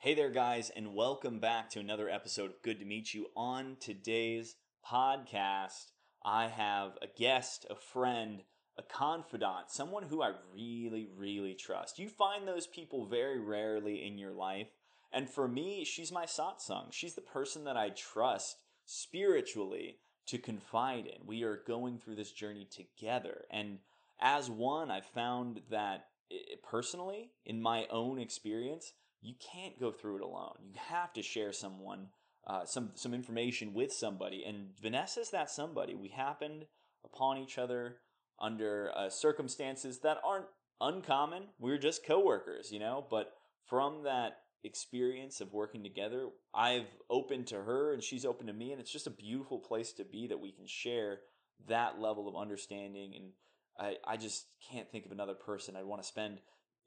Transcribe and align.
Hey 0.00 0.14
there, 0.14 0.30
guys, 0.30 0.70
and 0.70 0.94
welcome 0.94 1.40
back 1.40 1.70
to 1.70 1.80
another 1.80 2.08
episode 2.08 2.50
of 2.50 2.62
Good 2.62 2.78
to 2.78 2.84
Meet 2.84 3.14
You. 3.14 3.26
On 3.36 3.76
today's 3.80 4.54
podcast, 4.88 5.90
I 6.24 6.46
have 6.46 6.92
a 7.02 7.08
guest, 7.08 7.66
a 7.68 7.74
friend, 7.74 8.42
a 8.78 8.84
confidant, 8.84 9.72
someone 9.72 10.04
who 10.04 10.22
I 10.22 10.34
really, 10.54 11.08
really 11.16 11.54
trust. 11.54 11.98
You 11.98 12.08
find 12.08 12.46
those 12.46 12.68
people 12.68 13.06
very 13.06 13.40
rarely 13.40 14.06
in 14.06 14.18
your 14.18 14.30
life. 14.30 14.68
And 15.12 15.28
for 15.28 15.48
me, 15.48 15.84
she's 15.84 16.12
my 16.12 16.26
satsang. 16.26 16.92
She's 16.92 17.16
the 17.16 17.20
person 17.20 17.64
that 17.64 17.76
I 17.76 17.88
trust 17.88 18.58
spiritually 18.84 19.96
to 20.26 20.38
confide 20.38 21.06
in. 21.06 21.26
We 21.26 21.42
are 21.42 21.60
going 21.66 21.98
through 21.98 22.14
this 22.14 22.30
journey 22.30 22.68
together. 22.70 23.46
And 23.50 23.80
as 24.20 24.48
one, 24.48 24.92
I 24.92 25.00
found 25.00 25.62
that 25.72 26.06
eh, 26.30 26.54
personally, 26.62 27.32
in 27.44 27.60
my 27.60 27.88
own 27.90 28.20
experience, 28.20 28.92
you 29.20 29.34
can't 29.52 29.78
go 29.80 29.90
through 29.90 30.16
it 30.16 30.22
alone. 30.22 30.56
You 30.62 30.74
have 30.88 31.12
to 31.14 31.22
share 31.22 31.52
someone, 31.52 32.08
uh, 32.46 32.64
some 32.64 32.92
some 32.94 33.14
information 33.14 33.74
with 33.74 33.92
somebody. 33.92 34.44
And 34.46 34.70
Vanessa's 34.80 35.30
that 35.30 35.50
somebody. 35.50 35.94
We 35.94 36.08
happened 36.08 36.66
upon 37.04 37.38
each 37.38 37.58
other 37.58 37.96
under 38.40 38.90
uh, 38.96 39.10
circumstances 39.10 40.00
that 40.00 40.18
aren't 40.24 40.46
uncommon. 40.80 41.44
We 41.58 41.72
are 41.72 41.78
just 41.78 42.06
coworkers, 42.06 42.70
you 42.70 42.78
know. 42.78 43.04
But 43.10 43.32
from 43.68 44.04
that 44.04 44.38
experience 44.64 45.40
of 45.40 45.52
working 45.52 45.82
together, 45.82 46.28
I've 46.54 46.86
opened 47.10 47.48
to 47.48 47.62
her 47.62 47.92
and 47.92 48.02
she's 48.02 48.24
open 48.24 48.46
to 48.46 48.52
me, 48.52 48.72
and 48.72 48.80
it's 48.80 48.92
just 48.92 49.06
a 49.06 49.10
beautiful 49.10 49.58
place 49.58 49.92
to 49.94 50.04
be 50.04 50.28
that 50.28 50.40
we 50.40 50.52
can 50.52 50.66
share 50.66 51.20
that 51.66 52.00
level 52.00 52.28
of 52.28 52.36
understanding. 52.36 53.12
And 53.16 53.32
I, 53.78 53.96
I 54.12 54.16
just 54.16 54.46
can't 54.70 54.90
think 54.90 55.06
of 55.06 55.12
another 55.12 55.34
person 55.34 55.76
I'd 55.76 55.84
want 55.84 56.02
to 56.02 56.08
spend 56.08 56.38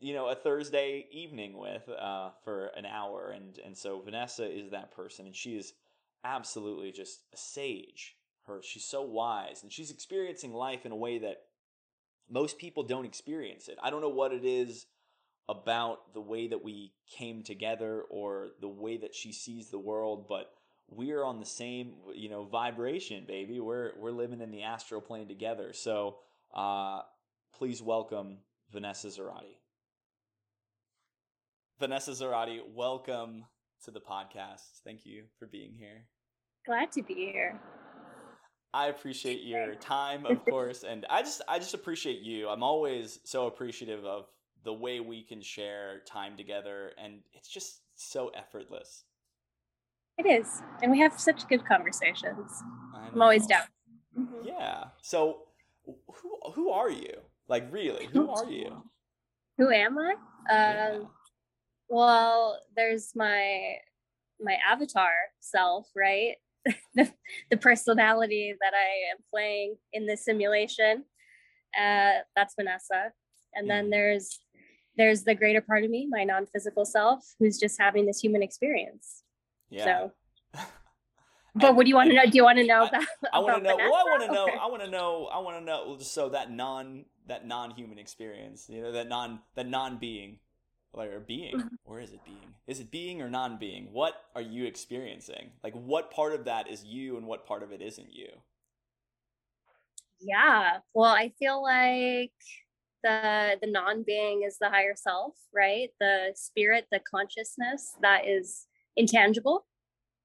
you 0.01 0.13
know 0.13 0.27
a 0.27 0.35
Thursday 0.35 1.07
evening 1.11 1.57
with 1.57 1.87
uh, 1.87 2.31
for 2.43 2.71
an 2.75 2.85
hour, 2.85 3.31
and 3.33 3.57
and 3.63 3.77
so 3.77 4.01
Vanessa 4.01 4.45
is 4.45 4.71
that 4.71 4.91
person, 4.91 5.27
and 5.27 5.35
she 5.35 5.55
is 5.55 5.73
absolutely 6.25 6.91
just 6.91 7.21
a 7.33 7.37
sage. 7.37 8.17
Her 8.47 8.61
she's 8.63 8.83
so 8.83 9.03
wise, 9.03 9.61
and 9.63 9.71
she's 9.71 9.91
experiencing 9.91 10.53
life 10.53 10.85
in 10.85 10.91
a 10.91 10.95
way 10.95 11.19
that 11.19 11.43
most 12.29 12.57
people 12.57 12.83
don't 12.83 13.05
experience 13.05 13.67
it. 13.67 13.77
I 13.81 13.89
don't 13.91 14.01
know 14.01 14.09
what 14.09 14.33
it 14.33 14.43
is 14.43 14.87
about 15.47 16.13
the 16.13 16.21
way 16.21 16.47
that 16.47 16.63
we 16.63 16.93
came 17.09 17.43
together 17.43 18.01
or 18.09 18.49
the 18.59 18.67
way 18.67 18.97
that 18.97 19.13
she 19.13 19.31
sees 19.31 19.69
the 19.69 19.79
world, 19.79 20.25
but 20.27 20.51
we're 20.89 21.23
on 21.23 21.39
the 21.39 21.45
same 21.45 21.93
you 22.15 22.29
know 22.29 22.43
vibration, 22.45 23.25
baby. 23.27 23.59
We're 23.59 23.91
we're 23.99 24.11
living 24.11 24.41
in 24.41 24.51
the 24.51 24.63
astral 24.63 24.99
plane 24.99 25.27
together. 25.27 25.73
So 25.73 26.17
uh, 26.55 27.01
please 27.53 27.83
welcome 27.83 28.39
Vanessa 28.71 29.07
Zarate. 29.07 29.60
Vanessa 31.81 32.11
Zarate, 32.11 32.59
welcome 32.75 33.43
to 33.83 33.89
the 33.89 33.99
podcast. 33.99 34.81
Thank 34.83 35.03
you 35.03 35.23
for 35.39 35.47
being 35.47 35.73
here. 35.75 36.05
Glad 36.63 36.91
to 36.91 37.01
be 37.01 37.15
here. 37.15 37.59
I 38.71 38.89
appreciate 38.89 39.41
your 39.41 39.73
time, 39.73 40.27
of 40.27 40.45
course, 40.49 40.83
and 40.83 41.07
I 41.09 41.23
just 41.23 41.41
I 41.47 41.57
just 41.57 41.73
appreciate 41.73 42.19
you. 42.19 42.49
I'm 42.49 42.61
always 42.61 43.17
so 43.23 43.47
appreciative 43.47 44.05
of 44.05 44.27
the 44.63 44.71
way 44.71 44.99
we 44.99 45.23
can 45.23 45.41
share 45.41 46.01
time 46.05 46.37
together 46.37 46.91
and 47.03 47.21
it's 47.33 47.49
just 47.49 47.81
so 47.95 48.29
effortless. 48.35 49.05
It 50.19 50.27
is. 50.27 50.61
And 50.83 50.91
we 50.91 50.99
have 50.99 51.19
such 51.19 51.47
good 51.47 51.65
conversations. 51.65 52.61
I'm 52.93 53.23
always 53.23 53.47
down. 53.47 53.63
Mm-hmm. 54.15 54.45
Yeah. 54.45 54.83
So 55.01 55.47
who 55.87 56.51
who 56.53 56.69
are 56.69 56.91
you? 56.91 57.15
Like 57.47 57.73
really, 57.73 58.05
who 58.05 58.29
are 58.29 58.45
you? 58.45 58.83
Who 59.57 59.71
am 59.71 59.97
I? 59.97 60.11
Um 60.11 60.17
yeah. 60.51 60.99
Well, 61.91 62.57
there's 62.73 63.11
my 63.17 63.75
my 64.39 64.57
avatar 64.65 65.11
self, 65.41 65.89
right? 65.93 66.35
the, 66.95 67.11
the 67.49 67.57
personality 67.57 68.55
that 68.61 68.73
I 68.73 69.11
am 69.11 69.17
playing 69.29 69.75
in 69.91 70.05
this 70.05 70.23
simulation. 70.23 71.03
Uh, 71.77 72.23
that's 72.33 72.55
Vanessa. 72.55 73.11
And 73.53 73.69
then 73.69 73.85
mm-hmm. 73.85 73.91
there's 73.91 74.39
there's 74.95 75.23
the 75.25 75.35
greater 75.35 75.59
part 75.59 75.83
of 75.83 75.89
me, 75.89 76.07
my 76.09 76.23
non-physical 76.23 76.85
self, 76.85 77.35
who's 77.39 77.59
just 77.59 77.77
having 77.77 78.05
this 78.05 78.21
human 78.21 78.41
experience. 78.41 79.23
Yeah. 79.69 79.83
So 79.83 80.11
but 81.55 81.75
what 81.75 81.83
do 81.83 81.89
you 81.89 81.95
want 81.95 82.11
to 82.11 82.15
know? 82.15 82.25
Do 82.25 82.37
you 82.37 82.45
want 82.45 82.57
to 82.59 82.65
know 82.65 82.85
about? 82.85 83.03
I, 83.33 83.37
I 83.37 83.39
want 83.39 83.57
to 83.57 83.63
know. 83.63 83.75
Vanessa? 83.75 83.91
Well, 83.91 83.99
I 83.99 84.03
want 84.03 84.23
to 84.23 84.31
know. 84.31 84.47
I 84.47 84.67
want 84.67 84.83
to 84.83 84.89
know. 84.89 85.29
I 85.29 85.39
want 85.39 85.57
to 85.57 85.65
know. 85.65 85.97
So 85.99 86.29
that 86.29 86.51
non 86.51 87.03
that 87.27 87.45
non 87.45 87.71
human 87.71 87.99
experience, 87.99 88.67
you 88.69 88.81
know, 88.81 88.93
that 88.93 89.09
non 89.09 89.39
that 89.55 89.67
non 89.67 89.97
being 89.97 90.39
or 90.93 91.19
being. 91.19 91.57
Mm-hmm. 91.57 91.75
or 91.85 91.99
is 91.99 92.11
it 92.11 92.23
being? 92.25 92.53
Is 92.67 92.79
it 92.79 92.91
being 92.91 93.21
or 93.21 93.29
non-being? 93.29 93.89
What 93.91 94.15
are 94.35 94.41
you 94.41 94.65
experiencing? 94.65 95.51
Like 95.63 95.73
what 95.73 96.11
part 96.11 96.33
of 96.33 96.45
that 96.45 96.69
is 96.69 96.83
you 96.83 97.17
and 97.17 97.25
what 97.25 97.45
part 97.45 97.63
of 97.63 97.71
it 97.71 97.81
isn't 97.81 98.13
you? 98.13 98.29
Yeah. 100.19 100.77
Well 100.93 101.11
i 101.11 101.31
feel 101.39 101.61
like 101.63 102.31
the 103.03 103.57
the 103.61 103.67
non-being 103.67 104.43
is 104.43 104.57
the 104.59 104.69
higher 104.69 104.95
self 104.95 105.33
right? 105.53 105.89
The 105.99 106.31
spirit 106.35 106.87
the 106.91 106.99
consciousness 106.99 107.95
that 108.01 108.27
is 108.27 108.67
intangible. 108.95 109.65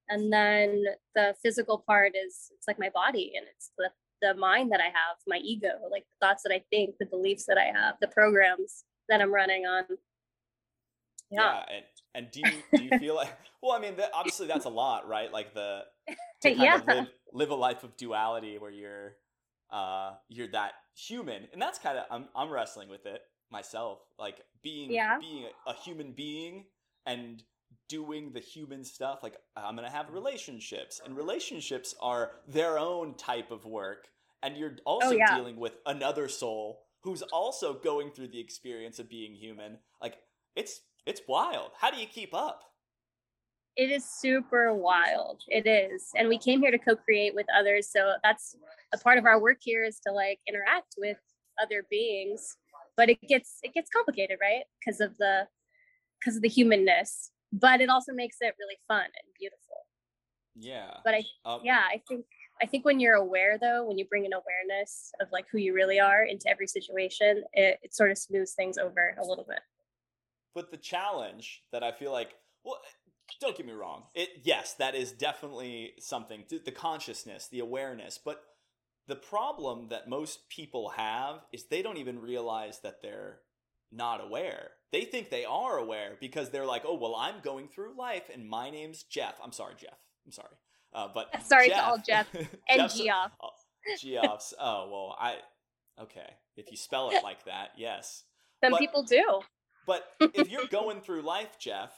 And 0.09 0.33
then 0.33 0.84
the 1.16 1.34
physical 1.43 1.83
part 1.84 2.12
is 2.15 2.53
it's 2.56 2.69
like 2.69 2.78
my 2.78 2.91
body 2.91 3.33
and 3.37 3.47
it's 3.53 3.72
the 3.78 3.91
the 4.22 4.34
mind 4.34 4.72
that 4.72 4.81
i 4.81 4.84
have 4.84 5.16
my 5.27 5.38
ego 5.38 5.72
like 5.91 6.04
the 6.04 6.27
thoughts 6.27 6.43
that 6.43 6.53
i 6.53 6.62
think 6.71 6.94
the 6.98 7.06
beliefs 7.06 7.44
that 7.47 7.59
i 7.59 7.65
have 7.65 7.97
the 8.00 8.09
programs 8.09 8.84
that 9.09 9.21
i'm 9.21 9.33
running 9.33 9.66
on 9.66 9.84
yeah. 11.31 11.41
yeah. 11.41 11.76
and 11.76 11.84
and 12.14 12.31
do 12.31 12.41
you 12.41 12.78
do 12.78 12.84
you 12.84 12.98
feel 12.98 13.14
like 13.14 13.28
well 13.62 13.72
i 13.72 13.81
mean 13.81 13.94
obviously 14.14 14.47
that's 14.47 14.64
a 14.64 14.70
lot 14.70 15.09
right 15.09 15.32
like 15.32 15.54
the 15.54 15.81
to 16.42 16.54
kind 16.54 16.60
yeah. 16.60 16.76
of 16.76 16.87
live, 16.87 17.06
live 17.32 17.50
a 17.50 17.54
life 17.54 17.84
of 17.84 17.97
duality 17.97 18.59
where 18.59 18.70
you're 18.70 19.14
uh 19.70 20.12
you're 20.28 20.48
that 20.48 20.72
human 20.94 21.47
and 21.53 21.60
that's 21.60 21.78
kind 21.78 21.98
of 21.98 22.04
I'm, 22.10 22.26
I'm 22.34 22.50
wrestling 22.50 22.88
with 22.88 23.06
it 23.06 23.20
myself 23.50 24.00
like 24.19 24.41
being 24.62 24.91
yeah. 24.91 25.19
being 25.20 25.47
a, 25.66 25.70
a 25.70 25.75
human 25.75 26.12
being 26.12 26.65
and 27.04 27.42
doing 27.88 28.32
the 28.32 28.41
human 28.41 28.84
stuff 28.84 29.20
like 29.22 29.36
i'm 29.56 29.76
gonna 29.76 29.91
have 29.91 30.10
relationships 30.10 31.00
and 31.04 31.16
relationships 31.16 31.94
are 32.00 32.32
their 32.48 32.78
own 32.78 33.15
type 33.15 33.50
of 33.50 33.65
work 33.65 34.09
and 34.42 34.56
you're 34.56 34.76
oh, 34.86 34.94
also 34.94 35.09
oh, 35.09 35.12
yeah. 35.12 35.36
dealing 35.36 35.56
with 35.56 35.76
another 35.86 36.28
soul 36.28 36.82
who's 37.03 37.22
also 37.22 37.75
going 37.75 38.10
through 38.10 38.28
the 38.28 38.41
experience 38.41 38.98
of 38.98 39.09
being 39.09 39.34
human 39.34 39.78
like 40.00 40.19
it's 40.56 40.81
it's 41.06 41.22
wild. 41.28 41.71
How 41.78 41.91
do 41.91 41.99
you 41.99 42.06
keep 42.06 42.34
up? 42.34 42.62
It 43.77 43.91
is 43.91 44.05
super 44.05 44.75
wild. 44.75 45.43
It 45.49 45.67
is. 45.67 46.09
And 46.17 46.28
we 46.28 46.39
came 46.39 46.61
here 46.61 46.71
to 46.71 46.78
co-create 46.78 47.34
with 47.34 47.47
others. 47.55 47.89
So 47.91 48.15
that's 48.22 48.56
a 48.93 48.99
part 48.99 49.19
of 49.19 49.27
our 49.27 49.41
work 49.41 49.59
here 49.61 49.84
is 49.84 50.00
to 50.06 50.12
like 50.12 50.41
interact 50.49 50.95
with 50.99 51.19
other 51.62 51.84
beings. 51.91 52.56
But 52.97 53.11
it 53.11 53.21
gets 53.28 53.59
it 53.62 53.75
gets 53.75 53.91
complicated, 53.91 54.39
right? 54.41 54.65
Because 54.81 55.00
of 55.00 55.16
the 55.19 55.47
because 56.19 56.37
of 56.37 56.43
the 56.43 56.49
humanness. 56.49 57.31
But 57.53 57.81
it 57.81 57.91
also 57.91 58.12
makes 58.12 58.39
it 58.41 58.55
really 58.59 58.78
fun 58.89 59.05
and 59.05 59.34
beautiful. 59.39 59.87
Yeah. 60.55 60.97
But 61.05 61.15
I 61.15 61.25
um, 61.45 61.61
yeah, 61.62 61.83
I 61.87 62.03
think 62.09 62.25
I 62.62 62.66
think 62.66 62.87
when 62.87 62.99
you're 62.99 63.15
aware 63.15 63.59
though, 63.61 63.84
when 63.84 63.99
you 63.99 64.06
bring 64.06 64.25
an 64.25 64.33
awareness 64.33 65.12
of 65.21 65.28
like 65.31 65.45
who 65.53 65.59
you 65.59 65.75
really 65.75 66.00
are 66.00 66.25
into 66.25 66.49
every 66.49 66.66
situation, 66.66 67.45
it, 67.53 67.78
it 67.83 67.95
sort 67.95 68.11
of 68.11 68.16
smooths 68.16 68.55
things 68.55 68.78
over 68.78 69.15
a 69.22 69.27
little 69.27 69.45
bit. 69.47 69.61
But 70.56 70.71
the 70.71 70.78
challenge 70.78 71.65
that 71.71 71.83
I 71.83 71.93
feel 71.93 72.11
like, 72.11 72.31
well, 72.65 72.81
don't 73.43 73.55
get 73.55 73.67
me 73.67 73.75
wrong. 73.75 74.05
It 74.15 74.41
yes, 74.43 74.72
that 74.78 74.94
is 74.94 75.12
definitely 75.12 75.93
something. 76.00 76.44
The 76.49 76.72
consciousness, 76.72 77.47
the 77.47 77.59
awareness, 77.59 78.19
but 78.19 78.43
the 79.06 79.16
problem 79.16 79.89
that 79.91 80.09
most 80.09 80.49
people 80.49 80.89
have 80.97 81.41
is 81.53 81.65
they 81.65 81.83
don't 81.83 81.99
even 81.99 82.22
realize 82.22 82.81
that 82.81 83.03
they're 83.03 83.41
not 83.93 84.25
aware. 84.25 84.71
They 84.93 85.05
think 85.05 85.28
they 85.28 85.45
are 85.45 85.77
aware 85.77 86.16
because 86.22 86.49
they're 86.49 86.65
like, 86.65 86.84
oh, 86.87 86.95
well, 86.95 87.15
I'm 87.15 87.41
going 87.43 87.69
through 87.69 87.95
life 87.95 88.30
and 88.33 88.48
my 88.48 88.71
name's 88.71 89.03
Jeff. 89.03 89.39
I'm 89.45 89.53
sorry, 89.53 89.75
Jeff. 89.78 89.98
I'm 90.25 90.33
sorry. 90.33 90.57
Uh, 90.95 91.09
but 91.13 91.28
sorry 91.47 91.69
Jeff, 91.69 91.77
to 91.77 91.84
all 91.84 91.98
Jeff 91.98 92.28
and 92.71 92.91
Geoff. 92.91 93.33
Oh, 93.42 93.51
Geoffs. 94.01 94.54
oh, 94.59 94.89
well, 94.91 95.16
I, 95.21 95.36
okay. 96.04 96.30
If 96.57 96.71
you 96.71 96.78
spell 96.78 97.10
it 97.10 97.22
like 97.22 97.45
that, 97.45 97.72
yes. 97.77 98.25
Some 98.65 98.72
but, 98.72 98.80
people 98.80 99.03
do. 99.03 99.42
But 99.86 100.04
if 100.21 100.50
you're 100.50 100.66
going 100.66 101.00
through 101.00 101.22
life, 101.22 101.59
Jeff, 101.59 101.92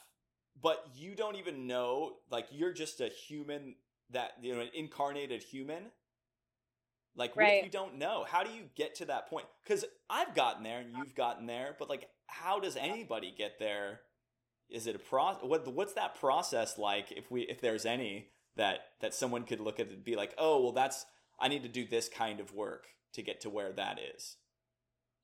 but 0.61 0.85
you 0.94 1.14
don't 1.14 1.37
even 1.37 1.67
know, 1.67 2.17
like 2.31 2.46
you're 2.50 2.73
just 2.73 3.00
a 3.00 3.08
human 3.08 3.76
that 4.11 4.32
you 4.40 4.55
know, 4.55 4.61
an 4.61 4.69
incarnated 4.75 5.43
human. 5.43 5.85
Like, 7.17 7.35
what 7.35 7.43
right. 7.43 7.58
if 7.58 7.64
you 7.64 7.70
don't 7.70 7.99
know? 7.99 8.25
How 8.29 8.44
do 8.44 8.52
you 8.52 8.64
get 8.76 8.96
to 8.96 9.06
that 9.06 9.29
point? 9.29 9.46
Because 9.64 9.85
I've 10.08 10.35
gotten 10.35 10.62
there 10.62 10.79
and 10.79 10.96
you've 10.96 11.14
gotten 11.17 11.46
there, 11.46 11.75
but 11.79 11.88
like, 11.88 12.08
how 12.29 12.61
does 12.61 12.76
anybody 12.76 13.35
get 13.37 13.58
there? 13.58 14.00
Is 14.70 14.87
it 14.87 14.94
a 14.94 14.99
process? 14.99 15.43
What, 15.43 15.67
what's 15.73 15.94
that 15.94 16.14
process 16.20 16.79
like? 16.79 17.11
If 17.11 17.31
we, 17.31 17.43
if 17.43 17.61
there's 17.61 17.87
any 17.87 18.29
that 18.56 18.81
that 19.00 19.14
someone 19.14 19.44
could 19.44 19.61
look 19.61 19.81
at 19.81 19.88
and 19.88 20.05
be 20.05 20.14
like, 20.14 20.34
oh, 20.38 20.62
well, 20.62 20.73
that's 20.73 21.06
I 21.41 21.49
need 21.49 21.62
to 21.62 21.69
do 21.69 21.87
this 21.87 22.08
kind 22.08 22.41
of 22.41 22.55
work 22.55 22.87
to 23.14 23.23
get 23.23 23.41
to 23.43 23.50
where 23.50 23.73
that 23.73 23.99
is. 24.14 24.37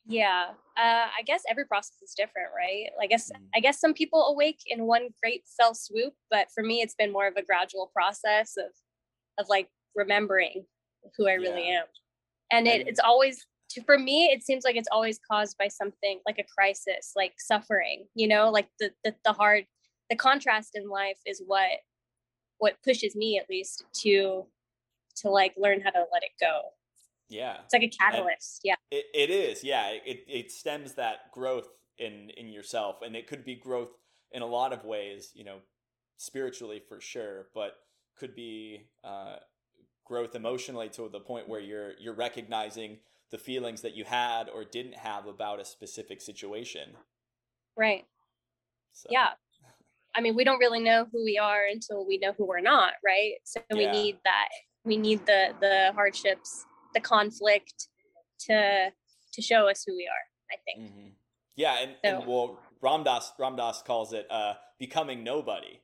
Yeah, 0.07 0.51
uh, 0.77 1.09
I 1.17 1.23
guess 1.25 1.43
every 1.49 1.65
process 1.67 1.97
is 2.03 2.15
different, 2.15 2.49
right? 2.55 2.91
I 3.01 3.07
guess 3.07 3.31
Mhm. 3.33 3.49
I 3.55 3.61
guess 3.61 3.81
some 3.81 3.95
people 3.95 4.27
awake 4.27 4.61
in 4.67 4.85
one 4.87 5.15
great 5.23 5.47
fell 5.57 5.75
swoop, 5.75 6.15
but 6.31 6.51
for 6.51 6.63
me, 6.63 6.83
it's 6.83 6.95
been 6.95 7.13
more 7.13 7.27
of 7.27 7.37
a 7.37 7.43
gradual 7.43 7.89
process 7.89 8.57
of 8.57 8.71
of 9.39 9.49
like 9.49 9.69
remembering 9.95 10.67
who 11.17 11.27
I 11.27 11.35
really 11.35 11.69
am, 11.69 11.87
and 12.51 12.69
it, 12.69 12.87
it's 12.87 13.01
always 13.01 13.47
to, 13.71 13.83
for 13.83 13.99
me. 13.99 14.27
It 14.27 14.43
seems 14.43 14.65
like 14.65 14.77
it's 14.77 14.89
always 14.93 15.19
caused 15.31 15.57
by 15.59 15.69
something 15.69 16.21
like 16.27 16.39
a 16.39 16.45
crisis, 16.45 17.13
like 17.17 17.35
suffering. 17.39 18.07
You 18.15 18.29
know, 18.29 18.51
like 18.51 18.69
the 18.79 18.93
the, 19.05 19.15
the 19.25 19.33
hard, 19.33 19.67
the 20.11 20.17
contrast 20.17 20.73
in 20.75 20.89
life 20.89 21.19
is 21.25 21.43
what 21.47 21.81
what 22.59 22.83
pushes 22.83 23.17
me 23.17 23.39
at 23.39 23.49
least 23.49 23.85
to 24.03 24.47
to 25.17 25.31
like 25.31 25.55
learn 25.57 25.81
how 25.81 25.91
to 25.91 26.05
let 26.13 26.23
it 26.23 26.33
go. 26.41 26.73
Yeah. 27.29 27.59
It's 27.65 27.73
like 27.73 27.83
a 27.83 27.89
catalyst. 27.89 28.61
yeah. 28.65 28.75
It, 28.91 29.07
it 29.15 29.31
is, 29.31 29.65
yeah. 29.65 29.89
It, 30.05 30.25
it 30.29 30.51
stems 30.53 30.95
that 30.95 31.33
growth 31.33 31.69
in 31.99 32.31
in 32.37 32.49
yourself, 32.53 33.03
and 33.03 33.15
it 33.17 33.27
could 33.27 33.45
be 33.45 33.55
growth 33.55 33.91
in 34.33 34.43
a 34.43 34.47
lot 34.47 34.73
of 34.73 34.85
ways. 34.85 35.31
You 35.35 35.45
know, 35.45 35.59
spiritually 36.17 36.83
for 36.89 37.01
sure, 37.01 37.47
but 37.55 37.77
could 38.17 38.35
be 38.35 38.87
uh, 39.03 39.37
growth 40.05 40.35
emotionally 40.35 40.89
to 40.91 41.09
the 41.09 41.21
point 41.21 41.49
where 41.49 41.61
you're 41.61 41.93
you're 41.99 42.15
recognizing 42.15 42.99
the 43.31 43.39
feelings 43.39 43.81
that 43.83 43.95
you 43.97 44.05
had 44.05 44.49
or 44.49 44.65
didn't 44.65 44.95
have 44.95 45.27
about 45.27 45.61
a 45.61 45.65
specific 45.65 46.21
situation. 46.21 46.91
Right. 47.77 48.05
So, 48.93 49.09
Yeah. 49.11 49.31
I 50.15 50.21
mean, 50.21 50.37
we 50.37 50.45
don't 50.45 50.59
really 50.61 50.79
know 50.81 51.07
who 51.11 51.25
we 51.25 51.39
are 51.39 51.65
until 51.69 52.07
we 52.07 52.19
know 52.19 52.33
who 52.39 52.45
we're 52.47 52.61
not, 52.61 52.93
right? 53.05 53.35
So 53.43 53.61
we 53.73 53.85
Yeah. 53.85 53.91
need 53.93 54.19
that. 54.25 54.49
We 54.85 54.97
need 54.97 55.27
the 55.27 55.55
the 55.61 55.91
hardships, 55.95 56.65
the 56.95 57.01
conflict 57.01 57.89
to 58.47 58.91
to 59.33 59.43
show 59.43 59.69
us 59.69 59.85
who 59.87 59.95
we 59.97 60.07
are, 60.09 60.53
I 60.53 60.57
think. 60.65 60.91
hmm 60.93 61.09
Yeah, 61.57 61.77
and, 61.83 61.97
and 62.03 62.23
So- 62.23 62.29
well, 62.31 62.59
Ram 62.81 63.03
Dass 63.05 63.33
Ramdas 63.39 63.85
calls 63.85 64.13
it 64.13 64.27
uh, 64.31 64.55
becoming 64.79 65.25
nobody. 65.25 65.81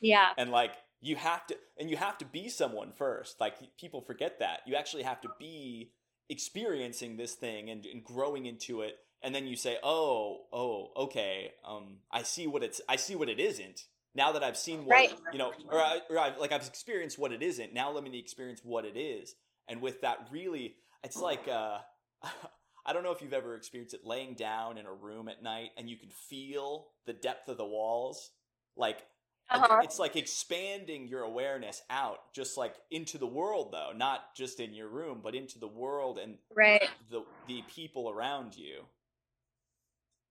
Yeah. 0.00 0.30
and 0.36 0.50
like 0.50 0.72
you 1.00 1.14
have 1.16 1.46
to 1.46 1.56
and 1.78 1.88
you 1.88 1.96
have 1.96 2.18
to 2.18 2.24
be 2.24 2.48
someone 2.48 2.90
first 2.92 3.40
like 3.40 3.54
people 3.78 4.00
forget 4.00 4.40
that 4.40 4.60
you 4.66 4.74
actually 4.74 5.04
have 5.04 5.20
to 5.20 5.28
be 5.38 5.92
experiencing 6.28 7.16
this 7.16 7.34
thing 7.34 7.70
and, 7.70 7.86
and 7.86 8.02
growing 8.02 8.46
into 8.46 8.82
it 8.82 8.96
and 9.22 9.32
then 9.32 9.46
you 9.46 9.54
say 9.54 9.78
oh 9.84 10.46
oh 10.52 10.90
okay 10.96 11.52
um 11.64 11.98
i 12.10 12.22
see 12.24 12.48
what 12.48 12.64
it's 12.64 12.80
i 12.88 12.96
see 12.96 13.14
what 13.14 13.28
it 13.28 13.38
isn't 13.38 13.84
now 14.14 14.32
that 14.32 14.42
i've 14.42 14.56
seen 14.56 14.80
what 14.84 14.94
Right. 14.94 15.14
you 15.32 15.38
know 15.38 15.52
or, 15.70 15.78
I, 15.78 16.00
or 16.10 16.18
I, 16.18 16.36
like 16.36 16.50
i've 16.50 16.66
experienced 16.66 17.16
what 17.16 17.30
it 17.32 17.42
isn't 17.42 17.72
now 17.72 17.92
let 17.92 18.02
me 18.02 18.18
experience 18.18 18.60
what 18.64 18.84
it 18.84 18.96
is 18.96 19.36
and 19.68 19.80
with 19.80 20.00
that 20.02 20.28
really 20.30 20.76
it's 21.04 21.20
like 21.20 21.46
uh 21.48 21.78
i 22.86 22.92
don't 22.92 23.02
know 23.02 23.12
if 23.12 23.22
you've 23.22 23.32
ever 23.32 23.54
experienced 23.56 23.94
it 23.94 24.04
laying 24.04 24.34
down 24.34 24.78
in 24.78 24.86
a 24.86 24.92
room 24.92 25.28
at 25.28 25.42
night 25.42 25.70
and 25.76 25.88
you 25.88 25.96
can 25.96 26.10
feel 26.10 26.88
the 27.06 27.12
depth 27.12 27.48
of 27.48 27.56
the 27.56 27.64
walls 27.66 28.30
like 28.76 29.06
Uh-huh. 29.50 29.80
it's 29.82 29.98
like 29.98 30.16
expanding 30.16 31.08
your 31.08 31.22
awareness 31.22 31.82
out 31.90 32.32
just 32.32 32.56
like 32.56 32.76
into 32.90 33.18
the 33.18 33.26
world 33.26 33.72
though 33.72 33.92
not 33.94 34.34
just 34.34 34.60
in 34.60 34.72
your 34.74 34.88
room 34.88 35.20
but 35.22 35.34
into 35.34 35.58
the 35.58 35.68
world 35.68 36.18
and 36.18 36.38
Right. 36.54 36.90
the 37.10 37.24
the 37.46 37.62
people 37.62 38.08
around 38.10 38.56
you 38.56 38.86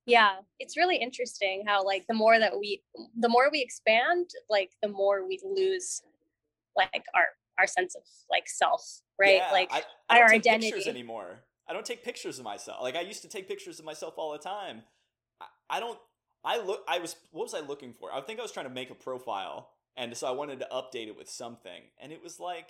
Yeah. 0.05 0.39
It's 0.59 0.77
really 0.77 0.97
interesting 0.97 1.63
how 1.67 1.83
like 1.85 2.07
the 2.07 2.13
more 2.13 2.39
that 2.39 2.57
we 2.59 2.83
the 3.17 3.29
more 3.29 3.49
we 3.51 3.61
expand, 3.61 4.29
like 4.49 4.71
the 4.81 4.89
more 4.89 5.25
we 5.27 5.39
lose 5.43 6.01
like 6.75 7.05
our 7.13 7.25
our 7.59 7.67
sense 7.67 7.95
of 7.95 8.03
like 8.29 8.47
self, 8.49 9.01
right? 9.21 9.35
Yeah, 9.37 9.51
like 9.51 9.71
I, 9.71 9.83
I 10.09 10.15
don't 10.19 10.23
our 10.23 10.29
take 10.39 10.43
pictures 10.61 10.87
anymore 10.87 11.39
i 11.69 11.73
don't 11.73 11.85
take 11.85 12.03
pictures 12.03 12.39
of 12.39 12.45
myself 12.45 12.79
like 12.81 12.95
i 12.95 13.01
used 13.01 13.21
to 13.21 13.29
take 13.29 13.47
pictures 13.47 13.79
of 13.79 13.85
myself 13.85 14.15
all 14.17 14.31
the 14.33 14.39
time 14.39 14.83
I, 15.41 15.45
I 15.77 15.79
don't 15.79 15.99
i 16.43 16.57
look 16.59 16.81
i 16.87 16.99
was 16.99 17.15
what 17.31 17.43
was 17.43 17.53
i 17.53 17.59
looking 17.59 17.93
for 17.93 18.13
i 18.13 18.21
think 18.21 18.39
i 18.39 18.41
was 18.41 18.51
trying 18.51 18.67
to 18.67 18.73
make 18.73 18.89
a 18.89 18.95
profile 18.95 19.69
and 19.95 20.15
so 20.17 20.27
i 20.27 20.31
wanted 20.31 20.59
to 20.59 20.67
update 20.71 21.07
it 21.07 21.17
with 21.17 21.29
something 21.29 21.81
and 22.01 22.11
it 22.11 22.21
was 22.23 22.39
like 22.39 22.69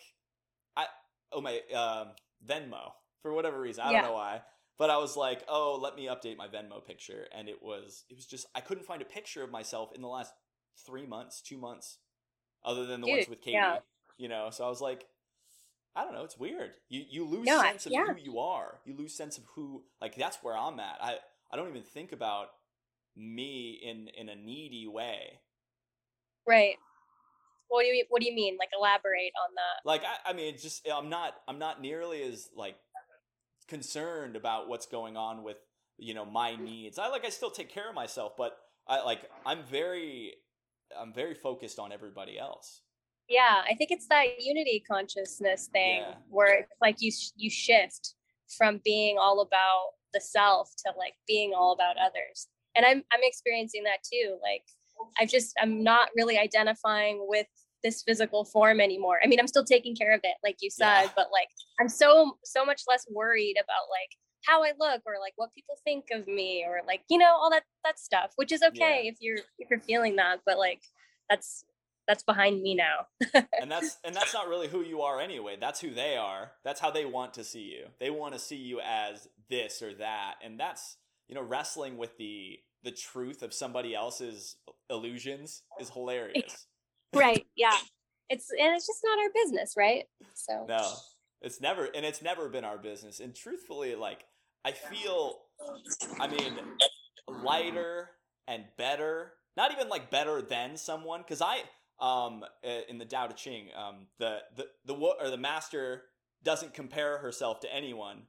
i 0.77 0.85
oh 1.31 1.41
my 1.41 1.61
um 1.75 2.09
venmo 2.47 2.91
for 3.21 3.33
whatever 3.33 3.59
reason 3.59 3.83
i 3.83 3.91
Yeah. 3.91 4.01
don't 4.01 4.11
know 4.11 4.15
why 4.17 4.41
but 4.77 4.89
i 4.89 4.97
was 4.97 5.15
like 5.17 5.43
oh 5.47 5.79
let 5.81 5.95
me 5.95 6.07
update 6.07 6.37
my 6.37 6.47
venmo 6.47 6.85
picture 6.85 7.27
and 7.35 7.49
it 7.49 7.61
was 7.63 8.03
it 8.09 8.15
was 8.15 8.25
just 8.25 8.45
i 8.55 8.61
couldn't 8.61 8.85
find 8.85 9.01
a 9.01 9.05
picture 9.05 9.43
of 9.43 9.51
myself 9.51 9.91
in 9.95 10.01
the 10.01 10.07
last 10.07 10.33
three 10.85 11.05
months 11.05 11.41
two 11.41 11.57
months 11.57 11.97
other 12.65 12.85
than 12.85 13.01
the 13.01 13.07
ones 13.07 13.27
with 13.29 13.41
katie 13.41 13.55
yeah. 13.55 13.77
you 14.17 14.27
know 14.27 14.49
so 14.51 14.65
i 14.65 14.69
was 14.69 14.81
like 14.81 15.05
I 15.95 16.03
don't 16.03 16.13
know. 16.13 16.23
It's 16.23 16.37
weird. 16.37 16.71
You 16.89 17.03
you 17.09 17.25
lose 17.25 17.45
No, 17.45 17.59
I- 17.59 17.71
sense 17.71 17.85
of 17.87 17.91
yeah. 17.91 18.05
who 18.05 18.19
you 18.19 18.39
are. 18.39 18.79
You 18.85 18.95
lose 18.95 19.13
sense 19.13 19.37
of 19.37 19.43
who. 19.55 19.83
Like 19.99 20.15
that's 20.15 20.37
where 20.41 20.57
I'm 20.57 20.79
at. 20.79 20.97
I 21.01 21.17
I 21.51 21.57
don't 21.57 21.69
even 21.69 21.83
think 21.83 22.11
about 22.11 22.47
me 23.15 23.79
in 23.83 24.07
in 24.17 24.29
a 24.29 24.35
needy 24.35 24.87
way. 24.87 25.39
right. 26.47 26.75
What 27.67 27.83
do 27.83 27.87
you 27.87 28.05
what 28.09 28.21
do 28.21 28.27
you 28.27 28.35
mean? 28.35 28.57
Like 28.59 28.69
elaborate 28.77 29.31
on 29.41 29.55
that. 29.55 29.87
Like 29.89 30.03
I 30.03 30.31
I 30.31 30.33
mean, 30.33 30.57
just 30.57 30.87
I'm 30.89 31.09
not 31.09 31.35
I'm 31.47 31.59
not 31.59 31.81
nearly 31.81 32.21
as 32.23 32.49
like 32.55 32.75
concerned 33.67 34.35
about 34.35 34.67
what's 34.67 34.85
going 34.85 35.15
on 35.15 35.43
with 35.43 35.57
you 35.97 36.13
know 36.13 36.25
my 36.25 36.51
mm-hmm. 36.51 36.65
needs. 36.65 36.99
I 36.99 37.07
like 37.07 37.25
I 37.25 37.29
still 37.29 37.51
take 37.51 37.69
care 37.69 37.87
of 37.89 37.95
myself, 37.95 38.33
but 38.37 38.57
I 38.87 39.03
like 39.03 39.21
I'm 39.45 39.63
very 39.63 40.33
I'm 40.99 41.13
very 41.13 41.33
focused 41.33 41.79
on 41.79 41.91
everybody 41.91 42.37
else. 42.37 42.81
Yeah, 43.31 43.61
I 43.69 43.75
think 43.75 43.91
it's 43.91 44.07
that 44.07 44.25
unity 44.41 44.83
consciousness 44.85 45.67
thing 45.71 46.01
Yeah. 46.01 46.15
where 46.29 46.59
it's 46.59 46.73
like 46.81 46.97
you 46.99 47.11
you 47.35 47.49
shift 47.49 48.15
from 48.57 48.81
being 48.83 49.17
all 49.17 49.39
about 49.41 49.91
the 50.13 50.19
self 50.19 50.69
to 50.85 50.91
like 50.97 51.13
being 51.27 51.53
all 51.55 51.71
about 51.71 51.95
others. 51.97 52.47
And 52.75 52.85
I'm 52.85 53.03
I'm 53.13 53.21
experiencing 53.23 53.83
that 53.85 54.03
too. 54.03 54.37
Like 54.41 54.63
I've 55.19 55.29
just 55.29 55.53
I'm 55.61 55.81
not 55.83 56.09
really 56.15 56.37
identifying 56.37 57.25
with 57.29 57.47
this 57.83 58.03
physical 58.03 58.43
form 58.45 58.79
anymore. 58.81 59.19
I 59.23 59.27
mean, 59.27 59.39
I'm 59.39 59.47
still 59.47 59.63
taking 59.63 59.95
care 59.95 60.13
of 60.13 60.19
it 60.23 60.35
like 60.43 60.57
you 60.61 60.69
said, 60.69 61.03
Yeah. 61.03 61.09
but 61.15 61.29
like 61.31 61.47
I'm 61.79 61.89
so 61.89 62.37
so 62.43 62.65
much 62.65 62.81
less 62.87 63.05
worried 63.09 63.55
about 63.57 63.85
like 63.89 64.11
how 64.45 64.63
I 64.63 64.73
look 64.77 65.03
or 65.05 65.15
like 65.21 65.33
what 65.37 65.53
people 65.53 65.75
think 65.85 66.05
of 66.11 66.27
me 66.27 66.65
or 66.67 66.81
like 66.85 67.01
you 67.09 67.17
know 67.17 67.33
all 67.33 67.49
that 67.51 67.63
that 67.85 67.97
stuff, 67.97 68.33
which 68.35 68.51
is 68.51 68.61
okay 68.61 69.07
if 69.07 69.15
you're 69.21 69.39
if 69.57 69.69
you're 69.69 69.79
feeling 69.79 70.17
that, 70.17 70.41
but 70.45 70.57
like 70.57 70.81
that's 71.29 71.63
that's 72.11 72.23
behind 72.23 72.61
me 72.61 72.75
now. 72.75 73.07
and 73.61 73.71
that's 73.71 73.97
and 74.03 74.13
that's 74.13 74.33
not 74.33 74.49
really 74.49 74.67
who 74.67 74.81
you 74.81 75.01
are 75.01 75.21
anyway. 75.21 75.55
That's 75.59 75.79
who 75.79 75.93
they 75.93 76.17
are. 76.17 76.51
That's 76.65 76.81
how 76.81 76.91
they 76.91 77.05
want 77.05 77.33
to 77.35 77.45
see 77.45 77.61
you. 77.61 77.85
They 78.01 78.09
want 78.09 78.33
to 78.33 78.39
see 78.39 78.57
you 78.57 78.81
as 78.81 79.29
this 79.49 79.81
or 79.81 79.93
that. 79.93 80.35
And 80.43 80.59
that's 80.59 80.97
you 81.29 81.35
know 81.35 81.41
wrestling 81.41 81.97
with 81.97 82.17
the 82.17 82.59
the 82.83 82.91
truth 82.91 83.43
of 83.43 83.53
somebody 83.53 83.95
else's 83.95 84.57
illusions 84.89 85.63
is 85.79 85.89
hilarious. 85.89 86.67
Right 87.13 87.45
yeah. 87.57 87.75
It's 88.29 88.49
and 88.49 88.73
it's 88.73 88.87
just 88.87 89.01
not 89.03 89.19
our 89.19 89.29
business 89.35 89.73
right? 89.75 90.05
So 90.33 90.65
no 90.65 90.93
it's 91.41 91.59
never 91.59 91.89
and 91.93 92.05
it's 92.05 92.21
never 92.21 92.47
been 92.47 92.63
our 92.63 92.77
business. 92.77 93.19
And 93.19 93.35
truthfully 93.35 93.95
like 93.95 94.23
i 94.63 94.71
feel 94.71 95.39
i 96.21 96.27
mean 96.29 96.53
lighter 97.27 98.11
and 98.47 98.63
better 98.77 99.33
not 99.57 99.73
even 99.73 99.89
like 99.89 100.09
better 100.09 100.41
than 100.41 100.77
someone 100.77 101.21
because 101.21 101.41
i 101.41 101.61
um 102.01 102.43
uh, 102.65 102.69
in 102.89 102.97
the 102.97 103.05
Tao 103.05 103.27
Te 103.27 103.35
Ching 103.35 103.67
um 103.77 104.07
the 104.17 104.39
the 104.57 104.65
the 104.85 104.93
or 104.93 105.29
the 105.29 105.37
master 105.37 106.03
doesn't 106.43 106.73
compare 106.73 107.19
herself 107.19 107.59
to 107.61 107.73
anyone 107.73 108.23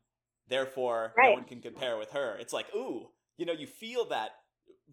therefore 0.49 1.15
no 1.17 1.33
one 1.33 1.45
can 1.45 1.61
compare 1.61 1.97
with 1.97 2.11
her. 2.11 2.37
It's 2.39 2.53
like 2.53 2.67
ooh 2.75 3.09
you 3.39 3.47
know 3.47 3.53
you 3.53 3.67
feel 3.67 4.05
that 4.07 4.31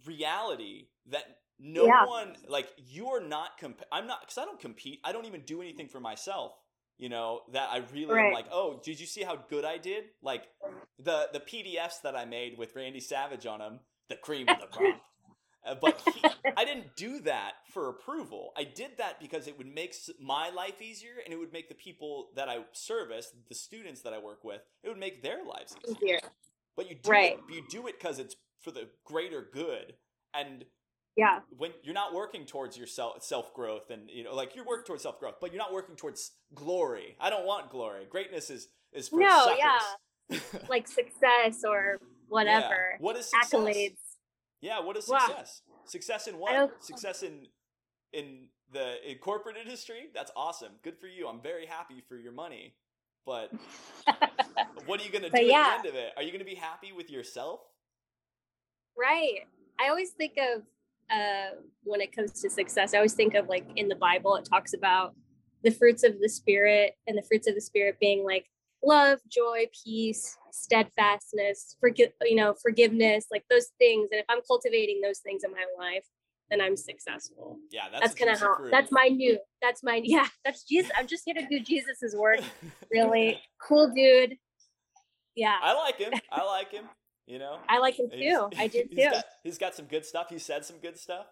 reality 0.06 0.88
that 1.08 1.24
no 1.60 1.86
Yeah. 1.86 2.06
one 2.06 2.36
like 2.48 2.70
you're 2.78 3.22
not 3.22 3.58
comp- 3.60 3.84
i'm 3.92 4.08
not 4.08 4.22
because 4.22 4.38
i 4.38 4.46
don't 4.46 4.60
compete 4.60 5.00
i 5.04 5.12
don't 5.12 5.26
even 5.26 5.42
do 5.42 5.62
anything 5.62 5.90
for 5.90 6.00
myself 6.00 6.54
you 6.98 7.10
know 7.10 7.42
that 7.52 7.68
i 7.70 7.84
really 7.94 8.18
am 8.18 8.32
like 8.32 8.46
oh 8.52 8.80
did 8.84 9.00
you 9.00 9.06
see 9.06 9.24
how 9.24 9.36
good 9.50 9.66
i 9.66 9.78
did? 9.78 10.06
Like 10.22 10.44
the 10.98 11.28
the 11.34 11.40
pdfs 11.42 12.02
that 12.04 12.16
i 12.16 12.24
made 12.26 12.58
with 12.58 12.76
randy 12.76 13.00
savage 13.02 13.46
on 13.46 13.60
them 13.60 13.80
the 14.08 14.16
cream 14.16 14.50
of 14.50 14.60
the 14.60 14.68
crop 14.68 15.02
Uh, 15.66 15.76
but 15.82 16.02
he, 16.16 16.22
I 16.58 16.66
didn't 16.66 16.96
do 16.96 17.20
that 17.22 17.54
for 17.74 17.90
approval. 17.90 18.52
I 18.58 18.64
did 18.64 18.92
that 18.98 19.20
because 19.20 19.48
it 19.48 19.58
would 19.58 19.68
make 19.74 19.96
my 20.22 20.50
life 20.50 20.82
easier, 20.82 21.14
and 21.24 21.34
it 21.34 21.38
would 21.38 21.54
make 21.54 21.70
the 21.70 21.76
people 21.76 22.30
that 22.36 22.50
I 22.50 22.60
service, 22.74 23.32
the 23.50 23.56
students 23.56 24.02
that 24.02 24.14
I 24.14 24.20
work 24.20 24.44
with, 24.44 24.62
it 24.84 24.90
would 24.90 25.00
make 25.00 25.24
their 25.24 25.46
lives 25.46 25.76
easier. 25.88 26.20
But 26.78 26.90
you 26.90 26.96
do 27.02 27.12
Right. 27.12 27.34
it, 27.34 27.40
you 27.50 27.64
do 27.70 27.88
it 27.88 28.00
because 28.00 28.20
it's 28.20 28.36
for 28.62 28.72
the 28.72 28.90
greater 29.06 29.48
good, 29.54 29.96
and 30.34 30.66
yeah 31.18 31.40
when 31.58 31.72
you're 31.84 31.94
not 31.94 32.14
working 32.14 32.46
towards 32.46 32.78
your 32.78 32.88
self 32.88 33.24
self 33.24 33.54
growth, 33.54 33.90
and 33.90 34.10
you 34.10 34.24
know, 34.24 34.36
like 34.36 34.56
you're 34.56 34.66
working 34.66 34.86
towards 34.86 35.04
self 35.04 35.20
growth, 35.20 35.36
but 35.42 35.52
you're 35.52 35.60
not 35.62 35.74
working 35.74 35.96
towards 35.96 36.32
glory. 36.56 37.16
I 37.20 37.30
don't 37.30 37.46
want 37.46 37.70
glory. 37.70 38.06
Greatness 38.10 38.50
is 38.50 38.70
is 38.94 39.10
for 39.10 39.20
No, 39.20 39.46
suckers. 39.46 39.60
yeah. 39.60 40.40
like 40.70 40.88
success 40.88 41.64
or 41.68 42.00
whatever 42.30 42.92
Yeah. 42.94 42.98
What 43.00 43.16
is 43.18 43.26
success? 43.30 43.54
accolades 43.54 43.98
Yeah, 44.62 44.80
what 44.80 44.98
is 44.98 45.08
Wow. 45.08 45.20
success? 45.20 45.62
Success 45.86 46.28
in 46.28 46.38
what? 46.38 46.84
Success 46.84 47.24
in 47.24 47.48
in 48.12 48.50
the 48.72 49.10
in 49.10 49.18
corporate 49.20 49.58
industry? 49.58 50.10
That's 50.14 50.32
awesome. 50.36 50.74
Good 50.84 50.98
for 50.98 51.08
you. 51.08 51.28
I'm 51.28 51.42
very 51.42 51.66
happy 51.66 52.02
for 52.08 52.16
your 52.18 52.32
money. 52.34 52.76
but 53.26 53.52
what 54.86 55.00
are 55.00 55.04
you 55.04 55.12
gonna 55.12 55.30
do 55.30 55.32
But 55.32 55.42
at 55.42 55.48
the 55.48 55.54
end 55.78 55.86
of 55.86 55.96
it? 55.96 56.14
Are 56.18 56.24
you 56.24 56.32
gonna 56.32 56.44
be 56.44 56.56
happy 56.56 56.92
with 56.92 57.10
yourself? 57.12 57.60
Right. 58.98 59.42
I 59.80 59.90
always 59.90 60.12
think 60.12 60.34
of 60.38 60.64
uh, 61.12 61.56
when 61.84 62.02
it 62.02 62.16
comes 62.16 62.32
to 62.42 62.50
success, 62.50 62.94
I 62.94 62.98
always 62.98 63.14
think 63.14 63.34
of 63.36 63.48
like 63.48 63.66
in 63.76 63.88
the 63.88 63.96
Bible, 63.96 64.36
it 64.36 64.46
talks 64.46 64.74
about 64.74 65.16
the 65.64 65.70
fruits 65.72 66.04
of 66.04 66.20
the 66.20 66.30
Spirit 66.30 66.96
and 67.08 67.18
the 67.18 67.22
fruits 67.22 67.48
of 67.48 67.56
the 67.56 67.62
Spirit 67.62 67.98
being 68.00 68.24
like 68.24 68.46
love, 68.84 69.20
joy, 69.28 69.66
peace, 69.84 70.38
steadfastness, 70.52 71.76
forgive, 71.80 72.12
you 72.22 72.36
know, 72.36 72.54
forgiveness, 72.62 73.26
like 73.32 73.44
those 73.50 73.68
things. 73.78 74.10
And 74.12 74.20
if 74.20 74.26
I'm 74.30 74.42
cultivating 74.48 75.02
those 75.02 75.20
things 75.20 75.44
in 75.44 75.52
my 75.52 75.66
life, 75.78 76.06
then 76.50 76.62
I'm 76.62 76.76
successful. 76.76 77.60
Yeah, 77.72 77.84
that's, 77.92 78.02
That's, 78.02 78.16
kind 78.16 78.32
of 78.32 78.40
how. 78.40 78.56
fruit. 78.56 78.72
That's 78.72 78.92
my 78.92 79.08
new. 79.10 79.38
That's 79.62 79.84
my 79.84 80.02
yeah. 80.04 80.26
That's 80.44 80.64
Jesus. 80.64 80.92
I'm 80.98 81.08
just 81.08 81.24
here 81.26 81.36
to 81.36 81.46
do 81.48 81.60
Jesus's 81.60 82.16
work. 82.16 82.40
Really 82.92 83.40
cool, 83.62 83.94
dude. 83.96 84.36
Yeah, 85.36 85.56
I 85.62 85.74
like 85.74 85.98
him. 85.98 86.12
I 86.32 86.44
like 86.44 86.72
him. 86.72 86.86
You 87.28 87.38
know, 87.38 87.60
I 87.70 87.78
like 87.78 88.00
him 88.00 88.10
He's- 88.12 88.34
too. 88.34 88.50
I 88.58 88.66
did 88.66 88.88
he's 88.92 89.06
too. 89.06 89.12
Got, 89.12 89.24
he's 89.44 89.58
got 89.60 89.76
some 89.76 89.86
good 89.86 90.04
stuff. 90.06 90.28
He 90.32 90.40
said 90.40 90.66
some 90.66 90.78
good 90.78 90.98
stuff. 90.98 91.28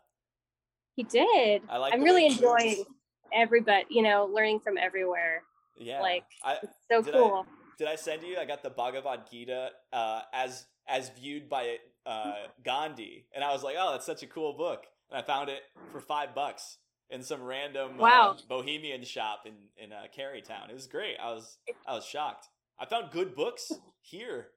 He 0.95 1.01
did. 1.01 1.63
I 1.67 1.77
like. 1.77 1.93
I'm 1.95 2.03
really 2.03 2.25
way 2.25 2.29
he 2.29 2.41
moves. 2.41 2.41
enjoying 2.43 2.85
everybody, 3.33 3.85
you 3.89 4.03
know, 4.03 4.29
learning 4.31 4.59
from 4.59 4.77
everywhere. 4.77 5.41
Yeah, 5.79 6.01
like, 6.01 6.25
I, 6.43 6.57
So 6.91 7.01
Did 7.01 7.15
I- 7.15 7.17
cool. 7.17 7.45
Did 7.77 7.87
I 7.87 7.95
send 7.95 8.23
you? 8.23 8.37
I 8.37 8.45
got 8.45 8.63
the 8.63 8.71
Bhagavad 8.71 9.29
Gita 9.29 9.69
uh, 9.93 10.21
as 10.33 10.65
as 10.87 11.09
viewed 11.09 11.47
by 11.47 11.77
uh, 12.07 12.33
Gandhi, 12.65 13.25
and 13.35 13.43
I 13.43 13.51
was 13.53 13.61
like, 13.61 13.75
"Oh, 13.77 13.91
that's 13.91 14.05
such 14.05 14.23
a 14.23 14.27
cool 14.27 14.53
book." 14.57 14.85
And 15.11 15.19
I 15.21 15.21
found 15.25 15.49
it 15.49 15.61
for 15.91 15.99
five 15.99 16.33
bucks 16.33 16.79
in 17.11 17.21
some 17.21 17.43
random 17.43 17.97
Wow. 17.97 18.31
uh, 18.31 18.41
bohemian 18.49 19.03
shop 19.03 19.43
in 19.45 19.53
in 19.77 19.93
uh, 19.93 20.05
Carytown. 20.17 20.69
It 20.71 20.73
was 20.73 20.87
great. 20.87 21.17
I 21.21 21.31
was 21.33 21.59
I 21.87 21.93
was 21.93 22.03
shocked. 22.03 22.47
I 22.79 22.85
found 22.87 23.11
good 23.11 23.35
books 23.35 23.71
here. 24.01 24.47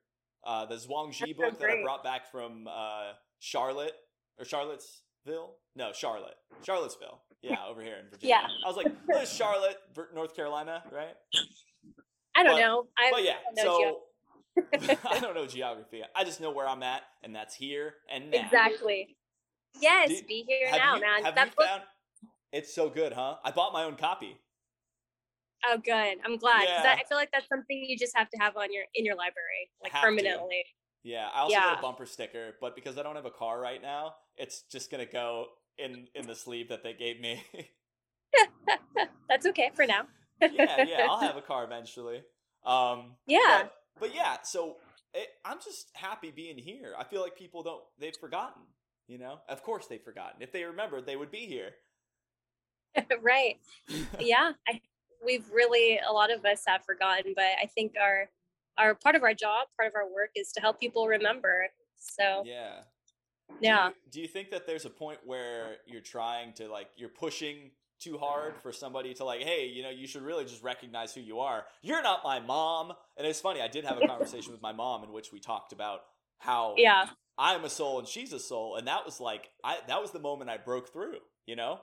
Uh, 0.43 0.65
the 0.65 0.75
Zhuangzi 0.75 1.19
That 1.19 1.37
book 1.37 1.45
sounds 1.45 1.59
that 1.59 1.69
I 1.69 1.83
brought 1.83 2.03
back 2.03 2.31
from 2.31 2.67
uh, 2.67 3.11
Charlotte 3.39 3.93
or 4.39 4.45
Charlottesville. 4.45 5.57
No, 5.75 5.91
Charlotte, 5.93 6.37
Charlottesville. 6.63 7.21
Yeah, 7.41 7.57
over 7.67 7.81
here 7.81 7.95
in 7.95 8.09
Virginia. 8.09 8.35
Yeah. 8.41 8.47
I 8.63 8.67
was 8.67 8.77
like, 8.77 8.87
"What 9.05 9.23
is 9.23 9.31
Charlotte, 9.33 9.77
North 10.13 10.35
Carolina?" 10.35 10.83
Right? 10.91 11.15
I 12.35 12.43
don't 12.43 12.53
but- 12.53 12.59
know. 12.59 12.87
I 12.97 13.11
but 13.11 13.23
yeah, 13.23 13.37
don't 13.55 13.65
know 13.65 13.97
so 14.77 14.97
I 15.09 15.19
don't 15.19 15.33
know 15.35 15.47
geography. 15.47 16.03
I 16.15 16.23
just 16.23 16.39
know 16.41 16.51
where 16.51 16.67
I'm 16.67 16.83
at, 16.83 17.01
and 17.23 17.35
that's 17.35 17.55
here 17.55 17.95
and 18.11 18.31
now. 18.31 18.37
exactly. 18.45 19.17
Yes, 19.81 20.09
Do- 20.09 20.27
be 20.27 20.45
here 20.47 20.69
now, 20.71 20.95
you, 20.95 21.01
man. 21.01 21.23
Have 21.23 21.35
That 21.35 21.53
you 21.57 21.65
found? 21.65 21.81
It's 22.51 22.73
so 22.73 22.89
good, 22.89 23.13
huh? 23.13 23.37
I 23.43 23.51
bought 23.51 23.71
my 23.73 23.85
own 23.85 23.95
copy. 23.95 24.37
Oh, 25.65 25.77
good. 25.77 26.17
I'm 26.25 26.37
glad. 26.37 26.63
Yeah. 26.63 26.83
I 26.85 26.93
I 27.01 27.03
feel 27.07 27.17
like 27.17 27.29
that's 27.31 27.47
something 27.47 27.85
you 27.87 27.97
just 27.97 28.15
have 28.17 28.29
to 28.31 28.37
have 28.39 28.57
on 28.57 28.73
your 28.73 28.83
in 28.93 29.05
your 29.05 29.15
library, 29.15 29.69
like 29.81 29.91
Have 29.93 30.01
to. 30.01 30.07
permanently. 30.07 30.63
Yeah, 31.03 31.27
I 31.33 31.41
also 31.41 31.55
got 31.55 31.79
a 31.79 31.81
bumper 31.81 32.05
sticker, 32.05 32.55
but 32.61 32.75
because 32.75 32.97
I 32.97 33.03
don't 33.03 33.15
have 33.15 33.25
a 33.25 33.31
car 33.31 33.59
right 33.59 33.81
now, 33.81 34.15
it's 34.37 34.63
just 34.71 34.91
gonna 34.91 35.05
go 35.05 35.47
in 35.77 36.07
in 36.15 36.27
the 36.27 36.35
sleeve 36.35 36.69
that 36.69 36.83
they 36.83 36.93
gave 36.93 37.19
me. 37.19 37.43
That's 39.29 39.45
okay 39.47 39.71
for 39.75 39.85
now. 39.85 40.03
yeah, 40.41 40.83
yeah, 40.83 41.07
I'll 41.09 41.19
have 41.19 41.37
a 41.37 41.41
car 41.47 41.63
eventually. 41.63 42.23
Um, 42.65 43.15
Yeah. 43.27 43.63
but, 43.63 43.73
but 43.99 44.15
yeah, 44.15 44.37
so 44.43 44.77
it, 45.13 45.27
I'm 45.45 45.59
just 45.63 45.89
happy 45.93 46.31
being 46.31 46.57
here. 46.57 46.93
I 46.97 47.03
feel 47.03 47.21
like 47.21 47.35
people 47.35 47.63
don't 47.63 47.83
they've 47.99 48.15
forgotten. 48.15 48.63
You 49.07 49.17
know, 49.17 49.39
of 49.49 49.63
course 49.63 49.87
they've 49.87 50.01
forgotten. 50.01 50.41
If 50.41 50.51
they 50.51 50.63
remembered, 50.63 51.05
they 51.05 51.15
would 51.17 51.31
be 51.31 51.45
here. 51.45 51.71
right. 53.21 53.57
Yeah. 54.19 54.53
I 54.67 54.81
we've 55.25 55.45
really 55.53 55.99
a 56.07 56.11
lot 56.11 56.31
of 56.31 56.45
us 56.45 56.63
have 56.67 56.83
forgotten, 56.85 57.33
but 57.35 57.45
I 57.61 57.65
think 57.67 57.93
our 58.01 58.29
our 58.77 58.95
part 58.95 59.15
of 59.15 59.23
our 59.23 59.33
job, 59.33 59.67
part 59.77 59.87
of 59.89 59.95
our 59.95 60.05
work 60.11 60.31
is 60.35 60.51
to 60.53 60.61
help 60.61 60.79
people 60.79 61.07
remember. 61.07 61.67
So 61.97 62.43
yeah. 62.45 62.81
Yeah. 63.59 63.89
Do 64.11 64.21
you, 64.21 64.27
think 64.27 64.51
that 64.51 64.65
there's 64.65 64.85
a 64.85 64.89
point 64.89 65.19
where 65.25 65.77
you're 65.85 66.01
trying 66.01 66.53
to 66.53 66.67
like 66.67 66.87
you're 66.97 67.09
pushing 67.09 67.71
too 67.99 68.17
hard 68.17 68.57
for 68.57 68.71
somebody 68.71 69.13
to 69.13 69.23
like, 69.23 69.41
hey, 69.41 69.67
you 69.67 69.83
know, 69.83 69.89
you 69.89 70.07
should 70.07 70.23
really 70.23 70.43
just 70.43 70.63
recognize 70.63 71.13
who 71.13 71.21
you 71.21 71.39
are. 71.39 71.65
You're 71.81 72.01
not 72.01 72.23
my 72.23 72.39
mom. 72.39 72.93
And 73.17 73.27
it's 73.27 73.39
funny, 73.39 73.61
I 73.61 73.67
did 73.67 73.85
have 73.85 74.01
a 74.01 74.07
conversation 74.07 74.51
with 74.51 74.61
my 74.61 74.71
mom 74.73 75.03
in 75.03 75.11
which 75.11 75.31
we 75.31 75.39
talked 75.39 75.71
about 75.71 76.01
how 76.39 76.75
Yeah. 76.77 77.05
I'm 77.37 77.63
a 77.63 77.69
soul 77.69 77.99
and 77.99 78.07
she's 78.07 78.33
a 78.33 78.39
soul, 78.39 78.75
and 78.75 78.87
that 78.87 79.05
was 79.05 79.19
like 79.19 79.49
I 79.63 79.77
that 79.87 80.01
was 80.01 80.11
the 80.11 80.19
moment 80.19 80.49
I 80.49 80.57
broke 80.57 80.91
through, 80.91 81.17
you 81.45 81.55
know? 81.55 81.79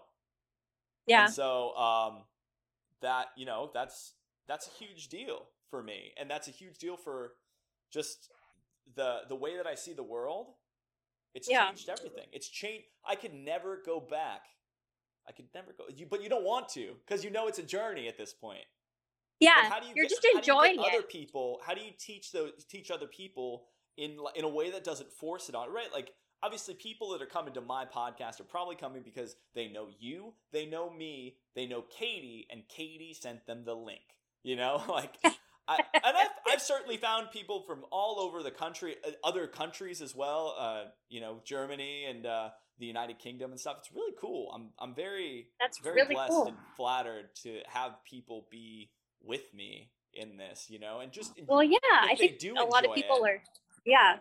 Yeah. 1.06 1.24
And 1.26 1.32
so 1.32 1.74
um 1.76 2.22
that, 3.00 3.26
you 3.36 3.46
know, 3.46 3.70
that's 3.72 4.14
that's 4.48 4.66
a 4.66 4.70
huge 4.84 5.08
deal 5.08 5.46
for 5.70 5.82
me. 5.82 6.12
And 6.18 6.30
that's 6.30 6.48
a 6.48 6.52
huge 6.52 6.78
deal 6.78 6.96
for 6.96 7.32
just 7.92 8.30
the 8.96 9.20
the 9.28 9.36
way 9.36 9.56
that 9.56 9.66
I 9.66 9.74
see 9.74 9.92
the 9.92 10.02
world. 10.02 10.48
It's 11.34 11.48
Yeah. 11.48 11.66
changed 11.66 11.88
everything. 11.88 12.26
It's 12.32 12.48
changed 12.48 12.86
I 13.04 13.14
could 13.14 13.34
never 13.34 13.82
go 13.84 14.00
back. 14.00 14.42
I 15.28 15.32
could 15.32 15.46
never 15.54 15.72
go 15.72 15.84
you 15.94 16.06
but 16.06 16.22
you 16.22 16.28
don't 16.28 16.44
want 16.44 16.68
to 16.70 16.96
because 17.06 17.22
you 17.24 17.30
know 17.30 17.46
it's 17.48 17.58
a 17.58 17.62
journey 17.62 18.08
at 18.08 18.16
this 18.16 18.32
point. 18.32 18.64
Yeah. 19.40 19.52
But 19.62 19.72
how 19.72 19.80
do 19.80 19.86
you 19.86 19.92
You're 19.94 20.04
get- 20.06 20.10
just 20.10 20.24
you 20.24 20.32
enjoying 20.36 20.76
get 20.76 20.88
other 20.88 21.00
it. 21.00 21.08
people 21.08 21.60
how 21.64 21.74
do 21.74 21.82
you 21.82 21.92
teach 21.98 22.32
those 22.32 22.64
teach 22.64 22.90
other 22.90 23.06
people 23.06 23.66
in 23.96 24.18
in 24.34 24.44
a 24.44 24.48
way 24.48 24.70
that 24.70 24.84
doesn't 24.84 25.12
force 25.12 25.48
it 25.48 25.54
on 25.54 25.72
right 25.72 25.92
like 25.92 26.12
obviously 26.42 26.72
people 26.74 27.10
that 27.10 27.20
are 27.20 27.26
coming 27.26 27.52
to 27.54 27.60
my 27.60 27.84
podcast 27.84 28.40
are 28.40 28.44
probably 28.44 28.76
coming 28.76 29.02
because 29.02 29.36
they 29.54 29.68
know 29.68 29.88
you 29.98 30.32
they 30.52 30.66
know 30.66 30.88
me 30.88 31.36
they 31.54 31.66
know 31.66 31.82
katie 31.82 32.46
and 32.50 32.62
katie 32.68 33.12
sent 33.12 33.44
them 33.46 33.64
the 33.64 33.74
link 33.74 34.16
you 34.44 34.54
know 34.56 34.82
like 34.88 35.16
I, 35.68 35.76
and 35.94 36.16
I've, 36.16 36.54
I've 36.54 36.62
certainly 36.62 36.96
found 36.96 37.30
people 37.30 37.62
from 37.66 37.84
all 37.92 38.18
over 38.20 38.42
the 38.42 38.50
country 38.50 38.96
uh, 39.06 39.10
other 39.22 39.46
countries 39.46 40.00
as 40.00 40.14
well 40.14 40.56
uh, 40.58 40.84
you 41.08 41.20
know 41.20 41.40
germany 41.44 42.06
and 42.06 42.24
uh, 42.26 42.48
the 42.78 42.86
united 42.86 43.18
kingdom 43.18 43.50
and 43.50 43.60
stuff 43.60 43.76
it's 43.78 43.92
really 43.92 44.14
cool 44.20 44.50
i'm, 44.54 44.70
I'm 44.78 44.94
very 44.94 45.48
That's 45.60 45.78
very 45.80 45.96
really 46.02 46.14
blessed 46.14 46.32
cool. 46.32 46.46
and 46.46 46.56
flattered 46.76 47.34
to 47.42 47.60
have 47.66 47.92
people 48.04 48.46
be 48.50 48.90
with 49.22 49.52
me 49.54 49.90
in 50.14 50.36
this, 50.36 50.66
you 50.68 50.78
know, 50.78 51.00
and 51.00 51.12
just 51.12 51.32
Well, 51.46 51.62
yeah, 51.62 51.78
I 51.84 52.14
think 52.16 52.38
do 52.38 52.54
a 52.58 52.64
lot 52.64 52.84
of 52.84 52.94
people 52.94 53.24
it. 53.24 53.30
are, 53.30 53.42
yeah, 53.84 54.16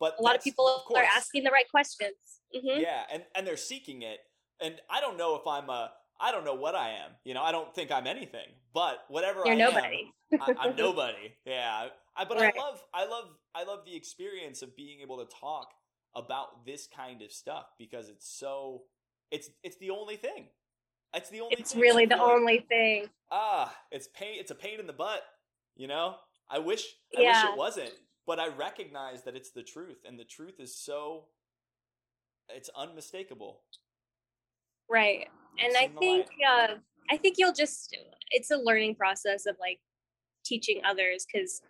but 0.00 0.16
a 0.18 0.22
lot 0.22 0.36
of 0.36 0.42
people 0.42 0.66
are 0.66 0.86
course, 0.86 1.06
asking 1.16 1.44
the 1.44 1.50
right 1.50 1.68
questions. 1.70 2.14
hmm 2.54 2.80
Yeah, 2.80 3.02
and 3.12 3.22
and 3.34 3.46
they're 3.46 3.56
seeking 3.56 4.02
it, 4.02 4.18
and 4.60 4.76
I 4.90 5.00
don't 5.00 5.16
know 5.16 5.36
if 5.36 5.46
I'm 5.46 5.68
a, 5.70 5.92
I 6.20 6.32
don't 6.32 6.44
know 6.44 6.54
what 6.54 6.74
I 6.74 6.90
am, 6.90 7.12
you 7.24 7.34
know, 7.34 7.42
I 7.42 7.52
don't 7.52 7.72
think 7.74 7.90
I'm 7.92 8.06
anything, 8.06 8.48
but 8.74 9.04
whatever 9.08 9.44
You're 9.44 9.54
I 9.54 9.56
nobody. 9.56 10.12
am, 10.32 10.40
I, 10.40 10.52
I'm 10.68 10.76
nobody. 10.76 11.34
Yeah, 11.46 11.88
I, 12.16 12.24
but 12.24 12.38
Right. 12.40 12.54
I 12.56 12.58
love, 12.60 12.82
I 12.92 13.06
love, 13.06 13.24
I 13.54 13.64
love 13.64 13.80
the 13.86 13.94
experience 13.96 14.62
of 14.62 14.76
being 14.76 15.00
able 15.00 15.24
to 15.24 15.36
talk 15.40 15.68
about 16.14 16.66
this 16.66 16.88
kind 16.94 17.22
of 17.22 17.30
stuff 17.30 17.66
because 17.78 18.08
it's 18.08 18.28
so, 18.28 18.82
it's 19.30 19.50
it's 19.62 19.76
the 19.78 19.90
only 19.90 20.16
thing. 20.16 20.46
It's 21.14 21.30
the 21.30 21.40
only. 21.40 21.56
It's 21.56 21.72
thing. 21.72 21.82
really 21.82 22.04
I 22.04 22.06
the 22.06 22.20
only 22.20 22.60
thing. 22.68 23.06
ah, 23.30 23.74
it's 23.90 24.08
pain. 24.08 24.36
It's 24.38 24.50
a 24.50 24.54
pain 24.54 24.80
in 24.80 24.86
the 24.86 24.92
butt. 24.92 25.22
You 25.76 25.86
know, 25.86 26.16
I 26.50 26.58
wish, 26.58 26.84
I 27.16 27.22
Yeah. 27.22 27.28
wish 27.28 27.44
it 27.44 27.56
wasn't, 27.56 27.92
but 28.26 28.38
I 28.40 28.48
recognize 28.48 29.22
that 29.24 29.36
it's 29.36 29.50
the 29.50 29.62
truth, 29.62 29.98
and 30.06 30.18
the 30.18 30.24
truth 30.24 30.58
is 30.60 30.76
so, 30.76 31.26
it's 32.48 32.68
unmistakable. 32.76 33.62
Right. 34.88 35.28
And 35.58 35.72
It's 35.72 35.76
I 35.76 35.88
think 35.98 36.26
uh, 36.48 36.74
I 37.10 37.16
think 37.16 37.36
you'll 37.38 37.52
just 37.52 37.96
it's 38.30 38.50
a 38.50 38.56
learning 38.56 38.94
process 38.94 39.46
of 39.46 39.56
like 39.60 39.78
teaching 40.44 40.80
others 40.88 41.26
because 41.30 41.62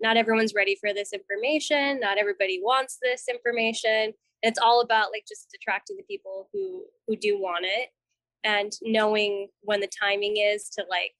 not 0.00 0.16
everyone's 0.16 0.54
ready 0.54 0.76
for 0.80 0.92
this 0.92 1.12
information. 1.12 2.00
Not 2.00 2.18
everybody 2.18 2.60
wants 2.62 2.98
this 3.02 3.24
information. 3.28 4.12
It's 4.42 4.58
all 4.58 4.80
about 4.80 5.10
like 5.12 5.24
just 5.28 5.48
attracting 5.54 5.96
the 5.96 6.04
people 6.04 6.48
who 6.52 6.84
who 7.06 7.16
do 7.16 7.38
want 7.38 7.64
it 7.66 7.90
and 8.44 8.72
knowing 8.82 9.48
when 9.62 9.80
the 9.80 9.88
timing 10.00 10.36
is 10.36 10.68
to 10.70 10.84
like 10.90 11.14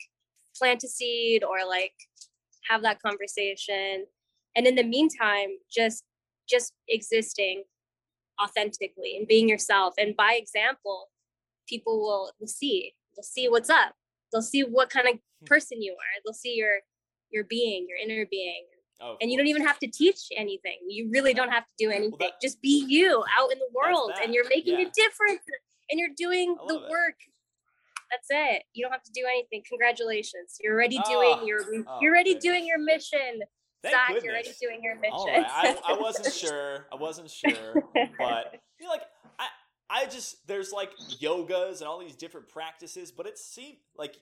plant 0.56 0.84
a 0.84 0.88
seed 0.88 1.42
or 1.42 1.66
like 1.68 1.94
have 2.68 2.82
that 2.82 3.00
conversation. 3.00 4.06
And 4.56 4.66
in 4.66 4.74
the 4.74 4.84
meantime, 4.84 5.50
just 5.74 6.04
just 6.48 6.72
existing 6.88 7.64
authentically 8.42 9.16
and 9.16 9.28
being 9.28 9.48
yourself 9.48 9.94
and 9.96 10.16
by 10.16 10.36
example 10.36 11.08
people 11.68 12.00
will 12.00 12.32
will 12.40 12.46
see. 12.46 12.94
They'll 13.16 13.22
see 13.22 13.48
what's 13.48 13.70
up. 13.70 13.94
They'll 14.32 14.42
see 14.42 14.62
what 14.62 14.90
kind 14.90 15.08
of 15.08 15.14
hmm. 15.14 15.46
person 15.46 15.82
you 15.82 15.92
are. 15.92 16.20
They'll 16.24 16.34
see 16.34 16.54
your 16.54 16.78
your 17.30 17.44
being 17.44 17.86
your 17.88 17.98
inner 17.98 18.26
being. 18.30 18.64
Oh, 19.00 19.16
and 19.20 19.30
you 19.30 19.36
don't 19.36 19.48
even 19.48 19.66
have 19.66 19.78
to 19.80 19.88
teach 19.88 20.28
anything. 20.36 20.78
You 20.88 21.10
really 21.12 21.34
don't 21.34 21.50
have 21.50 21.64
to 21.64 21.72
do 21.78 21.90
anything. 21.90 22.16
that- 22.20 22.40
just 22.40 22.62
be 22.62 22.84
you 22.86 23.24
out 23.36 23.52
in 23.52 23.58
the 23.58 23.68
world 23.74 24.12
and 24.22 24.32
you're 24.32 24.48
making 24.48 24.78
yeah. 24.78 24.86
a 24.86 24.90
difference 24.90 25.42
and 25.90 25.98
you're 25.98 26.14
doing 26.16 26.56
the 26.68 26.76
it. 26.76 26.90
work. 26.90 27.16
That's 28.10 28.28
it. 28.30 28.62
You 28.72 28.84
don't 28.84 28.92
have 28.92 29.02
to 29.02 29.12
do 29.12 29.26
anything. 29.28 29.62
Congratulations. 29.68 30.58
You're 30.60 30.74
already 30.74 30.98
Oh, 30.98 31.02
oh 31.06 31.12
doing 31.12 31.48
your 31.48 31.60
oh, 31.88 31.98
you're 32.00 32.12
already 32.12 32.34
goodness. 32.34 32.44
doing 32.44 32.66
your 32.66 32.78
oh, 32.78 32.84
mission. 32.84 33.42
Thank 33.82 33.94
zach 33.94 34.06
goodness. 34.08 34.24
you're 34.24 34.32
already 34.32 34.52
doing 34.60 34.82
your 34.82 34.94
mission. 34.96 35.12
All 35.12 35.26
right, 35.26 35.46
I, 35.46 35.78
I 35.92 35.98
wasn't 36.00 36.32
sure. 36.32 36.86
I 36.92 36.96
wasn't 36.96 37.30
sure, 37.30 37.74
but 38.18 38.60
you 38.78 38.86
know, 38.86 38.90
like 38.90 39.02
I, 39.90 40.06
just 40.06 40.46
there's 40.46 40.72
like 40.72 40.90
yogas 41.20 41.78
and 41.78 41.88
all 41.88 41.98
these 41.98 42.16
different 42.16 42.48
practices, 42.48 43.10
but 43.12 43.26
it 43.26 43.38
seems 43.38 43.78
like 43.96 44.16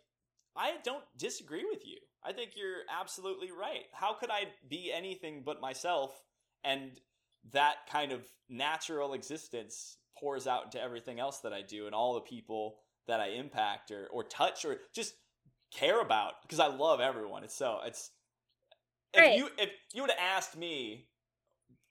I 0.56 0.74
don't 0.84 1.04
disagree 1.16 1.64
with 1.64 1.86
you. 1.86 1.98
I 2.24 2.32
think 2.32 2.52
you're 2.56 2.82
absolutely 2.90 3.50
right. 3.50 3.84
How 3.92 4.14
could 4.14 4.30
I 4.30 4.44
be 4.68 4.92
anything 4.92 5.42
but 5.44 5.60
myself 5.60 6.22
and 6.64 6.92
that 7.52 7.76
kind 7.90 8.12
of 8.12 8.22
natural 8.48 9.14
existence 9.14 9.96
pours 10.18 10.46
out 10.46 10.66
into 10.66 10.80
everything 10.80 11.18
else 11.18 11.38
that 11.40 11.52
I 11.52 11.62
do 11.62 11.86
and 11.86 11.94
all 11.94 12.14
the 12.14 12.20
people 12.20 12.76
that 13.08 13.20
I 13.20 13.28
impact 13.28 13.90
or, 13.90 14.06
or 14.12 14.22
touch 14.22 14.64
or 14.64 14.78
just 14.94 15.14
care 15.72 16.00
about 16.00 16.34
because 16.42 16.60
I 16.60 16.68
love 16.68 17.00
everyone. 17.00 17.42
It's 17.44 17.54
so 17.56 17.80
it's 17.84 18.10
if 19.14 19.20
Right. 19.20 19.36
you 19.36 19.48
if 19.58 19.70
you 19.92 20.02
would 20.02 20.10
have 20.10 20.36
asked 20.36 20.56
me 20.56 21.08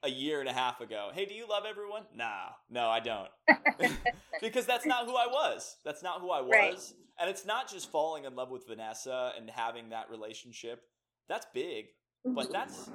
a 0.03 0.09
year 0.09 0.39
and 0.39 0.49
a 0.49 0.53
half 0.53 0.81
ago, 0.81 1.09
hey, 1.13 1.25
do 1.25 1.33
you 1.33 1.47
love 1.47 1.63
everyone? 1.69 2.03
Nah, 2.15 2.49
no, 2.69 2.87
I 2.87 2.99
don't. 2.99 3.29
because 4.41 4.65
that's 4.65 4.85
not 4.85 5.05
who 5.05 5.15
I 5.15 5.27
was. 5.27 5.77
That's 5.85 6.01
not 6.01 6.21
who 6.21 6.31
I 6.31 6.41
was. 6.41 6.51
Right. 6.51 6.93
And 7.19 7.29
it's 7.29 7.45
not 7.45 7.69
just 7.69 7.91
falling 7.91 8.25
in 8.25 8.35
love 8.35 8.49
with 8.49 8.67
Vanessa 8.67 9.33
and 9.37 9.49
having 9.49 9.89
that 9.89 10.09
relationship. 10.09 10.81
That's 11.29 11.45
big, 11.53 11.85
mm-hmm. 12.25 12.33
but 12.33 12.51
that's 12.51 12.89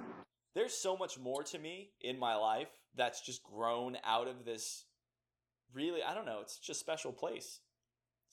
there's 0.55 0.75
so 0.75 0.97
much 0.97 1.19
more 1.19 1.43
to 1.45 1.59
me 1.59 1.91
in 2.01 2.19
my 2.19 2.35
life 2.35 2.69
that's 2.97 3.21
just 3.21 3.43
grown 3.43 3.97
out 4.05 4.27
of 4.27 4.45
this 4.45 4.85
really 5.73 6.03
I 6.03 6.15
don't 6.15 6.27
know, 6.27 6.41
it's 6.41 6.59
just 6.59 6.81
a 6.81 6.85
special 6.85 7.13
place. 7.13 7.61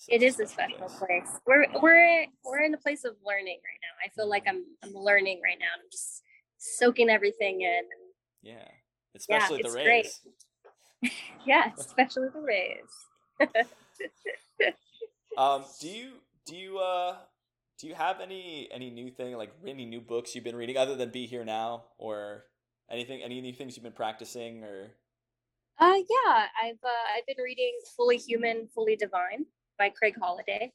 It 0.09 0.23
is 0.23 0.39
a 0.39 0.47
special 0.47 0.89
place. 0.89 1.29
We're 1.45 1.65
we're 1.79 2.25
we're 2.43 2.63
in 2.63 2.73
a 2.73 2.77
place 2.77 3.05
of 3.05 3.13
learning 3.25 3.59
right 3.63 3.79
now. 3.81 4.05
I 4.05 4.09
feel 4.09 4.27
like 4.27 4.45
mm-hmm. 4.45 4.57
I'm 4.83 4.95
I'm 4.95 5.03
learning 5.03 5.41
right 5.43 5.57
now. 5.59 5.67
I'm 5.75 5.85
just 5.91 6.23
soaking 6.57 7.09
everything 7.09 7.61
in. 7.61 7.83
Yeah. 8.43 8.67
Especially 9.15 9.61
it's 9.61 9.71
the. 9.73 9.77
Rays. 9.77 10.19
Yeah, 11.45 11.71
especially 11.77 12.29
the 12.33 12.39
Rays. 12.39 12.93
Um, 15.35 15.65
do 15.81 15.87
you 15.89 16.11
do 16.45 16.55
you 16.55 16.77
uh 16.77 17.15
do 17.79 17.87
you 17.87 17.95
have 17.95 18.21
any 18.21 18.69
any 18.71 18.91
new 18.91 19.09
thing 19.09 19.35
like 19.35 19.51
any 19.67 19.83
new 19.85 19.99
books 19.99 20.35
you've 20.35 20.43
been 20.43 20.55
reading 20.55 20.77
other 20.77 20.95
than 20.95 21.09
Be 21.09 21.25
Here 21.25 21.43
Now 21.43 21.85
or 21.97 22.45
anything 22.91 23.23
any 23.23 23.41
new 23.41 23.51
things 23.51 23.75
you've 23.75 23.83
been 23.83 23.93
practicing 23.93 24.63
or 24.63 24.91
Uh 25.79 25.95
yeah, 26.07 26.45
I've 26.63 26.77
uh, 26.83 27.17
I've 27.17 27.25
been 27.25 27.43
reading 27.43 27.73
Fully 27.97 28.17
Human, 28.17 28.67
Fully 28.75 28.95
Divine 28.95 29.47
by 29.79 29.89
Craig 29.89 30.13
Holiday. 30.21 30.71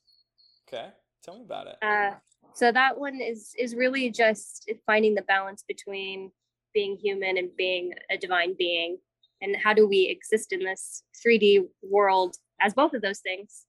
okay 0.69 0.89
tell 1.23 1.37
me 1.39 1.45
about 1.45 1.69
it 1.69 1.77
Uh, 1.81 2.15
so 2.53 2.73
that 2.73 2.99
one 2.99 3.21
is 3.21 3.55
is 3.57 3.77
really 3.77 4.11
just 4.11 4.69
finding 4.87 5.15
the 5.15 5.23
balance 5.23 5.63
between 5.69 6.33
being 6.79 6.95
human 7.07 7.35
and 7.41 7.51
being 7.57 7.85
a 8.15 8.17
divine 8.17 8.55
being, 8.65 8.99
and 9.43 9.57
how 9.65 9.73
do 9.79 9.85
we 9.93 10.01
exist 10.17 10.53
in 10.53 10.61
this 10.61 11.03
3D 11.21 11.67
world 11.83 12.37
as 12.61 12.75
both 12.75 12.93
of 12.95 13.03
those 13.03 13.21
things. 13.21 13.67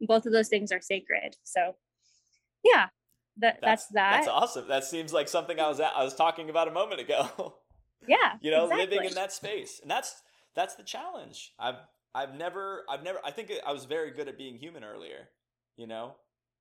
Both 0.00 0.26
of 0.26 0.32
those 0.32 0.48
things 0.48 0.72
are 0.72 0.80
sacred. 0.80 1.36
So, 1.44 1.76
yeah, 2.62 2.86
that 3.38 3.58
that's, 3.62 3.86
that. 3.88 4.10
that's 4.12 4.28
awesome 4.28 4.68
that 4.68 4.84
seems 4.84 5.12
like 5.12 5.28
something 5.28 5.60
I 5.60 5.68
was 5.68 5.80
at, 5.80 5.92
I 5.94 6.04
was 6.04 6.14
talking 6.14 6.48
about 6.50 6.68
a 6.68 6.70
moment 6.70 7.00
ago 7.00 7.56
Yeah, 8.08 8.34
you 8.40 8.50
know 8.50 8.64
exactly. 8.64 8.86
living 8.86 9.08
in 9.08 9.14
that 9.14 9.32
space 9.32 9.80
and 9.82 9.90
that's 9.90 10.22
that's 10.54 10.74
the 10.76 10.82
challenge 10.82 11.52
I've 11.58 11.80
I've 12.14 12.34
never 12.34 12.84
I've 12.88 13.02
never 13.02 13.18
I 13.24 13.30
think 13.30 13.52
I 13.66 13.72
was 13.72 13.84
very 13.84 14.10
good 14.10 14.28
at 14.28 14.38
being 14.38 14.56
human 14.56 14.84
earlier 14.84 15.28
you 15.76 15.86
know 15.86 16.14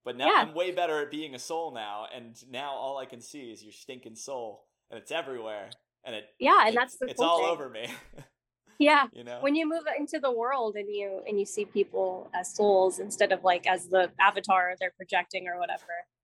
but 0.03 0.17
now 0.17 0.27
Yeah. 0.27 0.41
I'm 0.41 0.53
way 0.53 0.71
better 0.71 1.01
at 1.01 1.11
being 1.11 1.33
a 1.35 1.39
soul 1.39 1.73
now 1.73 2.07
and 2.13 2.35
now 2.49 2.71
all 2.71 2.97
I 2.97 3.05
can 3.05 3.21
see 3.21 3.51
is 3.53 3.63
your 3.63 3.73
stinking 3.73 4.15
soul 4.15 4.65
and 4.89 4.99
it's 4.99 5.11
everywhere 5.11 5.69
and 6.05 6.15
it 6.15 6.25
Yeah, 6.39 6.59
and 6.65 6.69
it- 6.69 6.75
that's 6.75 6.97
the 6.97 7.07
it's 7.07 7.19
cool 7.19 7.25
all 7.29 7.37
thing. 7.39 7.47
over 7.49 7.69
me 7.69 7.87
Yeah, 8.77 9.07
you 9.13 9.23
know 9.23 9.39
when 9.41 9.55
you 9.55 9.67
move 9.67 9.83
into 9.97 10.19
the 10.19 10.31
world 10.31 10.75
and 10.75 10.93
you 10.93 11.21
and 11.27 11.39
you 11.39 11.45
see 11.45 11.63
people 11.63 12.29
as 12.33 12.53
souls 12.53 12.99
instead 12.99 13.31
of 13.31 13.41
like 13.43 13.65
as 13.67 13.87
the 13.87 14.11
avatar 14.19 14.75
they're 14.79 14.93
projecting 14.97 15.47
or 15.47 15.57
whatever, 15.57 15.83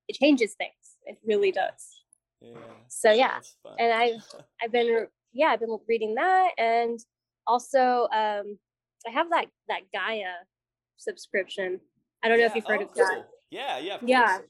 it 0.09 0.17
changes 0.17 0.53
things. 0.55 0.97
It 1.05 1.17
really 1.25 1.51
does. 1.53 2.03
yeah 2.41 2.51
So 2.89 3.11
yeah, 3.11 3.39
and 3.79 3.93
I 3.93 4.13
I've 4.61 4.71
been 4.73 5.07
yeah 5.31 5.47
I've 5.47 5.61
been 5.61 5.77
reading 5.87 6.15
that 6.15 6.51
and 6.57 6.99
also 7.47 8.07
um 8.13 8.59
I 9.07 9.11
have 9.13 9.29
that 9.29 9.45
that 9.69 9.83
Gaia 9.93 10.33
subscription. 10.97 11.79
I 12.21 12.27
don't 12.27 12.37
know 12.37 12.45
if 12.45 12.55
you've 12.55 12.65
heard 12.67 12.81
oh, 12.81 12.85
of 12.85 12.93
that. 12.95 13.27
yeah 13.49 13.77
yeah 13.79 13.95
of 13.95 14.03
Yeah. 14.03 14.37
course. 14.39 14.47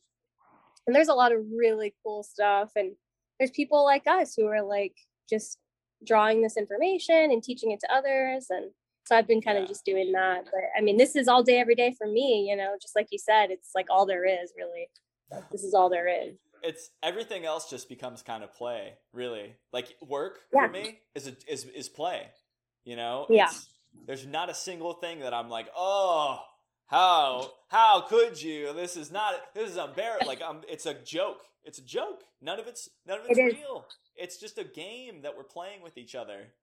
And 0.88 0.96
there's 0.96 1.08
a 1.10 1.14
lot 1.14 1.32
of 1.32 1.40
really 1.56 1.94
cool 2.04 2.24
stuff 2.24 2.72
and 2.76 2.94
there's 3.40 3.52
people 3.52 3.86
like 3.86 4.08
us 4.08 4.34
who 4.36 4.48
are 4.48 4.64
like 4.64 4.96
just 5.30 5.58
drawing 6.06 6.42
this 6.42 6.58
information 6.58 7.32
and 7.32 7.44
teaching 7.44 7.72
it 7.72 7.80
to 7.82 7.94
others 7.94 8.48
and 8.50 8.72
so 9.06 9.16
I've 9.16 9.28
been 9.28 9.42
kind 9.42 9.58
Yeah. 9.58 9.64
of 9.64 9.68
just 9.70 9.84
doing 9.84 10.12
that. 10.12 10.46
But 10.46 10.62
I 10.78 10.82
mean 10.82 10.98
this 10.98 11.16
is 11.16 11.28
all 11.28 11.44
day 11.44 11.60
every 11.60 11.76
day 11.76 11.94
for 11.98 12.08
me, 12.08 12.48
you 12.50 12.56
know, 12.56 12.76
just 12.82 12.96
like 12.96 13.08
you 13.12 13.18
said, 13.20 13.50
it's 13.52 13.72
like 13.76 13.88
all 13.90 14.06
there 14.06 14.26
is 14.26 14.54
really. 14.58 14.90
Like, 15.32 15.50
this 15.50 15.64
is 15.64 15.74
all 15.74 15.90
there 15.90 16.08
is. 16.10 16.36
it's 16.62 16.90
everything 17.02 17.46
else 17.46 17.70
just 17.70 17.88
becomes 17.90 18.22
kind 18.22 18.44
of 18.44 18.54
play 18.54 18.94
really 19.14 19.56
like 19.74 19.96
work 20.02 20.40
Yeah. 20.54 20.68
for 20.68 20.74
me 20.74 21.00
is 21.16 21.26
a, 21.28 21.36
is 21.48 21.64
is 21.66 21.88
play 21.90 22.28
you 22.84 22.96
know 22.98 23.26
Yeah. 23.30 23.46
It's- 23.46 23.68
there's 24.08 24.26
not 24.28 24.50
a 24.50 24.54
single 24.54 24.94
thing 24.94 25.20
that 25.22 25.34
i'm 25.34 25.50
like 25.50 25.68
oh 25.76 26.40
how 26.92 27.54
how 27.70 28.02
could 28.02 28.42
you? 28.42 28.74
This 28.74 28.98
is 28.98 29.12
not 29.12 29.36
this 29.56 29.72
is 29.72 29.78
unbearable 29.78 30.28
like 30.28 30.42
um 30.42 30.62
it's 30.70 30.86
a 30.86 30.94
joke. 30.94 31.42
It's 31.64 31.80
a 31.80 31.84
joke. 31.86 32.24
None 32.42 32.60
of 32.60 32.68
it's 32.68 32.90
none 33.08 33.20
of 33.20 33.26
it's 33.26 33.38
It 33.40 33.44
real. 33.54 33.86
It's 34.16 34.38
just 34.38 34.58
a 34.60 34.64
game 34.66 35.24
that 35.24 35.38
we're 35.38 35.44
playing 35.44 35.82
with 35.82 35.98
each 35.98 36.16
other 36.16 36.54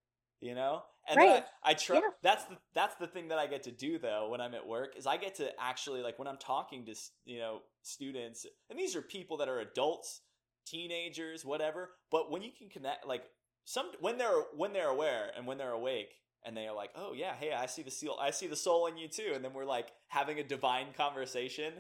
you 0.40 0.54
know? 0.54 0.82
And 1.08 1.18
Right. 1.18 1.44
i, 1.64 1.70
I 1.70 1.74
try 1.74 1.96
Yeah. 1.96 2.10
that's 2.22 2.44
the 2.46 2.58
that's 2.74 2.96
the 2.96 3.06
thing 3.06 3.28
that 3.28 3.38
i 3.38 3.46
get 3.46 3.62
to 3.64 3.70
do 3.72 3.98
though 3.98 4.28
when 4.30 4.40
i'm 4.42 4.54
at 4.54 4.66
work 4.66 4.94
is 4.96 5.06
i 5.06 5.16
get 5.16 5.36
to 5.36 5.50
actually 5.60 6.02
like 6.02 6.18
when 6.18 6.28
i'm 6.28 6.36
talking 6.38 6.84
to 6.86 6.94
you 7.24 7.38
know 7.38 7.60
students 7.82 8.44
and 8.70 8.78
these 8.78 8.94
are 8.94 9.02
people 9.02 9.38
that 9.38 9.48
are 9.48 9.60
adults 9.60 10.20
teenagers 10.66 11.44
whatever 11.46 11.90
but 12.10 12.30
when 12.30 12.42
you 12.42 12.50
can 12.56 12.68
connect 12.68 13.06
like 13.06 13.24
some 13.64 13.90
when 14.00 14.18
they're 14.18 14.42
when 14.54 14.72
they're 14.74 14.88
aware 14.90 15.30
and 15.36 15.46
when 15.46 15.56
they're 15.58 15.72
awake 15.72 16.10
and 16.48 16.56
they 16.56 16.66
are 16.66 16.74
like 16.74 16.90
oh 16.96 17.12
yeah 17.12 17.34
hey 17.38 17.52
i 17.52 17.66
see 17.66 17.82
the 17.82 17.90
seal 17.90 18.16
i 18.20 18.30
see 18.30 18.46
the 18.48 18.56
soul 18.56 18.86
in 18.86 18.96
you 18.96 19.06
too 19.06 19.32
and 19.34 19.44
then 19.44 19.52
we're 19.52 19.66
like 19.66 19.88
having 20.08 20.38
a 20.40 20.42
divine 20.42 20.86
conversation 20.96 21.74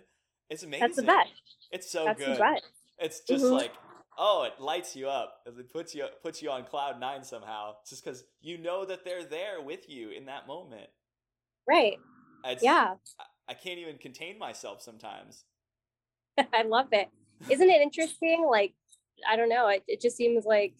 it's 0.50 0.62
amazing 0.62 0.86
That's 0.88 0.96
the 0.96 1.02
best. 1.02 1.30
it's 1.72 1.90
so 1.90 2.04
That's 2.04 2.18
good 2.18 2.36
the 2.36 2.40
best. 2.40 2.64
it's 2.98 3.20
just 3.20 3.44
Mhm. 3.44 3.52
like 3.52 3.72
oh 4.18 4.44
it 4.44 4.60
lights 4.62 4.94
you 4.94 5.08
up 5.08 5.40
it 5.46 5.72
puts 5.72 5.94
you 5.94 6.06
puts 6.22 6.42
you 6.42 6.50
on 6.50 6.64
cloud 6.64 7.00
nine 7.00 7.24
somehow 7.24 7.76
just 7.88 8.04
because 8.04 8.24
you 8.40 8.58
know 8.58 8.84
that 8.84 9.04
they're 9.04 9.24
there 9.24 9.60
with 9.62 9.88
you 9.88 10.10
in 10.10 10.26
that 10.26 10.46
moment 10.46 10.90
Right. 11.66 11.98
it's, 12.44 12.62
Yeah. 12.62 12.94
I, 13.18 13.24
I 13.48 13.54
can't 13.54 13.78
even 13.78 13.98
contain 13.98 14.38
myself 14.38 14.82
sometimes 14.82 15.44
I 16.52 16.62
love 16.62 16.88
it. 16.92 17.08
Isn't 17.50 17.68
it 17.68 17.80
interesting? 17.82 18.46
Like, 18.48 18.74
I 19.28 19.36
don't 19.36 19.48
know. 19.48 19.66
It, 19.68 19.82
it 19.88 20.00
just 20.00 20.16
seems 20.16 20.44
like 20.44 20.74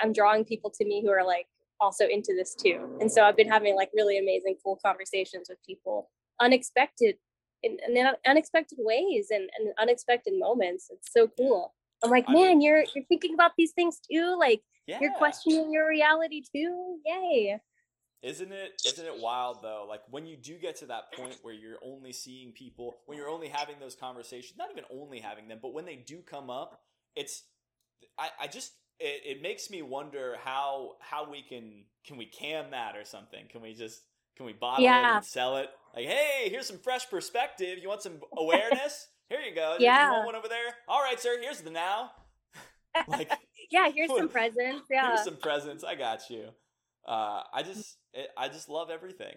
I'm 0.00 0.12
drawing 0.12 0.44
people 0.44 0.70
to 0.70 0.84
me 0.84 1.02
who 1.02 1.10
are 1.10 1.24
like 1.26 1.46
also 1.82 2.06
into 2.06 2.32
this 2.36 2.54
too. 2.54 2.96
And 3.00 3.10
so 3.10 3.24
I've 3.24 3.36
been 3.36 3.50
having 3.50 3.74
like 3.76 3.90
really 3.94 4.18
amazing, 4.18 4.56
cool 4.64 4.78
conversations 4.84 5.48
with 5.48 5.58
people, 5.66 6.10
unexpected, 6.40 7.16
in, 7.62 7.76
in 7.86 8.06
unexpected 8.26 8.78
ways 8.80 9.28
and, 9.30 9.50
and 9.58 9.74
unexpected 9.78 10.34
moments. 10.38 10.88
It's 10.90 11.12
so 11.12 11.28
cool. 11.36 11.74
I'm 12.02 12.10
like, 12.10 12.28
man, 12.28 12.60
you're 12.60 12.84
you're 12.94 13.04
thinking 13.08 13.34
about 13.34 13.52
these 13.56 13.72
things 13.72 14.00
too. 14.10 14.36
Like, 14.38 14.62
yeah 14.86 14.98
you're 15.00 15.12
questioning 15.12 15.72
your 15.72 15.88
reality 15.88 16.42
too. 16.54 16.98
Yay! 17.06 17.60
Isn't 18.22 18.52
it 18.52 18.80
isn't 18.86 19.04
it 19.04 19.20
wild 19.20 19.62
though? 19.62 19.86
Like 19.88 20.02
when 20.10 20.26
you 20.26 20.36
do 20.36 20.58
get 20.58 20.76
to 20.76 20.86
that 20.86 21.12
point 21.12 21.38
where 21.42 21.54
you're 21.54 21.78
only 21.84 22.12
seeing 22.12 22.52
people, 22.52 22.96
when 23.06 23.18
you're 23.18 23.28
only 23.28 23.48
having 23.48 23.76
those 23.80 23.94
conversations, 23.94 24.54
not 24.58 24.70
even 24.70 24.84
only 24.92 25.20
having 25.20 25.48
them, 25.48 25.58
but 25.60 25.74
when 25.74 25.84
they 25.84 25.96
do 25.96 26.22
come 26.22 26.50
up, 26.50 26.80
it's 27.14 27.44
I, 28.18 28.28
I 28.40 28.46
just 28.46 28.72
it, 29.02 29.38
it 29.38 29.42
makes 29.42 29.70
me 29.70 29.82
wonder 29.82 30.36
how 30.42 30.92
how 31.00 31.30
we 31.30 31.42
can 31.42 31.84
can 32.06 32.16
we 32.16 32.26
can 32.26 32.70
that 32.70 32.96
or 32.96 33.04
something? 33.04 33.46
Can 33.50 33.62
we 33.62 33.74
just 33.74 34.02
can 34.36 34.46
we 34.46 34.52
bottle 34.52 34.96
it 34.96 35.10
and 35.10 35.24
sell 35.24 35.56
it? 35.58 35.68
Like, 35.94 36.06
hey, 36.06 36.48
here's 36.50 36.66
some 36.66 36.78
fresh 36.78 37.08
perspective. 37.10 37.78
You 37.82 37.88
want 37.88 38.02
some 38.02 38.20
awareness? 38.36 39.08
Here 39.28 39.40
you 39.40 39.54
go. 39.54 39.78
You 39.78 39.84
Yeah. 39.84 40.10
want 40.10 40.26
one 40.26 40.34
over 40.36 40.48
there? 40.48 40.74
All 40.88 41.00
right, 41.02 41.18
sir. 41.18 41.36
Here's 41.40 41.60
the 41.62 41.70
now. 41.70 42.12
Like 43.06 43.30
Yeah, 43.70 43.88
here's 43.90 44.14
some 44.14 44.28
presents. 44.28 44.86
Yeah, 44.90 45.06
here's 45.06 45.22
some 45.22 45.36
presents. 45.36 45.84
I 45.84 45.94
got 45.94 46.30
you. 46.30 46.48
Uh, 47.06 47.42
I 47.52 47.62
just 47.64 47.96
it, 48.12 48.28
I 48.36 48.48
just 48.48 48.68
love 48.68 48.90
everything. 48.90 49.36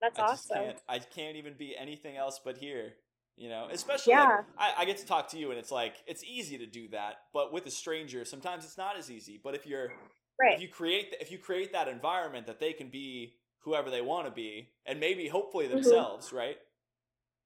that's 0.00 0.18
I 0.18 0.22
awesome. 0.22 0.58
can't. 0.58 0.78
I 0.88 0.98
can't 0.98 1.36
even 1.36 1.54
be 1.54 1.76
anything 1.76 2.16
else 2.16 2.40
but 2.44 2.56
here. 2.58 2.94
You 3.36 3.48
know, 3.48 3.68
especially 3.72 4.14
Yeah. 4.14 4.16
like, 4.16 4.30
I, 4.58 4.74
I 4.78 4.84
get 4.84 4.98
to 4.98 5.06
talk 5.06 5.28
to 5.30 5.38
you, 5.38 5.50
and 5.50 5.58
it's 5.58 5.70
like 5.70 5.96
it's 6.06 6.22
easy 6.24 6.58
to 6.58 6.66
do 6.66 6.88
that, 6.88 7.16
but 7.32 7.52
with 7.52 7.66
a 7.66 7.70
stranger, 7.70 8.24
sometimes 8.24 8.64
it's 8.64 8.76
not 8.78 8.96
as 8.96 9.10
easy. 9.10 9.40
But 9.42 9.54
if 9.54 9.66
you're 9.66 9.94
Right. 10.38 10.58
if 10.58 10.60
you 10.60 10.68
create 10.68 11.14
if 11.20 11.30
you 11.30 11.38
create 11.38 11.72
that 11.72 11.88
environment 11.88 12.46
that 12.46 12.60
they 12.60 12.72
can 12.74 12.90
be 12.90 13.36
whoever 13.60 13.90
they 13.90 14.02
want 14.02 14.26
to 14.26 14.32
be, 14.32 14.74
and 14.86 15.00
maybe 15.00 15.28
hopefully 15.28 15.66
Mhm. 15.72 16.06
themselves, 16.06 16.32
right? 16.32 16.58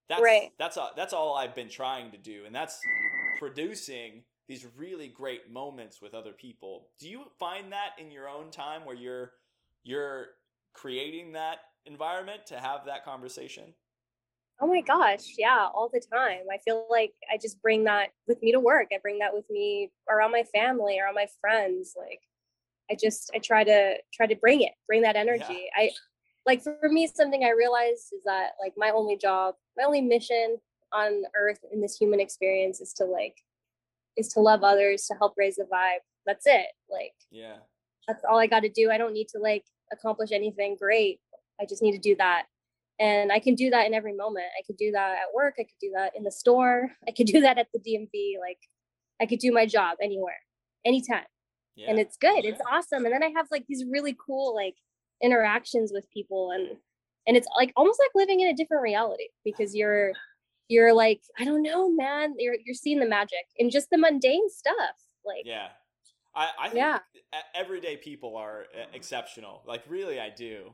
That's 0.08 0.40
Right. 0.40 0.52
that's 0.58 0.76
all, 0.76 0.92
that's 0.96 1.12
all 1.12 1.34
I've 1.34 1.54
been 1.54 1.68
trying 1.68 2.12
to 2.12 2.18
do, 2.18 2.44
and 2.44 2.54
that's 2.54 2.88
producing 3.34 4.24
these 4.48 4.64
really 4.76 5.08
great 5.08 5.50
moments 5.50 6.00
with 6.00 6.14
other 6.14 6.32
people. 6.32 6.92
Do 6.98 7.08
you 7.08 7.24
find 7.38 7.72
that 7.72 7.92
in 7.98 8.10
your 8.10 8.28
own 8.28 8.50
time 8.50 8.84
where 8.84 8.96
you're 8.96 9.32
you're 9.82 10.28
creating 10.72 11.32
that 11.32 11.58
environment 11.84 12.46
to 12.46 12.58
have 12.60 12.86
that 12.86 13.04
conversation? 13.04 13.74
Oh 14.60 14.66
my 14.66 14.80
gosh, 14.80 15.34
yeah, 15.36 15.68
all 15.74 15.90
the 15.92 16.00
time. 16.00 16.44
I 16.50 16.58
feel 16.64 16.86
like 16.90 17.12
I 17.32 17.36
just 17.36 17.60
bring 17.60 17.84
that 17.84 18.08
with 18.26 18.40
me 18.42 18.52
to 18.52 18.60
work. 18.60 18.88
I 18.92 18.98
bring 19.02 19.18
that 19.18 19.34
with 19.34 19.44
me 19.50 19.90
around 20.10 20.32
my 20.32 20.44
family, 20.44 20.98
around 20.98 21.14
my 21.14 21.26
friends. 21.40 21.94
Like 21.96 22.20
I 22.90 22.96
just 22.98 23.30
I 23.34 23.38
try 23.38 23.64
to 23.64 23.96
try 24.14 24.26
to 24.26 24.36
bring 24.36 24.62
it, 24.62 24.72
bring 24.86 25.02
that 25.02 25.16
energy. 25.16 25.68
Yeah. 25.76 25.84
I 25.84 25.90
like 26.46 26.62
for 26.62 26.88
me 26.88 27.06
something 27.06 27.44
I 27.44 27.50
realized 27.50 28.12
is 28.14 28.22
that 28.24 28.52
like 28.60 28.72
my 28.78 28.90
only 28.90 29.18
job, 29.18 29.56
my 29.76 29.84
only 29.84 30.00
mission 30.00 30.56
on 30.92 31.24
earth 31.38 31.58
in 31.70 31.82
this 31.82 31.96
human 31.96 32.20
experience 32.20 32.80
is 32.80 32.94
to 32.94 33.04
like 33.04 33.36
is 34.16 34.28
to 34.28 34.40
love 34.40 34.64
others, 34.64 35.06
to 35.06 35.14
help 35.14 35.34
raise 35.36 35.56
the 35.56 35.64
vibe. 35.64 36.00
That's 36.24 36.46
it. 36.46 36.68
Like 36.90 37.12
Yeah. 37.30 37.56
That's 38.08 38.24
all 38.24 38.38
I 38.38 38.46
got 38.46 38.60
to 38.60 38.70
do. 38.70 38.90
I 38.90 38.96
don't 38.96 39.12
need 39.12 39.28
to 39.30 39.38
like 39.38 39.64
accomplish 39.92 40.32
anything 40.32 40.76
great. 40.80 41.20
I 41.60 41.66
just 41.66 41.82
need 41.82 41.92
to 41.92 41.98
do 41.98 42.16
that 42.16 42.46
and 42.98 43.32
i 43.32 43.38
can 43.38 43.54
do 43.54 43.70
that 43.70 43.86
in 43.86 43.94
every 43.94 44.14
moment 44.14 44.46
i 44.58 44.62
could 44.66 44.76
do 44.76 44.90
that 44.92 45.12
at 45.12 45.34
work 45.34 45.54
i 45.58 45.62
could 45.62 45.80
do 45.80 45.90
that 45.94 46.12
in 46.16 46.24
the 46.24 46.30
store 46.30 46.90
i 47.06 47.10
could 47.10 47.26
do 47.26 47.40
that 47.42 47.58
at 47.58 47.68
the 47.72 47.80
dmv 47.80 48.40
like 48.40 48.58
i 49.20 49.26
could 49.26 49.38
do 49.38 49.52
my 49.52 49.66
job 49.66 49.96
anywhere 50.02 50.38
anytime 50.84 51.24
yeah. 51.74 51.90
and 51.90 51.98
it's 51.98 52.16
good 52.16 52.44
yeah. 52.44 52.50
it's 52.50 52.60
awesome 52.70 53.04
and 53.04 53.12
then 53.12 53.22
i 53.22 53.30
have 53.36 53.46
like 53.50 53.64
these 53.68 53.84
really 53.90 54.16
cool 54.24 54.54
like 54.54 54.76
interactions 55.22 55.90
with 55.92 56.10
people 56.12 56.50
and 56.50 56.76
and 57.26 57.36
it's 57.36 57.48
like 57.56 57.72
almost 57.76 58.00
like 58.02 58.10
living 58.14 58.40
in 58.40 58.48
a 58.48 58.54
different 58.54 58.82
reality 58.82 59.28
because 59.44 59.74
you're 59.74 60.12
you're 60.68 60.92
like 60.92 61.20
i 61.38 61.44
don't 61.44 61.62
know 61.62 61.90
man 61.90 62.34
you're 62.38 62.56
you're 62.64 62.74
seeing 62.74 63.00
the 63.00 63.06
magic 63.06 63.46
in 63.56 63.70
just 63.70 63.88
the 63.90 63.98
mundane 63.98 64.48
stuff 64.48 64.96
like 65.24 65.42
yeah 65.44 65.68
i 66.34 66.48
i 66.60 66.68
think 66.68 66.76
yeah. 66.76 66.98
everyday 67.54 67.96
people 67.96 68.36
are 68.36 68.64
exceptional 68.92 69.62
like 69.66 69.82
really 69.88 70.20
i 70.20 70.28
do 70.28 70.72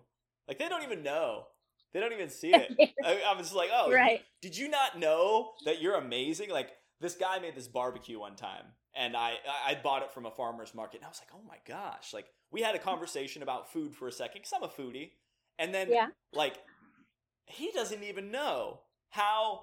like 0.49 0.59
they 0.59 0.69
don't 0.69 0.83
even 0.83 1.03
know 1.03 1.45
they 1.93 2.01
don't 2.01 2.13
even 2.13 2.29
see 2.29 2.51
it. 2.55 2.95
I, 3.05 3.23
I 3.29 3.37
was 3.37 3.53
like, 3.53 3.71
oh, 3.73 3.91
right. 3.93 4.23
Did 4.41 4.57
you 4.57 4.69
not 4.69 4.99
know 4.99 5.53
that 5.65 5.81
you're 5.81 5.97
amazing? 5.97 6.51
Like 6.51 6.71
this 7.01 7.15
guy 7.15 7.39
made 7.39 7.55
this 7.55 7.69
barbecue 7.69 8.19
one 8.19 8.37
time, 8.37 8.65
and 8.95 9.17
I 9.17 9.35
I 9.67 9.79
bought 9.83 10.03
it 10.03 10.13
from 10.13 10.27
a 10.27 10.31
farmer's 10.31 10.75
market, 10.75 10.99
and 10.99 11.07
I 11.07 11.09
was 11.09 11.21
like, 11.21 11.35
oh 11.35 11.47
my 11.47 11.59
gosh! 11.67 12.13
Like 12.13 12.27
we 12.51 12.63
had 12.63 12.75
a 12.75 12.79
mm-hmm. 12.79 12.89
conversation 12.89 13.43
about 13.43 13.73
food 13.73 13.95
for 13.95 14.09
a 14.09 14.13
second 14.13 14.43
because 14.43 14.53
I'm 14.55 14.63
a 14.63 14.69
foodie, 14.69 15.11
and 15.59 15.75
then 15.75 15.91
yeah. 15.91 16.09
like 16.33 16.57
he 17.47 17.71
doesn't 17.73 18.03
even 18.03 18.31
know 18.31 18.81
how 19.11 19.63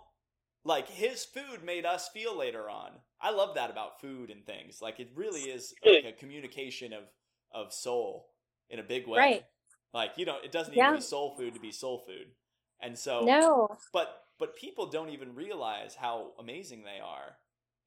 like 0.66 0.90
his 0.90 1.26
food 1.26 1.64
made 1.64 1.86
us 1.86 2.10
feel 2.10 2.38
later 2.38 2.70
on. 2.70 2.92
I 3.22 3.32
love 3.32 3.56
that 3.56 3.70
about 3.70 4.00
food 4.00 4.30
and 4.30 4.46
things. 4.46 4.82
Like 4.82 5.00
it 5.00 5.10
really 5.16 5.42
is 5.42 5.74
like 5.86 6.06
a 6.06 6.12
communication 6.12 6.94
of 6.94 7.04
of 7.54 7.74
soul 7.74 8.28
in 8.70 8.80
a 8.80 8.84
big 8.84 9.08
way. 9.08 9.18
Right. 9.18 9.46
Like 9.94 10.12
you 10.18 10.26
know, 10.26 10.38
it 10.44 10.52
doesn't 10.52 10.76
yeah. 10.76 10.92
need 10.92 10.98
to 10.98 11.02
be 11.02 11.04
soul 11.04 11.36
food 11.38 11.54
to 11.54 11.60
be 11.60 11.72
soul 11.72 12.04
food. 12.06 12.28
And 12.82 12.98
so 12.98 13.22
no, 13.22 13.68
but 13.92 14.24
but 14.40 14.56
people 14.56 14.90
don't 14.90 15.10
even 15.10 15.36
realize 15.36 15.96
how 15.96 16.32
amazing 16.40 16.84
they 16.84 17.00
are, 17.04 17.36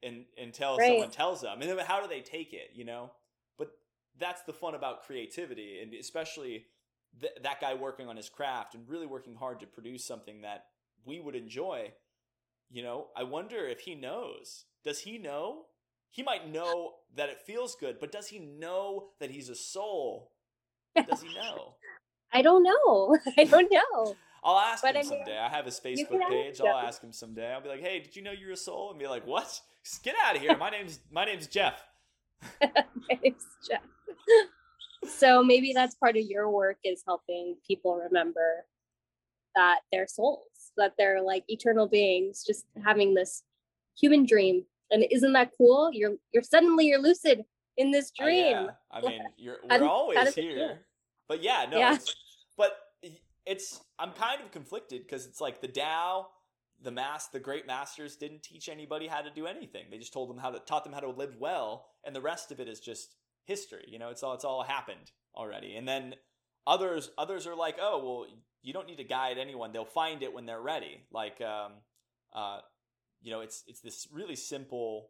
in, 0.02 0.26
until 0.36 0.76
right. 0.76 0.88
someone 0.88 1.10
tells 1.10 1.40
them. 1.40 1.60
And 1.60 1.70
then 1.70 1.78
how 1.78 2.02
do 2.02 2.08
they 2.08 2.20
take 2.20 2.52
it? 2.52 2.70
You 2.74 2.84
know. 2.84 3.12
But 3.56 3.70
that's 4.18 4.42
the 4.42 4.52
fun 4.52 4.74
about 4.74 5.04
creativity, 5.04 5.80
and 5.82 5.94
especially 5.94 6.66
th- 7.20 7.32
that 7.42 7.60
guy 7.60 7.74
working 7.74 8.08
on 8.08 8.16
his 8.16 8.28
craft 8.28 8.74
and 8.74 8.88
really 8.88 9.06
working 9.06 9.34
hard 9.34 9.60
to 9.60 9.66
produce 9.66 10.04
something 10.04 10.42
that 10.42 10.66
we 11.04 11.20
would 11.20 11.34
enjoy. 11.34 11.92
You 12.70 12.82
know, 12.82 13.08
I 13.16 13.22
wonder 13.24 13.66
if 13.66 13.80
he 13.80 13.94
knows. 13.94 14.64
Does 14.84 15.00
he 15.00 15.18
know? 15.18 15.66
He 16.10 16.22
might 16.22 16.50
know 16.50 16.94
that 17.14 17.30
it 17.30 17.40
feels 17.46 17.74
good, 17.74 17.98
but 17.98 18.12
does 18.12 18.28
he 18.28 18.38
know 18.38 19.10
that 19.20 19.30
he's 19.30 19.48
a 19.48 19.54
soul? 19.54 20.32
Does 20.94 21.22
he 21.22 21.34
know? 21.34 21.74
I 22.32 22.42
don't 22.42 22.62
know. 22.62 23.16
I 23.38 23.44
don't 23.44 23.70
know. 23.70 24.16
I'll 24.44 24.58
ask 24.58 24.82
but 24.82 24.96
him 24.96 24.96
I 24.96 25.00
mean, 25.00 25.08
someday. 25.08 25.38
I 25.38 25.48
have 25.48 25.64
his 25.64 25.78
Facebook 25.78 26.28
page. 26.28 26.60
I'll 26.60 26.76
ask 26.76 27.02
him 27.02 27.12
someday. 27.12 27.52
I'll 27.52 27.60
be 27.60 27.68
like, 27.68 27.80
"Hey, 27.80 28.00
did 28.00 28.16
you 28.16 28.22
know 28.22 28.32
you're 28.32 28.52
a 28.52 28.56
soul?" 28.56 28.90
And 28.90 28.98
be 28.98 29.06
like, 29.06 29.26
"What? 29.26 29.60
Get 30.02 30.14
out 30.24 30.36
of 30.36 30.42
here. 30.42 30.56
My 30.56 30.70
name's 30.70 31.00
my 31.10 31.24
name's 31.24 31.46
Jeff." 31.46 31.84
my 32.60 33.18
name's 33.22 33.46
Jeff. 33.68 33.82
so 35.08 35.44
maybe 35.44 35.72
that's 35.72 35.94
part 35.94 36.16
of 36.16 36.24
your 36.24 36.50
work 36.50 36.78
is 36.84 37.04
helping 37.06 37.56
people 37.66 37.96
remember 37.96 38.64
that 39.54 39.80
they're 39.92 40.08
souls, 40.08 40.72
that 40.76 40.94
they're 40.98 41.22
like 41.22 41.44
eternal 41.48 41.86
beings, 41.86 42.44
just 42.44 42.64
having 42.84 43.14
this 43.14 43.44
human 43.98 44.26
dream. 44.26 44.64
And 44.90 45.04
isn't 45.10 45.32
that 45.34 45.52
cool? 45.56 45.90
You're 45.92 46.16
you're 46.32 46.42
suddenly 46.42 46.86
you're 46.86 47.00
lucid 47.00 47.44
in 47.76 47.90
this 47.90 48.10
dream. 48.10 48.56
Yeah. 48.56 48.70
I 48.90 49.00
mean, 49.06 49.22
you're 49.36 49.58
we're 49.68 49.86
always 49.86 50.34
here. 50.34 50.80
But 51.32 51.42
yeah, 51.42 51.64
no, 51.70 51.78
yeah. 51.78 51.94
It's, 51.94 52.14
but 52.58 52.76
it's 53.46 53.80
I'm 53.98 54.12
kind 54.12 54.42
of 54.42 54.50
conflicted 54.50 55.00
because 55.02 55.24
it's 55.24 55.40
like 55.40 55.62
the 55.62 55.66
Tao, 55.66 56.26
the 56.82 56.90
mass, 56.90 57.28
the 57.28 57.40
great 57.40 57.66
masters 57.66 58.16
didn't 58.16 58.42
teach 58.42 58.68
anybody 58.68 59.06
how 59.06 59.22
to 59.22 59.30
do 59.30 59.46
anything. 59.46 59.84
They 59.90 59.96
just 59.96 60.12
told 60.12 60.28
them 60.28 60.36
how 60.36 60.50
to 60.50 60.58
taught 60.58 60.84
them 60.84 60.92
how 60.92 61.00
to 61.00 61.08
live 61.08 61.36
well, 61.40 61.86
and 62.04 62.14
the 62.14 62.20
rest 62.20 62.52
of 62.52 62.60
it 62.60 62.68
is 62.68 62.80
just 62.80 63.14
history. 63.46 63.86
You 63.88 63.98
know, 63.98 64.10
it's 64.10 64.22
all 64.22 64.34
it's 64.34 64.44
all 64.44 64.62
happened 64.62 65.10
already. 65.34 65.74
And 65.74 65.88
then 65.88 66.16
others 66.66 67.10
others 67.16 67.46
are 67.46 67.56
like, 67.56 67.76
oh 67.80 68.04
well, 68.04 68.26
you 68.60 68.74
don't 68.74 68.86
need 68.86 68.98
to 68.98 69.04
guide 69.04 69.38
anyone; 69.38 69.72
they'll 69.72 69.86
find 69.86 70.22
it 70.22 70.34
when 70.34 70.44
they're 70.44 70.60
ready. 70.60 71.00
Like, 71.10 71.40
um, 71.40 71.72
uh, 72.34 72.58
you 73.22 73.30
know, 73.30 73.40
it's 73.40 73.64
it's 73.66 73.80
this 73.80 74.06
really 74.12 74.36
simple 74.36 75.08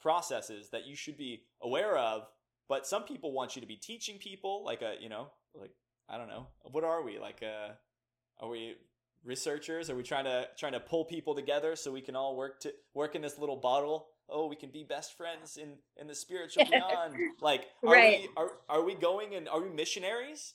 processes 0.00 0.70
that 0.70 0.86
you 0.86 0.94
should 0.94 1.18
be 1.18 1.42
aware 1.60 1.98
of. 1.98 2.28
But 2.68 2.86
some 2.86 3.02
people 3.02 3.32
want 3.32 3.56
you 3.56 3.62
to 3.62 3.66
be 3.66 3.76
teaching 3.76 4.18
people, 4.18 4.62
like 4.64 4.82
a 4.82 4.94
you 5.00 5.08
know 5.08 5.30
like 5.54 5.72
I 6.08 6.16
don't 6.16 6.28
know. 6.28 6.46
What 6.62 6.84
are 6.84 7.02
we 7.02 7.18
like? 7.18 7.42
Uh, 7.42 7.72
are 8.40 8.48
we 8.48 8.76
researchers? 9.24 9.90
Are 9.90 9.94
we 9.94 10.02
trying 10.02 10.24
to 10.24 10.48
trying 10.58 10.72
to 10.72 10.80
pull 10.80 11.04
people 11.04 11.34
together 11.34 11.76
so 11.76 11.92
we 11.92 12.00
can 12.00 12.16
all 12.16 12.36
work 12.36 12.60
to 12.60 12.72
work 12.94 13.14
in 13.14 13.22
this 13.22 13.38
little 13.38 13.56
bottle? 13.56 14.08
Oh, 14.30 14.46
we 14.46 14.56
can 14.56 14.70
be 14.70 14.84
best 14.84 15.16
friends 15.16 15.56
in 15.56 15.74
in 15.96 16.06
the 16.06 16.14
spiritual 16.14 16.64
beyond. 16.70 17.14
like, 17.40 17.66
are 17.84 17.92
right. 17.92 18.20
we 18.22 18.28
are 18.36 18.52
are 18.68 18.82
we 18.82 18.94
going 18.94 19.34
and 19.34 19.48
are 19.48 19.60
we 19.60 19.70
missionaries? 19.70 20.54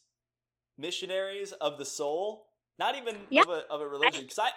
Missionaries 0.77 1.51
of 1.53 1.77
the 1.77 1.85
soul? 1.85 2.47
Not 2.79 2.95
even 2.97 3.15
of 3.39 3.49
a 3.49 3.63
of 3.69 3.81
a 3.81 3.87
religion. 3.87 4.21
Because 4.23 4.39
I 4.39 4.49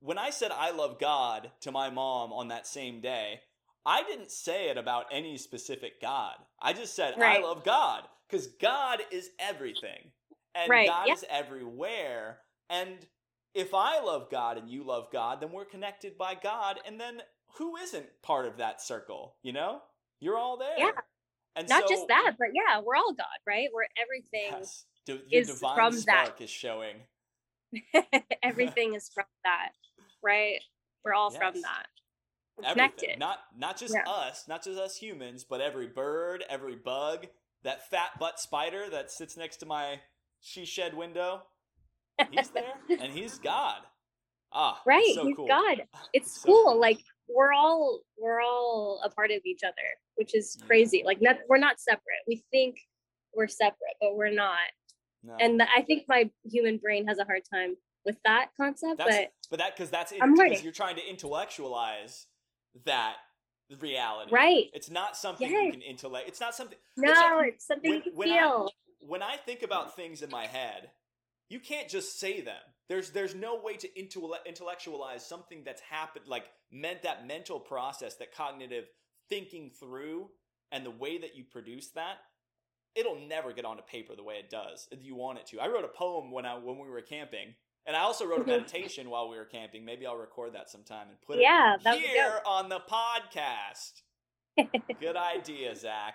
when 0.00 0.18
I 0.18 0.30
said 0.30 0.50
I 0.52 0.72
love 0.72 0.98
God 0.98 1.50
to 1.60 1.70
my 1.70 1.90
mom 1.90 2.32
on 2.32 2.48
that 2.48 2.66
same 2.66 3.00
day, 3.00 3.40
I 3.86 4.02
didn't 4.02 4.32
say 4.32 4.70
it 4.70 4.76
about 4.76 5.06
any 5.12 5.36
specific 5.36 6.00
God. 6.00 6.34
I 6.60 6.72
just 6.72 6.96
said 6.96 7.14
right. 7.16 7.38
I 7.38 7.42
love 7.42 7.62
God 7.62 8.02
because 8.32 8.46
God 8.60 9.00
is 9.10 9.30
everything 9.38 10.10
and 10.54 10.70
right. 10.70 10.88
God 10.88 11.06
yeah. 11.08 11.14
is 11.14 11.24
everywhere. 11.30 12.38
And 12.70 12.96
if 13.54 13.74
I 13.74 14.00
love 14.00 14.30
God 14.30 14.56
and 14.56 14.68
you 14.68 14.84
love 14.84 15.08
God, 15.12 15.40
then 15.40 15.52
we're 15.52 15.66
connected 15.66 16.16
by 16.16 16.34
God. 16.34 16.80
And 16.86 16.98
then 16.98 17.20
who 17.58 17.76
isn't 17.76 18.06
part 18.22 18.46
of 18.46 18.56
that 18.56 18.80
circle? 18.80 19.36
You 19.42 19.52
know, 19.52 19.80
you're 20.20 20.38
all 20.38 20.56
there. 20.56 20.74
Yeah. 20.78 20.90
And 21.54 21.68
not 21.68 21.82
so, 21.82 21.88
just 21.90 22.08
that, 22.08 22.32
but 22.38 22.48
yeah, 22.54 22.80
we're 22.80 22.96
all 22.96 23.12
God, 23.12 23.26
right? 23.46 23.68
We're 23.74 23.84
everything. 24.00 24.58
Yes. 24.58 24.86
your 25.06 25.18
is 25.30 25.48
divine 25.48 25.76
from 25.76 25.92
spark 25.92 26.38
that. 26.38 26.44
is 26.44 26.48
showing. 26.48 26.96
everything 28.42 28.94
is 28.94 29.10
from 29.14 29.26
that, 29.44 29.72
right? 30.22 30.60
We're 31.04 31.12
all 31.12 31.30
yes. 31.30 31.38
from 31.38 31.60
that. 31.60 31.86
We're 32.56 32.72
connected. 32.72 33.18
Not 33.18 33.40
not 33.54 33.78
just 33.78 33.94
yeah. 33.94 34.10
us, 34.10 34.44
not 34.48 34.64
just 34.64 34.78
us 34.78 34.96
humans, 34.96 35.44
but 35.44 35.60
every 35.60 35.88
bird, 35.88 36.44
every 36.48 36.76
bug, 36.76 37.26
that 37.64 37.88
fat 37.90 38.18
butt 38.18 38.40
spider 38.40 38.88
that 38.90 39.10
sits 39.10 39.36
next 39.36 39.58
to 39.58 39.66
my 39.66 40.00
she 40.40 40.64
shed 40.64 40.94
window. 40.94 41.42
He's 42.30 42.50
there 42.54 42.74
and 42.88 43.12
he's 43.12 43.38
God. 43.38 43.80
Ah, 44.52 44.80
right. 44.84 45.14
So 45.14 45.26
he's 45.26 45.36
cool. 45.36 45.46
God. 45.46 45.82
It's 46.12 46.40
so 46.40 46.46
cool. 46.46 46.64
cool. 46.64 46.80
Like 46.80 46.98
we're 47.28 47.52
all 47.52 48.00
we're 48.18 48.40
all 48.40 49.00
a 49.04 49.08
part 49.08 49.30
of 49.30 49.40
each 49.46 49.62
other, 49.64 49.74
which 50.16 50.34
is 50.34 50.58
crazy. 50.66 51.02
Like 51.04 51.22
not, 51.22 51.38
we're 51.48 51.58
not 51.58 51.80
separate. 51.80 52.20
We 52.26 52.42
think 52.50 52.76
we're 53.34 53.48
separate, 53.48 53.96
but 54.00 54.14
we're 54.14 54.30
not. 54.30 54.58
No. 55.24 55.36
And 55.40 55.60
the, 55.60 55.66
I 55.74 55.82
think 55.82 56.04
my 56.08 56.30
human 56.44 56.78
brain 56.78 57.06
has 57.06 57.18
a 57.18 57.24
hard 57.24 57.42
time 57.52 57.76
with 58.04 58.16
that 58.24 58.48
concept. 58.56 58.98
That's, 58.98 59.16
but 59.16 59.32
but 59.50 59.58
that 59.60 59.76
because 59.76 59.90
that's 59.90 60.12
because 60.12 60.62
you're 60.62 60.72
trying 60.72 60.96
to 60.96 61.08
intellectualize 61.08 62.26
that 62.84 63.16
reality. 63.80 64.32
Right. 64.32 64.66
It's 64.72 64.90
not 64.90 65.16
something 65.16 65.50
yes. 65.50 65.66
you 65.66 65.72
can 65.72 65.82
intellect. 65.82 66.28
It's 66.28 66.40
not 66.40 66.54
something. 66.54 66.78
No, 66.96 67.40
it's, 67.40 67.56
it's 67.56 67.66
something 67.66 67.90
when, 67.90 67.96
you 67.98 68.02
can 68.02 68.14
when 68.14 68.28
feel. 68.28 68.68
I, 68.70 69.06
when 69.06 69.22
I 69.22 69.36
think 69.36 69.62
about 69.62 69.96
things 69.96 70.22
in 70.22 70.30
my 70.30 70.46
head, 70.46 70.90
you 71.48 71.60
can't 71.60 71.88
just 71.88 72.18
say 72.18 72.40
them. 72.40 72.60
There's 72.88 73.10
there's 73.10 73.34
no 73.34 73.60
way 73.60 73.76
to 73.76 73.88
intellectualize 73.98 75.24
something 75.26 75.62
that's 75.64 75.80
happened, 75.80 76.26
like 76.26 76.44
meant 76.70 77.02
that 77.02 77.26
mental 77.26 77.60
process, 77.60 78.16
that 78.16 78.34
cognitive 78.34 78.84
thinking 79.28 79.70
through, 79.70 80.28
and 80.70 80.84
the 80.84 80.90
way 80.90 81.18
that 81.18 81.36
you 81.36 81.44
produce 81.44 81.88
that. 81.90 82.18
It'll 82.94 83.18
never 83.18 83.52
get 83.52 83.64
onto 83.64 83.82
paper 83.82 84.14
the 84.14 84.22
way 84.22 84.34
it 84.34 84.50
does 84.50 84.86
if 84.90 85.02
you 85.02 85.14
want 85.14 85.38
it 85.38 85.46
to. 85.46 85.60
I 85.60 85.68
wrote 85.68 85.84
a 85.84 85.88
poem 85.88 86.30
when 86.30 86.44
I 86.44 86.54
when 86.56 86.78
we 86.78 86.88
were 86.88 87.00
camping 87.00 87.54
and 87.86 87.96
I 87.96 88.00
also 88.00 88.26
wrote 88.26 88.42
a 88.42 88.46
meditation 88.46 89.10
while 89.10 89.28
we 89.28 89.36
were 89.36 89.44
camping. 89.44 89.84
Maybe 89.84 90.06
I'll 90.06 90.16
record 90.16 90.54
that 90.54 90.70
sometime 90.70 91.08
and 91.08 91.20
put 91.20 91.38
yeah, 91.40 91.76
it 91.84 92.00
here 92.00 92.40
on 92.46 92.68
the 92.68 92.80
podcast. 92.80 94.02
Good 95.00 95.16
idea, 95.16 95.74
Zach. 95.74 96.14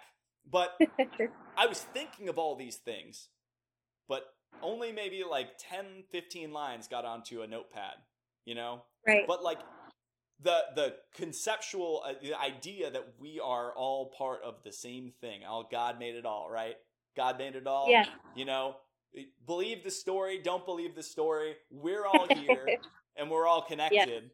But 0.49 0.79
I 1.57 1.67
was 1.67 1.79
thinking 1.79 2.29
of 2.29 2.37
all 2.37 2.55
these 2.55 2.77
things, 2.77 3.29
but 4.07 4.23
only 4.61 4.91
maybe 4.91 5.23
like 5.29 5.49
10, 5.57 6.03
15 6.11 6.53
lines 6.53 6.87
got 6.87 7.05
onto 7.05 7.41
a 7.41 7.47
notepad. 7.47 7.95
you 8.45 8.55
know? 8.55 8.83
Right. 9.05 9.25
But 9.27 9.43
like 9.43 9.59
the 10.41 10.59
the 10.75 10.95
conceptual 11.15 12.03
uh, 12.05 12.13
the 12.21 12.39
idea 12.39 12.91
that 12.91 13.07
we 13.19 13.39
are 13.43 13.73
all 13.75 14.13
part 14.17 14.41
of 14.43 14.55
the 14.63 14.71
same 14.71 15.11
thing. 15.19 15.41
All 15.47 15.67
God 15.69 15.99
made 15.99 16.15
it 16.15 16.25
all, 16.25 16.49
right? 16.49 16.75
God 17.15 17.37
made 17.37 17.55
it 17.55 17.67
all. 17.67 17.89
Yeah. 17.89 18.05
You 18.35 18.45
know, 18.45 18.75
believe 19.45 19.83
the 19.83 19.91
story, 19.91 20.39
don't 20.43 20.65
believe 20.65 20.95
the 20.95 21.03
story. 21.03 21.55
We're 21.71 22.05
all 22.05 22.27
here 22.35 22.77
and 23.15 23.29
we're 23.29 23.47
all 23.47 23.61
connected. 23.61 24.31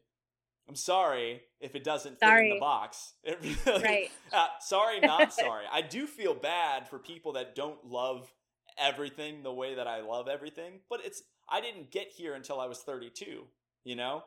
I'm 0.68 0.76
sorry 0.76 1.42
if 1.60 1.74
it 1.74 1.84
doesn't 1.84 2.18
fit 2.20 2.28
in 2.38 2.50
the 2.50 2.60
box. 2.60 3.12
Really, 3.24 3.56
Right. 3.82 4.10
uh, 4.32 4.46
sorry, 4.60 5.00
not 5.00 5.32
sorry. 5.44 5.64
I 5.70 5.82
do 5.82 6.06
feel 6.06 6.34
bad 6.34 6.88
for 6.88 6.98
people 6.98 7.32
that 7.34 7.54
don't 7.54 7.84
love 7.84 8.32
everything 8.78 9.42
the 9.42 9.52
way 9.52 9.74
that 9.74 9.86
I 9.86 10.00
love 10.00 10.26
everything, 10.28 10.80
but 10.88 11.00
it's 11.04 11.22
I 11.48 11.60
didn't 11.60 11.90
get 11.90 12.08
here 12.08 12.34
until 12.34 12.58
I 12.60 12.66
was 12.66 12.78
32, 12.78 13.44
you 13.84 13.96
know? 13.96 14.24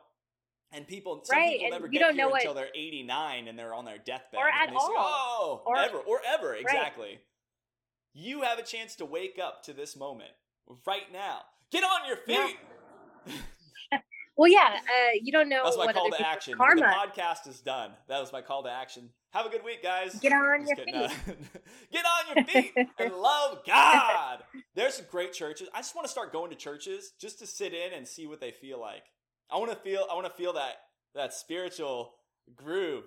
And 0.70 0.86
people, 0.86 1.20
some 1.24 1.36
Right, 1.36 1.52
people 1.52 1.64
and 1.66 1.72
never 1.72 1.88
get 1.88 1.98
don't 2.00 2.14
here 2.14 2.24
know 2.24 2.30
what- 2.30 2.42
until 2.42 2.54
they're 2.54 2.70
89 2.74 3.48
and 3.48 3.58
they're 3.58 3.74
on 3.74 3.84
their 3.84 3.98
deathbed. 3.98 4.38
Or 4.38 4.46
and 4.48 4.54
at 4.54 4.66
they 4.68 4.74
say, 4.78 4.94
all. 4.96 4.96
oh, 4.96 5.62
Or- 5.66 5.76
ever, 5.78 5.98
or 5.98 6.20
ever, 6.26 6.54
exactly. 6.54 7.18
You 8.20 8.42
have 8.42 8.58
a 8.58 8.64
chance 8.64 8.96
to 8.96 9.04
wake 9.04 9.38
up 9.40 9.62
to 9.64 9.72
this 9.72 9.96
moment 9.96 10.30
right 10.86 11.10
now. 11.12 11.42
Get 11.70 11.84
on 11.84 12.06
your 12.08 12.18
Yeah. 12.26 12.46
feet. 12.48 13.38
Well, 14.36 14.48
yeah. 14.48 14.76
Uh, 14.78 15.18
you 15.20 15.32
don't 15.32 15.48
know 15.48 15.62
That's 15.64 15.76
my 15.76 15.86
what 15.86 15.96
call 15.96 16.10
to 16.12 16.24
action. 16.24 16.56
karma. 16.56 16.80
The 16.82 16.86
podcast 16.86 17.48
is 17.48 17.60
done. 17.60 17.90
That 18.06 18.20
was 18.20 18.32
my 18.32 18.40
call 18.40 18.62
to 18.62 18.70
action. 18.70 19.10
Have 19.32 19.46
a 19.46 19.48
good 19.48 19.64
week, 19.64 19.82
guys. 19.82 20.14
Get 20.20 20.32
on 20.32 20.60
Just 20.60 20.76
your 20.76 20.86
kidding. 20.86 20.94
Uh, 20.94 21.08
Get 21.92 22.04
on 22.04 22.36
your 22.36 22.44
feet 22.44 22.72
and 23.00 23.14
love 23.14 23.62
God. 23.66 24.44
There's 24.76 24.94
some 24.94 25.06
great 25.10 25.32
churches. 25.32 25.68
I 25.74 25.78
just 25.78 25.96
want 25.96 26.06
to 26.06 26.10
start 26.12 26.32
going 26.32 26.50
to 26.50 26.56
churches 26.56 27.10
just 27.20 27.40
to 27.40 27.48
sit 27.48 27.74
in 27.74 27.92
and 27.92 28.06
see 28.06 28.28
what 28.28 28.40
they 28.40 28.52
feel 28.52 28.80
like. 28.80 29.02
I 29.50 29.56
want 29.58 29.72
to 29.72 29.76
feel. 29.76 30.06
I 30.08 30.14
want 30.14 30.26
to 30.28 30.32
feel 30.32 30.52
that 30.52 30.76
that 31.16 31.34
spiritual 31.34 32.14
groove. 32.54 33.06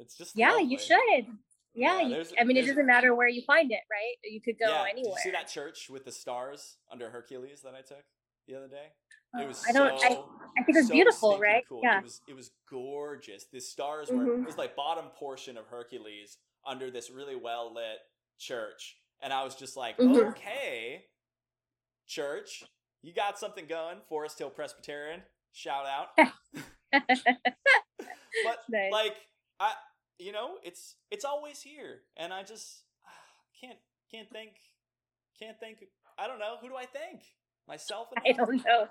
It's 0.00 0.16
just 0.18 0.36
yeah, 0.36 0.50
lovely. 0.50 0.64
you 0.64 0.78
should. 0.80 1.26
Yeah, 1.74 2.00
Yeah, 2.00 2.24
I 2.38 2.44
mean, 2.44 2.56
it 2.56 2.66
doesn't 2.66 2.86
matter 2.86 3.14
where 3.14 3.28
you 3.28 3.42
find 3.46 3.70
it, 3.70 3.80
right? 3.90 4.16
You 4.24 4.40
could 4.40 4.56
go 4.58 4.68
yeah. 4.68 4.84
anywhere. 4.90 5.16
See 5.22 5.30
that 5.30 5.48
church 5.48 5.88
with 5.88 6.04
the 6.04 6.12
stars 6.12 6.76
under 6.90 7.10
Hercules 7.10 7.60
that 7.62 7.74
I 7.74 7.80
took 7.82 8.04
the 8.48 8.56
other 8.56 8.68
day? 8.68 8.88
It 9.40 9.46
was 9.46 9.62
Oh, 9.64 9.70
I 9.70 9.72
don't. 9.72 10.00
so 10.00 10.06
I, 10.06 10.10
I 10.60 10.64
think 10.64 10.76
it's 10.78 10.88
so 10.88 10.92
beautiful, 10.92 11.38
right? 11.38 11.62
Cool. 11.68 11.80
Yeah. 11.84 11.98
It 11.98 12.02
was 12.04 12.20
it 12.28 12.34
was 12.34 12.50
gorgeous. 12.68 13.44
The 13.52 13.60
stars 13.60 14.10
were 14.10 14.24
Mhm. 14.24 14.42
it 14.42 14.46
was 14.46 14.58
like 14.58 14.74
bottom 14.74 15.06
portion 15.14 15.56
of 15.56 15.66
Hercules 15.68 16.38
under 16.66 16.90
this 16.90 17.10
really 17.10 17.36
well 17.36 17.72
lit 17.72 17.98
church. 18.40 18.98
And 19.22 19.32
I 19.32 19.44
was 19.44 19.54
just 19.54 19.76
like, 19.76 19.96
Mhm. 19.98 20.30
okay, 20.30 21.04
church, 22.08 22.64
you 23.02 23.12
got 23.14 23.38
something 23.38 23.66
going. 23.66 23.98
Forest 24.08 24.38
Hill 24.40 24.50
Presbyterian, 24.50 25.22
shout 25.52 25.86
out. 25.86 26.08
But 28.44 28.58
Nice. 28.68 28.90
like 28.92 29.16
I 29.60 29.74
you 30.20 30.32
know, 30.32 30.56
it's 30.62 30.96
it's 31.10 31.24
always 31.24 31.60
here. 31.62 32.00
And 32.16 32.32
I 32.32 32.42
just 32.42 32.82
can't 33.60 33.78
can't 34.10 34.30
think 34.30 34.52
can't 35.38 35.58
think 35.58 35.78
I 36.18 36.26
don't 36.26 36.38
know, 36.38 36.56
who 36.60 36.68
do 36.68 36.76
I 36.76 36.84
thank? 36.86 37.22
Myself 37.66 38.08
And 38.16 38.24
I 38.34 38.36
don't 38.36 38.64
know. 38.64 38.88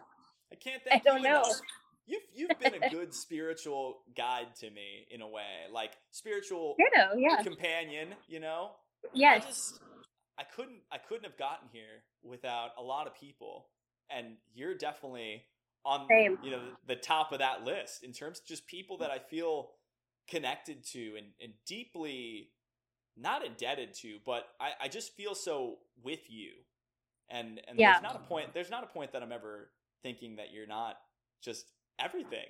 I 0.52 0.56
can't 0.56 0.82
I 0.92 1.00
don't 1.00 1.22
know. 1.22 1.44
You've 2.08 2.24
you've 2.34 2.60
been 2.60 2.82
a 2.84 2.90
good 2.92 3.14
spiritual 3.14 4.00
guide 4.18 4.56
to 4.62 4.70
me 4.70 5.06
in 5.12 5.22
a 5.22 5.28
way, 5.28 5.68
like 5.72 5.92
spiritual 6.12 6.76
Ditto. 6.78 7.16
Yeah. 7.18 7.44
companion. 7.44 8.10
You 8.28 8.40
know, 8.40 8.72
Yes. 9.14 9.44
I 9.44 9.48
just 9.48 9.80
I 10.40 10.44
couldn't 10.44 10.80
I 10.92 10.98
couldn't 10.98 11.26
have 11.26 11.38
gotten 11.38 11.68
here 11.72 12.04
without 12.24 12.72
a 12.78 12.82
lot 12.82 13.08
of 13.08 13.14
people, 13.16 13.68
and 14.10 14.38
you're 14.54 14.76
definitely 14.76 15.44
on 15.86 16.08
Same. 16.10 16.38
you 16.44 16.52
know 16.52 16.62
the 16.88 16.96
top 16.96 17.32
of 17.32 17.40
that 17.40 17.64
list 17.64 18.04
in 18.04 18.12
terms 18.12 18.40
of 18.40 18.46
just 18.46 18.68
people 18.68 18.98
that 18.98 19.12
I 19.12 19.20
feel 19.20 19.70
connected 20.30 20.84
to 20.92 21.16
and, 21.18 21.28
and 21.42 21.54
deeply 21.66 22.50
not 23.18 23.46
indebted 23.46 23.94
to, 23.96 24.20
but 24.26 24.48
I, 24.60 24.72
I 24.84 24.88
just 24.88 25.14
feel 25.16 25.36
so 25.36 25.78
with 26.04 26.30
you. 26.30 26.52
And 27.30 27.60
and 27.68 27.78
Yeah. 27.80 27.94
there's 27.94 28.04
not 28.04 28.16
a 28.16 28.28
point 28.28 28.54
there's 28.54 28.70
not 28.72 28.84
a 28.84 28.88
point 28.88 29.12
that 29.14 29.22
I'm 29.22 29.32
ever 29.32 29.70
thinking 30.04 30.38
that 30.38 30.52
you're 30.54 30.68
not 30.68 30.98
just 31.44 31.72
everything. 32.00 32.48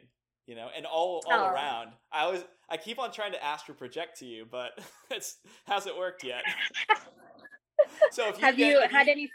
You 0.47 0.55
know, 0.55 0.69
and 0.75 0.85
all 0.85 1.21
all 1.27 1.41
Aw. 1.45 1.53
around. 1.53 1.89
I 2.11 2.21
always 2.23 2.43
I 2.69 2.77
keep 2.77 2.97
on 2.97 3.11
trying 3.11 3.33
to 3.33 3.43
astral 3.43 3.77
project 3.77 4.19
to 4.19 4.25
you, 4.25 4.45
but 4.49 4.71
it's 5.11 5.37
hasn't 5.65 5.97
worked 5.97 6.23
yet. 6.23 6.43
so 8.11 8.29
if 8.29 8.37
you 8.39 8.45
have 8.45 8.57
get- 8.57 8.81
you 8.81 8.87
had 8.89 9.07
any? 9.07 9.29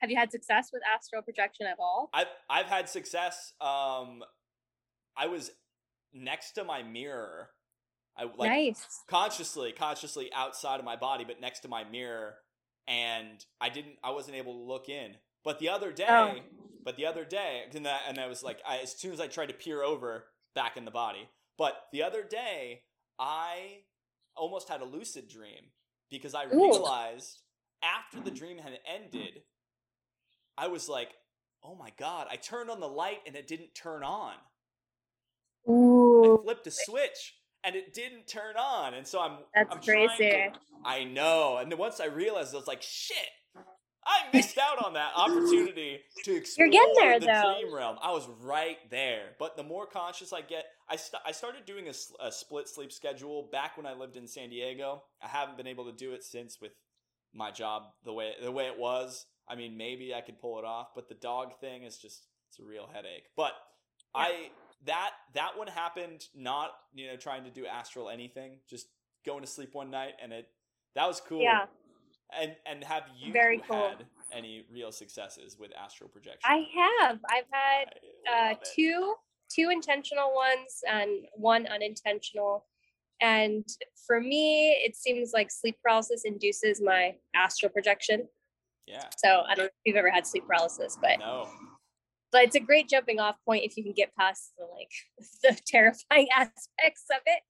Have 0.00 0.10
you 0.10 0.16
had 0.16 0.30
success 0.30 0.70
with 0.72 0.82
astral 0.94 1.22
projection 1.22 1.66
at 1.66 1.76
all? 1.78 2.08
I've 2.12 2.28
I've 2.48 2.66
had 2.66 2.88
success. 2.88 3.52
Um, 3.60 4.22
I 5.16 5.26
was 5.26 5.50
next 6.12 6.52
to 6.52 6.64
my 6.64 6.82
mirror. 6.82 7.50
I 8.16 8.24
like 8.24 8.50
nice. 8.50 9.04
consciously, 9.08 9.72
consciously 9.72 10.30
outside 10.34 10.80
of 10.80 10.84
my 10.84 10.96
body, 10.96 11.24
but 11.24 11.40
next 11.40 11.60
to 11.60 11.68
my 11.68 11.84
mirror, 11.84 12.34
and 12.88 13.44
I 13.60 13.68
didn't. 13.68 13.96
I 14.02 14.10
wasn't 14.10 14.36
able 14.36 14.54
to 14.54 14.64
look 14.64 14.88
in. 14.88 15.12
But 15.44 15.60
the 15.60 15.68
other 15.68 15.92
day, 15.92 16.06
Oh. 16.08 16.40
but 16.84 16.96
the 16.96 17.06
other 17.06 17.24
day, 17.24 17.62
and 17.72 17.86
that, 17.86 18.02
and 18.08 18.18
I 18.18 18.26
was 18.26 18.42
like, 18.42 18.60
I, 18.66 18.78
as 18.78 18.92
soon 18.98 19.12
as 19.12 19.20
I 19.20 19.28
tried 19.28 19.50
to 19.50 19.54
peer 19.54 19.82
over, 19.82 20.24
back 20.54 20.76
in 20.76 20.84
the 20.84 20.90
body. 20.90 21.28
But 21.56 21.74
the 21.92 22.02
other 22.02 22.24
day, 22.24 22.82
I 23.18 23.82
almost 24.36 24.68
had 24.68 24.80
a 24.80 24.84
lucid 24.84 25.28
dream 25.28 25.70
because 26.10 26.34
I 26.34 26.46
Ooh. 26.46 26.70
realized 26.72 27.42
after 27.82 28.20
the 28.20 28.30
dream 28.30 28.58
had 28.58 28.78
ended, 28.86 29.42
I 30.56 30.66
was 30.68 30.88
like, 30.88 31.10
oh 31.62 31.76
my 31.76 31.90
god! 31.98 32.26
I 32.30 32.36
turned 32.36 32.70
on 32.70 32.80
the 32.80 32.88
light 32.88 33.20
and 33.26 33.36
it 33.36 33.46
didn't 33.46 33.74
turn 33.74 34.02
on. 34.02 34.34
I 35.66 36.36
flipped 36.44 36.66
a 36.66 36.70
switch 36.70 37.34
and 37.64 37.74
it 37.76 37.92
didn't 37.94 38.26
turn 38.28 38.56
on, 38.56 38.94
and 38.94 39.06
so 39.06 39.20
I'm 39.20 39.38
that's 39.54 39.74
I'm 39.74 39.82
crazy. 39.82 40.30
to- 40.30 40.52
I 40.84 41.04
know, 41.04 41.56
and 41.58 41.70
then 41.72 41.78
once 41.78 41.98
I 42.00 42.06
realized, 42.06 42.54
I 42.54 42.58
was 42.58 42.66
like, 42.68 42.82
shit. 42.82 43.16
I 44.06 44.20
missed 44.32 44.56
out 44.56 44.82
on 44.82 44.94
that 44.94 45.10
opportunity 45.16 45.98
to 46.24 46.34
explore 46.34 46.68
getting 46.68 46.94
there, 46.96 47.20
the 47.20 47.26
though. 47.26 47.54
dream 47.60 47.74
realm. 47.74 47.98
I 48.02 48.10
was 48.12 48.26
right 48.40 48.78
there. 48.90 49.32
But 49.38 49.56
the 49.58 49.62
more 49.64 49.86
conscious 49.86 50.32
I 50.32 50.40
get, 50.40 50.64
I, 50.88 50.96
st- 50.96 51.20
I 51.26 51.32
started 51.32 51.66
doing 51.66 51.88
a, 51.88 52.24
a 52.26 52.32
split 52.32 52.68
sleep 52.68 52.90
schedule 52.90 53.50
back 53.52 53.76
when 53.76 53.84
I 53.84 53.92
lived 53.92 54.16
in 54.16 54.26
San 54.26 54.48
Diego. 54.48 55.02
I 55.22 55.28
haven't 55.28 55.58
been 55.58 55.66
able 55.66 55.84
to 55.86 55.92
do 55.92 56.12
it 56.12 56.24
since 56.24 56.58
with 56.58 56.72
my 57.34 57.50
job 57.50 57.82
the 58.04 58.12
way 58.14 58.32
the 58.42 58.52
way 58.52 58.64
it 58.66 58.78
was. 58.78 59.26
I 59.46 59.56
mean, 59.56 59.76
maybe 59.76 60.14
I 60.14 60.22
could 60.22 60.40
pull 60.40 60.58
it 60.58 60.64
off, 60.64 60.88
but 60.94 61.08
the 61.10 61.14
dog 61.16 61.58
thing 61.60 61.82
is 61.82 61.98
just 61.98 62.28
it's 62.48 62.58
a 62.60 62.64
real 62.64 62.88
headache. 62.90 63.24
But 63.36 63.52
I 64.14 64.50
that 64.86 65.10
that 65.34 65.56
one 65.56 65.66
happened 65.66 66.26
not 66.34 66.70
you 66.94 67.06
know 67.08 67.16
trying 67.16 67.44
to 67.44 67.50
do 67.50 67.66
astral 67.66 68.08
anything, 68.08 68.58
just 68.68 68.86
going 69.26 69.40
to 69.42 69.46
sleep 69.46 69.74
one 69.74 69.90
night, 69.90 70.14
and 70.22 70.32
it 70.32 70.48
that 70.94 71.06
was 71.06 71.20
cool. 71.20 71.42
Yeah. 71.42 71.66
And 72.38 72.54
and 72.66 72.84
have 72.84 73.04
you 73.18 73.32
Very 73.32 73.62
cool. 73.68 73.76
had 73.76 74.06
any 74.32 74.66
real 74.70 74.92
successes 74.92 75.58
with 75.58 75.70
astral 75.76 76.10
projection? 76.10 76.40
I 76.44 76.64
have. 77.00 77.18
I've 77.30 77.44
had 77.50 78.52
uh, 78.52 78.54
two 78.74 79.14
two 79.54 79.70
intentional 79.70 80.34
ones 80.34 80.82
and 80.88 81.26
one 81.34 81.66
unintentional. 81.66 82.66
And 83.20 83.64
for 84.06 84.20
me, 84.20 84.70
it 84.84 84.94
seems 84.94 85.32
like 85.32 85.50
sleep 85.50 85.76
paralysis 85.82 86.22
induces 86.24 86.80
my 86.80 87.14
astral 87.34 87.72
projection. 87.72 88.28
Yeah. 88.86 89.04
So 89.16 89.42
I 89.48 89.54
don't 89.54 89.64
know 89.64 89.64
if 89.64 89.70
you've 89.84 89.96
ever 89.96 90.10
had 90.10 90.26
sleep 90.26 90.46
paralysis, 90.46 90.98
but 91.00 91.18
No. 91.18 91.48
But 92.32 92.42
it's 92.42 92.56
a 92.56 92.60
great 92.60 92.88
jumping 92.88 93.18
off 93.20 93.36
point 93.44 93.64
if 93.64 93.76
you 93.76 93.82
can 93.84 93.92
get 93.94 94.14
past 94.16 94.52
the 94.58 94.64
like 94.64 94.90
the 95.42 95.60
terrifying 95.66 96.28
aspects 96.36 97.04
of 97.10 97.20
it. 97.26 97.42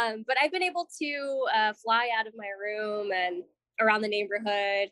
Um, 0.00 0.24
but 0.26 0.36
I've 0.42 0.52
been 0.52 0.62
able 0.62 0.88
to 1.02 1.44
uh, 1.54 1.72
fly 1.84 2.08
out 2.18 2.26
of 2.26 2.32
my 2.36 2.48
room 2.60 3.10
and 3.12 3.42
around 3.80 4.00
the 4.02 4.08
neighborhood 4.08 4.90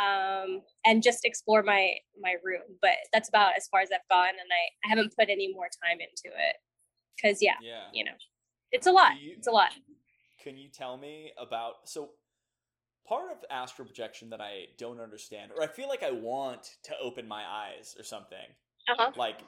um, 0.00 0.62
and 0.84 1.02
just 1.02 1.24
explore 1.24 1.62
my 1.62 1.94
my 2.20 2.34
room. 2.44 2.62
But 2.80 2.96
that's 3.12 3.28
about 3.28 3.52
as 3.56 3.66
far 3.68 3.80
as 3.80 3.88
I've 3.92 4.06
gone, 4.10 4.28
and 4.28 4.38
I, 4.52 4.86
I 4.86 4.88
haven't 4.90 5.14
put 5.18 5.28
any 5.30 5.52
more 5.52 5.68
time 5.84 5.98
into 6.00 6.36
it 6.36 6.56
because 7.16 7.42
yeah, 7.42 7.54
Yeah. 7.62 7.84
you 7.92 8.04
know, 8.04 8.12
it's 8.72 8.86
a 8.86 8.92
lot. 8.92 9.20
You- 9.20 9.34
It's 9.36 9.46
a 9.48 9.52
lot. 9.52 9.70
Can 10.42 10.56
you 10.56 10.68
tell 10.68 10.96
me 10.96 11.32
about 11.40 11.74
so 11.88 12.10
part 13.08 13.30
of 13.32 13.38
astral 13.50 13.86
projection 13.86 14.30
that 14.30 14.40
I 14.40 14.66
don't 14.78 15.00
understand, 15.00 15.50
or 15.56 15.62
I 15.62 15.66
feel 15.66 15.88
like 15.88 16.02
I 16.04 16.10
want 16.12 16.76
to 16.84 16.94
open 17.02 17.26
my 17.26 17.44
eyes 17.44 17.96
or 17.98 18.04
something. 18.04 18.46
Uh 18.88 18.94
huh. 18.96 19.10
Like, 19.16 19.38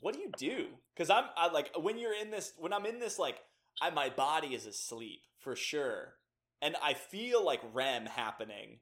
what 0.00 0.14
do 0.14 0.20
you 0.20 0.30
do? 0.36 0.66
Because 0.94 1.10
I'm 1.10 1.24
I, 1.36 1.50
like 1.52 1.70
when 1.76 1.98
you're 1.98 2.14
in 2.14 2.30
this 2.30 2.52
when 2.58 2.72
I'm 2.72 2.86
in 2.86 2.98
this 2.98 3.18
like 3.18 3.36
I 3.80 3.90
my 3.90 4.08
body 4.10 4.48
is 4.54 4.66
asleep 4.66 5.20
for 5.40 5.56
sure, 5.56 6.14
and 6.60 6.76
I 6.82 6.94
feel 6.94 7.44
like 7.44 7.60
REM 7.72 8.06
happening 8.06 8.80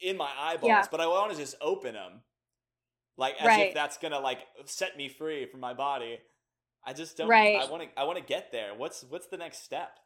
in 0.00 0.16
my 0.16 0.30
eyeballs, 0.38 0.68
Yeah. 0.68 0.86
but 0.90 1.00
I 1.00 1.06
want 1.06 1.32
to 1.32 1.38
just 1.38 1.56
open 1.60 1.94
them, 1.94 2.22
like 3.16 3.34
as 3.40 3.46
Right. 3.46 3.68
if 3.68 3.74
that's 3.74 3.98
gonna 3.98 4.20
like 4.20 4.40
set 4.66 4.96
me 4.96 5.08
free 5.08 5.46
from 5.46 5.60
my 5.60 5.74
body. 5.74 6.18
I 6.84 6.94
just 6.94 7.16
don't. 7.18 7.28
Right. 7.28 7.56
I 7.60 7.70
want 7.70 7.82
to. 7.82 8.00
I 8.00 8.04
want 8.04 8.18
to 8.18 8.24
get 8.24 8.52
there. 8.52 8.74
What's 8.74 9.04
What's 9.08 9.26
the 9.26 9.36
next 9.36 9.62
step? 9.64 9.98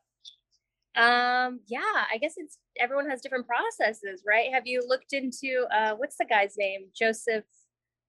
Um, 0.97 1.61
yeah, 1.67 1.81
I 2.13 2.19
guess 2.21 2.35
it's 2.37 2.59
everyone 2.79 3.09
has 3.11 3.21
different 3.21 3.47
processes, 3.47 4.23
right? 4.27 4.53
Have 4.53 4.67
you 4.67 4.83
looked 4.87 5.13
into 5.13 5.67
uh 5.73 5.95
what's 5.97 6.17
the 6.17 6.25
guy's 6.25 6.57
name? 6.57 6.89
Joseph 6.97 7.45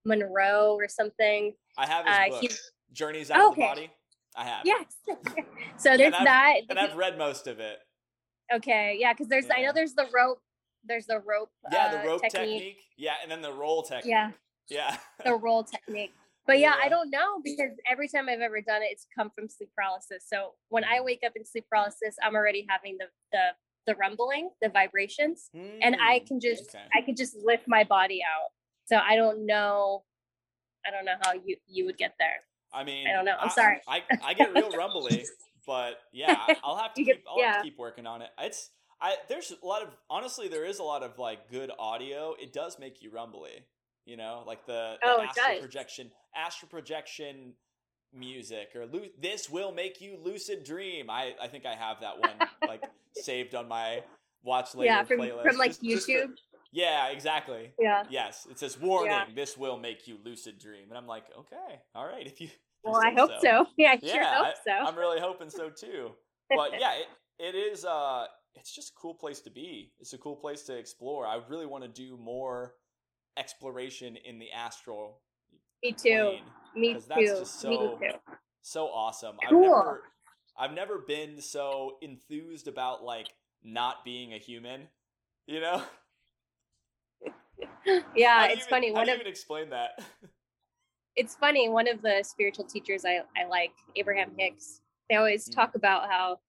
Monroe 0.06 0.76
or 0.76 0.88
something. 0.88 1.54
I 1.78 1.86
have 1.86 2.06
his 2.06 2.36
uh, 2.36 2.42
book, 2.42 2.52
Journeys 2.94 3.32
Out 3.32 3.38
okay. 3.38 3.48
of 3.50 3.56
the 3.56 3.62
Body. 3.62 3.92
I 4.36 4.44
have. 4.46 4.66
Yes. 4.66 4.86
so 5.78 5.98
there's 5.98 6.14
and 6.14 6.26
that. 6.26 6.56
And 6.70 6.78
I've 6.78 6.96
read 6.96 7.18
most 7.18 7.48
of 7.48 7.60
it. 7.60 7.78
Okay, 8.54 8.98
yeah, 9.00 9.14
because 9.14 9.28
there's 9.28 9.48
yeah. 9.48 9.56
I 9.56 9.62
know 9.64 9.72
there's 9.74 9.94
the 9.94 10.08
rope. 10.14 10.40
There's 10.84 11.08
the 11.08 11.20
rope. 11.20 11.50
Yeah, 11.72 11.92
the 11.92 12.02
uh, 12.02 12.06
rope 12.06 12.22
technique. 12.22 12.60
technique. 12.60 12.78
Yeah, 12.98 13.14
and 13.24 13.32
then 13.32 13.42
the 13.42 13.54
roll 13.54 13.82
technique. 13.82 14.12
Yeah. 14.12 14.32
Yeah. 14.70 14.98
the 15.26 15.36
roll 15.36 15.64
technique. 15.64 16.12
But 16.46 16.60
yeah, 16.60 16.76
yeah, 16.78 16.86
I 16.86 16.90
don't 16.90 17.10
know 17.10 17.40
because 17.44 17.72
every 17.90 18.08
time 18.08 18.30
I've 18.30 18.42
ever 18.42 18.62
done 18.62 18.84
it, 18.84 18.90
it's 18.92 19.08
come 19.18 19.32
from 19.32 19.50
sleep 19.50 19.70
paralysis. 19.76 20.26
So 20.28 20.52
when 20.70 20.84
I 20.84 21.00
mm. 21.00 21.06
wake 21.06 21.22
up 21.26 21.32
in 21.36 21.44
sleep 21.44 21.66
paralysis, 21.70 22.16
I'm 22.24 22.36
already 22.36 22.68
having 22.70 22.98
the 23.00 23.06
the 23.32 23.46
the 23.88 23.96
rumbling, 23.96 24.50
the 24.62 24.70
vibrations, 24.70 25.50
mm, 25.56 25.80
and 25.82 25.96
I 25.96 26.20
mm, 26.20 26.28
can 26.28 26.40
just 26.40 26.76
okay. 26.76 26.84
I 26.94 27.02
can 27.02 27.16
just 27.16 27.36
lift 27.44 27.64
my 27.68 27.84
body 27.84 28.22
out. 28.24 28.50
So 28.86 28.98
I 28.98 29.16
don't 29.16 29.46
know, 29.46 30.04
I 30.86 30.92
don't 30.92 31.06
know 31.06 31.16
how 31.22 31.34
you 31.34 31.58
you 31.68 31.86
would 31.86 31.98
get 31.98 32.16
there. 32.20 32.42
I 32.74 32.84
mean, 32.84 33.08
I 33.08 33.14
don't 33.14 33.26
know. 33.26 33.36
I'm 33.40 33.50
I, 33.50 33.54
sorry. 33.54 33.78
I, 33.88 34.02
I 34.24 34.34
get 34.34 34.54
real 34.54 34.70
rumbly, 34.78 35.26
but 35.66 36.00
yeah, 36.12 36.46
I'll 36.64 36.78
have 36.78 36.94
to 36.94 37.04
keep 37.04 37.24
I'll 37.30 37.40
yeah. 37.40 37.54
have 37.54 37.64
to 37.64 37.70
keep 37.70 37.80
working 37.80 38.06
on 38.06 38.22
it. 38.22 38.30
It's 38.40 38.70
I 39.02 39.16
there's 39.28 39.52
a 39.52 39.66
lot 39.66 39.82
of 39.82 39.90
honestly 40.10 40.48
there 40.48 40.66
is 40.66 40.80
a 40.80 40.84
lot 40.84 41.04
of 41.04 41.18
like 41.18 41.50
good 41.50 41.72
audio. 41.80 42.36
It 42.40 42.54
does 42.54 42.78
make 42.80 43.02
you 43.02 43.12
rumbly. 43.12 43.66
You 44.06 44.18
know, 44.18 44.44
like 44.46 44.68
the, 44.68 44.98
the 45.02 45.08
oh, 45.08 45.22
astral 45.24 45.62
projection, 45.62 46.12
astral 46.36 46.70
projection 46.70 47.54
music, 48.14 48.70
or 48.76 48.86
this 49.20 49.50
will 49.50 49.72
make 49.72 50.00
you 50.00 50.18
lucid 50.24 50.64
dream. 50.64 51.10
I 51.10 51.34
I 51.42 51.48
think 51.48 51.66
I 51.66 51.74
have 51.74 52.02
that 52.02 52.20
one 52.20 52.36
like 52.68 52.84
saved 53.16 53.56
on 53.56 53.68
my 53.68 54.04
watch 54.44 54.76
later 54.76 54.92
yeah, 54.92 55.04
from, 55.04 55.20
playlist. 55.20 55.44
from 55.44 55.58
like 55.58 55.72
just, 55.72 56.08
YouTube. 56.08 56.30
Just 56.30 56.44
yeah, 56.76 57.08
exactly. 57.08 57.72
Yeah. 57.80 58.04
Yes, 58.10 58.46
it 58.52 58.60
says 58.60 58.78
warning. 58.78 59.12
Yeah. 59.12 59.24
This 59.34 59.58
will 59.58 59.78
make 59.78 60.10
you 60.10 60.18
lucid 60.26 60.60
dream, 60.60 60.90
and 60.90 60.98
I'm 60.98 61.08
like, 61.08 61.24
okay, 61.40 61.80
all 61.96 62.06
right. 62.06 62.28
If 62.28 62.42
you, 62.42 62.50
well, 62.84 63.02
I 63.02 63.14
hope 63.14 63.32
so. 63.40 63.40
so. 63.42 63.68
Yeah, 63.78 63.92
I 63.92 64.00
yeah, 64.02 64.14
sure 64.14 64.46
hope 64.46 64.56
so. 64.66 64.72
I, 64.72 64.90
I'm 64.90 64.98
really 64.98 65.22
hoping 65.22 65.50
so 65.50 65.70
too. 65.70 66.12
But 66.50 66.72
yeah, 66.80 66.96
it, 66.96 67.08
it 67.40 67.56
is. 67.56 67.86
Uh, 67.86 68.26
it's 68.56 68.76
just 68.76 68.90
a 68.90 68.94
cool 69.00 69.14
place 69.14 69.40
to 69.42 69.50
be. 69.50 69.94
It's 70.02 70.12
a 70.12 70.18
cool 70.18 70.36
place 70.36 70.64
to 70.64 70.78
explore. 70.78 71.26
I 71.26 71.40
really 71.50 71.66
want 71.66 71.86
to 71.86 71.90
do 71.90 72.18
more 72.18 72.74
exploration 73.38 74.18
in 74.26 74.38
the 74.38 74.52
astral. 74.52 75.22
Me 75.82 75.94
too. 75.94 76.36
Me 76.76 76.96
too. 76.96 77.04
That's 77.08 77.22
just 77.22 77.62
so, 77.62 77.70
Me 77.70 77.78
too. 77.78 78.18
So 78.64 78.88
awesome. 78.88 79.38
Cool. 79.50 79.64
I've 79.64 79.72
never, 79.72 80.02
I've 80.58 80.74
never 80.74 80.98
been 81.00 81.42
so 81.42 81.98
enthused 82.02 82.68
about 82.68 83.02
like 83.04 83.28
not 83.64 84.04
being 84.04 84.34
a 84.34 84.38
human. 84.38 84.90
You 85.48 85.62
know. 85.62 85.82
Yeah, 88.16 88.46
it's 88.46 88.58
even, 88.58 88.70
funny. 88.70 88.94
Do 88.94 89.00
you 89.00 89.16
even 89.16 89.28
explain 89.28 89.70
that? 89.70 90.00
it's 91.16 91.36
funny. 91.36 91.70
One 91.70 91.88
of 91.88 92.02
the 92.02 92.24
spiritual 92.24 92.66
teachers 92.66 93.06
I, 93.06 93.22
I 93.38 93.48
like, 93.50 93.72
Abraham 93.96 94.32
Hicks, 94.38 94.82
they 95.10 95.16
always 95.16 95.48
mm. 95.48 95.56
talk 95.56 95.76
about 95.76 96.10
how, 96.10 96.40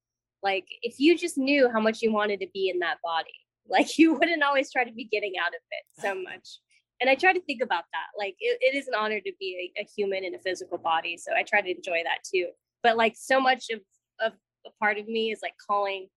like, 0.43 0.67
if 0.83 0.99
you 0.99 1.17
just 1.17 1.39
knew 1.39 1.71
how 1.71 1.81
much 1.81 2.03
you 2.03 2.13
wanted 2.13 2.41
to 2.41 2.49
be 2.53 2.71
in 2.71 2.79
that 2.81 2.99
body, 3.03 3.35
like, 3.69 3.99
you 3.99 4.15
wouldn't 4.15 4.43
always 4.43 4.73
try 4.73 4.85
to 4.85 4.93
be 4.93 5.05
getting 5.05 5.35
out 5.41 5.49
of 5.49 5.61
it 5.71 6.03
so 6.03 6.15
much 6.15 6.59
and 7.01 7.11
I 7.11 7.15
try 7.15 7.33
to 7.33 7.41
think 7.41 7.63
about 7.63 7.85
that. 7.93 8.07
Like 8.19 8.37
it, 8.41 8.59
it 8.61 8.77
is 8.77 8.89
an 8.89 8.95
honor 8.95 9.21
to 9.21 9.33
be 9.39 9.73
a, 9.77 9.83
a, 9.83 9.87
human 9.97 10.25
in 10.25 10.35
a 10.35 10.39
physical 10.39 10.79
body. 10.79 11.17
So 11.17 11.33
I 11.37 11.43
try 11.43 11.61
to 11.61 11.71
enjoy 11.71 12.03
that 12.05 12.19
too. 12.25 12.49
But 12.83 12.97
like 12.97 13.15
so 13.17 13.41
much 13.41 13.67
of, 13.71 13.81
of 14.21 14.33
a 14.67 14.71
part 14.81 14.99
of 14.99 15.07
me 15.07 15.31
is 15.33 15.41
like 15.43 15.55
calling 15.69 16.09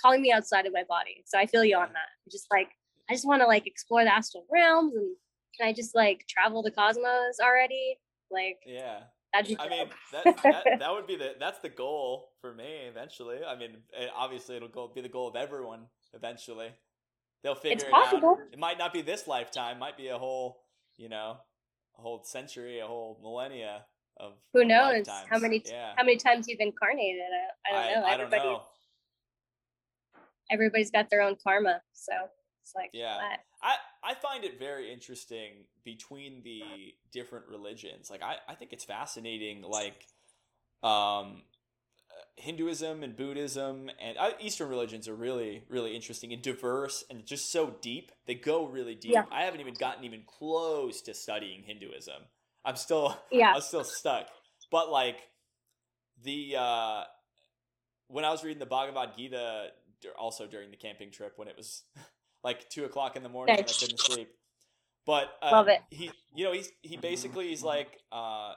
calling 0.00 0.22
me 0.22 0.30
outside 0.32 0.66
of 0.66 0.72
my 0.72 0.84
body. 0.88 1.24
So 1.26 1.38
I 1.38 1.46
feel 1.46 1.64
you 1.64 1.76
on 1.76 1.88
that. 1.92 2.30
Just 2.30 2.46
like 2.52 2.68
I 3.08 3.14
just 3.14 3.26
want 3.26 3.42
to 3.42 3.46
like 3.46 3.66
explore 3.66 4.04
the 4.04 4.12
astral 4.12 4.46
realms 4.52 4.94
and 4.94 5.16
can 5.56 5.68
I 5.68 5.72
just 5.72 5.94
like 5.94 6.26
travel 6.28 6.62
the 6.62 6.70
cosmos 6.70 7.38
already? 7.42 7.98
Like 8.30 8.58
yeah. 8.66 9.00
That'd 9.32 9.48
be 9.48 9.60
I 9.60 9.68
mean 9.68 9.88
that, 10.12 10.24
that 10.42 10.64
that 10.78 10.92
would 10.92 11.06
be 11.06 11.16
the 11.16 11.34
that's 11.38 11.58
the 11.60 11.68
goal 11.68 12.30
for 12.40 12.54
me 12.54 12.86
eventually. 12.88 13.38
I 13.46 13.56
mean 13.56 13.70
it, 13.92 14.04
eh, 14.04 14.08
obviously 14.16 14.56
it'll 14.56 14.68
go 14.68 14.90
be 14.94 15.00
the 15.00 15.08
goal 15.08 15.28
of 15.28 15.36
everyone 15.36 15.86
eventually 16.14 16.70
they'll 17.42 17.54
figure 17.54 17.74
it's 17.74 17.84
it 17.84 17.90
possible. 17.90 18.30
out. 18.40 18.52
It 18.52 18.58
might 18.58 18.78
not 18.78 18.92
be 18.92 19.02
this 19.02 19.26
lifetime, 19.26 19.78
might 19.78 19.96
be 19.96 20.08
a 20.08 20.18
whole, 20.18 20.62
you 20.96 21.08
know, 21.08 21.36
a 21.98 22.00
whole 22.00 22.22
century, 22.24 22.80
a 22.80 22.86
whole 22.86 23.18
millennia 23.22 23.84
of 24.18 24.32
who 24.52 24.64
knows 24.64 25.06
how 25.30 25.38
many 25.38 25.62
yeah. 25.66 25.92
how 25.96 26.04
many 26.04 26.16
times 26.16 26.48
you've 26.48 26.60
incarnated. 26.60 27.22
I, 27.66 27.76
I 27.76 27.84
don't 27.84 27.94
know. 27.94 28.06
I, 28.06 28.12
I 28.12 28.16
don't 28.16 28.30
know. 28.30 28.62
Everybody's 30.50 30.90
got 30.90 31.10
their 31.10 31.20
own 31.20 31.36
karma, 31.42 31.82
so 31.92 32.12
it's 32.68 32.74
like 32.74 32.90
yeah. 32.92 33.18
I 33.62 33.76
I 34.04 34.14
find 34.14 34.44
it 34.44 34.58
very 34.58 34.92
interesting 34.92 35.64
between 35.84 36.42
the 36.42 36.62
different 37.12 37.46
religions. 37.48 38.10
Like 38.10 38.22
I 38.22 38.36
I 38.48 38.54
think 38.54 38.72
it's 38.72 38.84
fascinating. 38.84 39.62
Like 39.62 40.06
um 40.82 41.42
Hinduism 42.36 43.02
and 43.02 43.16
Buddhism 43.16 43.90
and 44.00 44.16
uh, 44.18 44.30
Eastern 44.40 44.68
religions 44.68 45.08
are 45.08 45.14
really, 45.14 45.64
really 45.68 45.94
interesting 45.94 46.32
and 46.32 46.42
diverse 46.42 47.04
and 47.10 47.24
just 47.24 47.50
so 47.50 47.74
deep. 47.80 48.12
They 48.26 48.34
go 48.34 48.66
really 48.66 48.94
deep. 48.94 49.12
Yeah. 49.12 49.24
I 49.32 49.42
haven't 49.42 49.60
even 49.60 49.74
gotten 49.74 50.04
even 50.04 50.22
close 50.26 51.00
to 51.02 51.14
studying 51.14 51.62
Hinduism. 51.64 52.22
I'm 52.64 52.76
still, 52.76 53.16
yeah, 53.32 53.54
I'm 53.54 53.60
still 53.60 53.84
stuck. 53.84 54.28
But 54.70 54.90
like 54.90 55.18
the 56.22 56.56
uh, 56.58 57.04
when 58.08 58.24
I 58.24 58.30
was 58.30 58.44
reading 58.44 58.60
the 58.60 58.66
Bhagavad 58.66 59.10
Gita, 59.16 59.68
also 60.18 60.46
during 60.46 60.70
the 60.70 60.76
camping 60.76 61.10
trip 61.10 61.32
when 61.36 61.48
it 61.48 61.56
was 61.56 61.82
like 62.48 62.68
two 62.70 62.84
o'clock 62.84 63.16
in 63.16 63.22
the 63.22 63.28
morning 63.28 63.56
I 63.58 63.62
couldn't 63.62 64.00
sleep. 64.00 64.30
But 65.06 65.28
uh, 65.42 65.50
love 65.52 65.68
it. 65.68 65.80
He, 65.90 66.10
you 66.34 66.44
know, 66.44 66.52
he's 66.52 66.70
he 66.82 66.96
basically 66.96 67.48
he's 67.48 67.62
like. 67.62 67.98
Uh, 68.10 68.54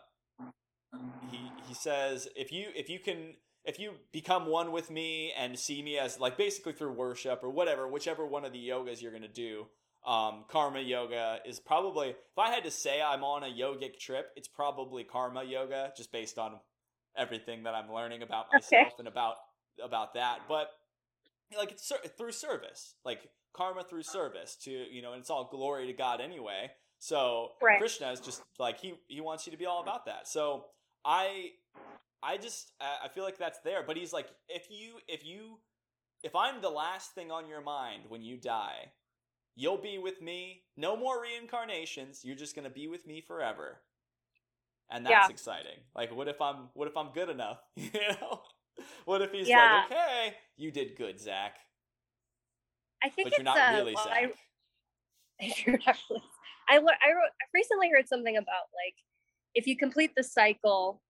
he 1.29 1.39
he 1.67 1.73
says 1.73 2.27
if 2.35 2.51
you 2.51 2.67
if 2.75 2.89
you 2.89 2.99
can 2.99 3.35
if 3.63 3.79
you 3.79 3.91
become 4.11 4.47
one 4.47 4.71
with 4.71 4.89
me 4.89 5.31
and 5.37 5.57
see 5.57 5.81
me 5.81 5.97
as 5.97 6.19
like 6.19 6.37
basically 6.37 6.73
through 6.73 6.93
worship 6.93 7.41
or 7.43 7.49
whatever, 7.49 7.87
whichever 7.87 8.25
one 8.25 8.43
of 8.45 8.51
the 8.51 8.59
yogas 8.59 9.01
you're 9.01 9.11
going 9.11 9.21
to 9.23 9.27
do, 9.27 9.67
um, 10.05 10.45
karma 10.49 10.79
yoga 10.79 11.39
is 11.45 11.59
probably, 11.59 12.09
if 12.09 12.37
I 12.37 12.49
had 12.49 12.63
to 12.63 12.71
say 12.71 13.01
I'm 13.01 13.23
on 13.23 13.43
a 13.43 13.47
yogic 13.47 13.99
trip, 13.99 14.31
it's 14.35 14.47
probably 14.47 15.03
karma 15.03 15.43
yoga 15.43 15.91
just 15.95 16.11
based 16.11 16.39
on 16.39 16.59
everything 17.15 17.63
that 17.63 17.75
I'm 17.75 17.93
learning 17.93 18.23
about 18.23 18.47
myself 18.51 18.87
okay. 18.87 18.95
and 18.97 19.07
about, 19.07 19.35
about 19.83 20.15
that. 20.15 20.39
But 20.49 20.69
like 21.57 21.71
it's 21.71 21.91
through 22.17 22.31
service, 22.31 22.95
like 23.05 23.29
karma 23.53 23.83
through 23.83 24.03
service 24.03 24.55
to, 24.63 24.71
you 24.71 25.01
know, 25.01 25.13
and 25.13 25.21
it's 25.21 25.29
all 25.29 25.49
glory 25.51 25.87
to 25.87 25.93
God 25.93 26.21
anyway. 26.21 26.71
So 26.99 27.53
right. 27.61 27.79
Krishna 27.79 28.11
is 28.11 28.19
just 28.19 28.41
like, 28.59 28.79
he, 28.79 28.93
he 29.07 29.21
wants 29.21 29.45
you 29.45 29.51
to 29.51 29.57
be 29.57 29.65
all 29.65 29.81
about 29.81 30.05
that. 30.05 30.27
So 30.27 30.65
I 31.03 31.51
I 32.23 32.37
just 32.37 32.71
I 32.79 33.07
feel 33.07 33.23
like 33.23 33.37
that's 33.37 33.59
there, 33.59 33.83
but 33.85 33.97
he's 33.97 34.13
like 34.13 34.27
if 34.47 34.67
you 34.69 34.95
if 35.07 35.25
you 35.25 35.57
if 36.23 36.35
I'm 36.35 36.61
the 36.61 36.69
last 36.69 37.13
thing 37.13 37.31
on 37.31 37.47
your 37.47 37.61
mind 37.61 38.03
when 38.09 38.21
you 38.21 38.37
die, 38.37 38.91
you'll 39.55 39.81
be 39.81 39.97
with 39.97 40.21
me. 40.21 40.63
No 40.77 40.95
more 40.95 41.21
reincarnations. 41.21 42.23
You're 42.23 42.35
just 42.35 42.55
going 42.55 42.65
to 42.65 42.73
be 42.73 42.87
with 42.87 43.07
me 43.07 43.21
forever. 43.21 43.79
And 44.91 45.05
that's 45.05 45.29
yeah. 45.29 45.29
exciting. 45.29 45.79
Like 45.95 46.15
what 46.15 46.27
if 46.27 46.39
I'm 46.41 46.69
what 46.73 46.87
if 46.87 46.95
I'm 46.95 47.09
good 47.13 47.29
enough? 47.29 47.59
you 47.75 47.89
know? 47.93 48.41
What 49.05 49.21
if 49.21 49.31
he's 49.31 49.47
yeah. 49.47 49.83
like, 49.89 49.91
"Okay, 49.91 50.35
you 50.57 50.71
did 50.71 50.95
good, 50.95 51.19
Zach." 51.19 51.57
I 53.03 53.09
think 53.09 53.29
but 53.29 53.37
you're 53.37 53.43
not 53.43 53.57
uh, 53.57 53.77
really 53.77 53.95
well, 53.95 54.03
Zach. 54.05 54.31
I, 55.41 55.53
you're 55.65 55.79
not 55.85 55.97
really, 56.09 56.23
I, 56.69 56.75
I 56.75 56.77
wrote 56.77 56.93
I 56.99 57.45
recently 57.53 57.89
heard 57.89 58.07
something 58.07 58.37
about 58.37 58.69
like 58.73 58.95
if 59.55 59.67
you 59.67 59.75
complete 59.77 60.11
the 60.15 60.23
cycle 60.23 61.01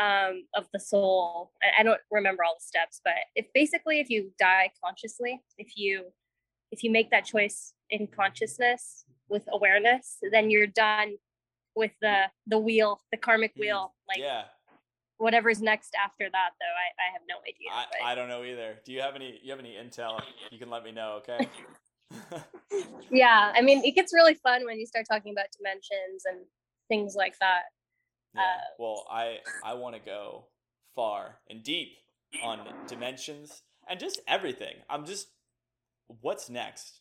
um, 0.00 0.44
of 0.54 0.66
the 0.72 0.80
soul. 0.80 1.52
I, 1.62 1.80
I 1.80 1.82
don't 1.82 2.00
remember 2.10 2.42
all 2.44 2.56
the 2.58 2.64
steps, 2.64 3.00
but 3.04 3.14
if 3.34 3.46
basically 3.54 4.00
if 4.00 4.10
you 4.10 4.32
die 4.38 4.70
consciously, 4.82 5.40
if 5.58 5.76
you 5.76 6.06
if 6.72 6.82
you 6.82 6.90
make 6.90 7.10
that 7.10 7.24
choice 7.24 7.74
in 7.90 8.06
consciousness 8.06 9.04
with 9.28 9.44
awareness, 9.52 10.18
then 10.32 10.50
you're 10.50 10.66
done 10.66 11.16
with 11.74 11.92
the 12.00 12.24
the 12.46 12.58
wheel, 12.58 13.00
the 13.10 13.16
karmic 13.16 13.54
mm, 13.56 13.60
wheel. 13.60 13.94
Like 14.08 14.18
yeah. 14.18 14.44
Whatever's 15.20 15.60
next 15.60 15.94
after 16.02 16.28
that, 16.32 16.50
though, 16.58 16.64
I, 16.64 16.88
I 16.96 17.12
have 17.12 17.20
no 17.28 17.36
idea. 17.42 17.68
I, 17.70 18.12
I 18.12 18.14
don't 18.14 18.28
know 18.28 18.42
either. 18.42 18.78
Do 18.86 18.92
you 18.92 19.02
have 19.02 19.14
any? 19.14 19.38
You 19.42 19.50
have 19.50 19.60
any 19.60 19.74
intel? 19.74 20.18
You 20.50 20.58
can 20.58 20.70
let 20.70 20.82
me 20.82 20.92
know, 20.92 21.20
okay? 21.20 21.46
yeah, 23.10 23.52
I 23.54 23.60
mean, 23.60 23.84
it 23.84 23.94
gets 23.94 24.14
really 24.14 24.32
fun 24.32 24.64
when 24.64 24.78
you 24.80 24.86
start 24.86 25.04
talking 25.10 25.32
about 25.32 25.46
dimensions 25.56 26.24
and 26.24 26.38
things 26.88 27.14
like 27.14 27.38
that. 27.40 27.64
Yeah. 28.34 28.40
Uh, 28.40 28.60
well, 28.78 29.06
I 29.10 29.40
I 29.62 29.74
want 29.74 29.94
to 29.94 30.00
go 30.00 30.46
far 30.94 31.36
and 31.50 31.62
deep 31.62 31.90
on 32.42 32.60
dimensions 32.86 33.62
and 33.88 34.00
just 34.00 34.20
everything. 34.26 34.76
I'm 34.88 35.04
just 35.04 35.28
what's 36.20 36.48
next? 36.48 37.00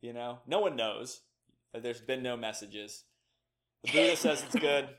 You 0.00 0.12
know, 0.12 0.38
no 0.46 0.60
one 0.60 0.76
knows. 0.76 1.22
There's 1.74 2.00
been 2.00 2.22
no 2.22 2.36
messages. 2.36 3.04
The 3.84 3.92
Buddha 3.92 4.16
says 4.16 4.44
it's 4.44 4.54
good. 4.54 4.88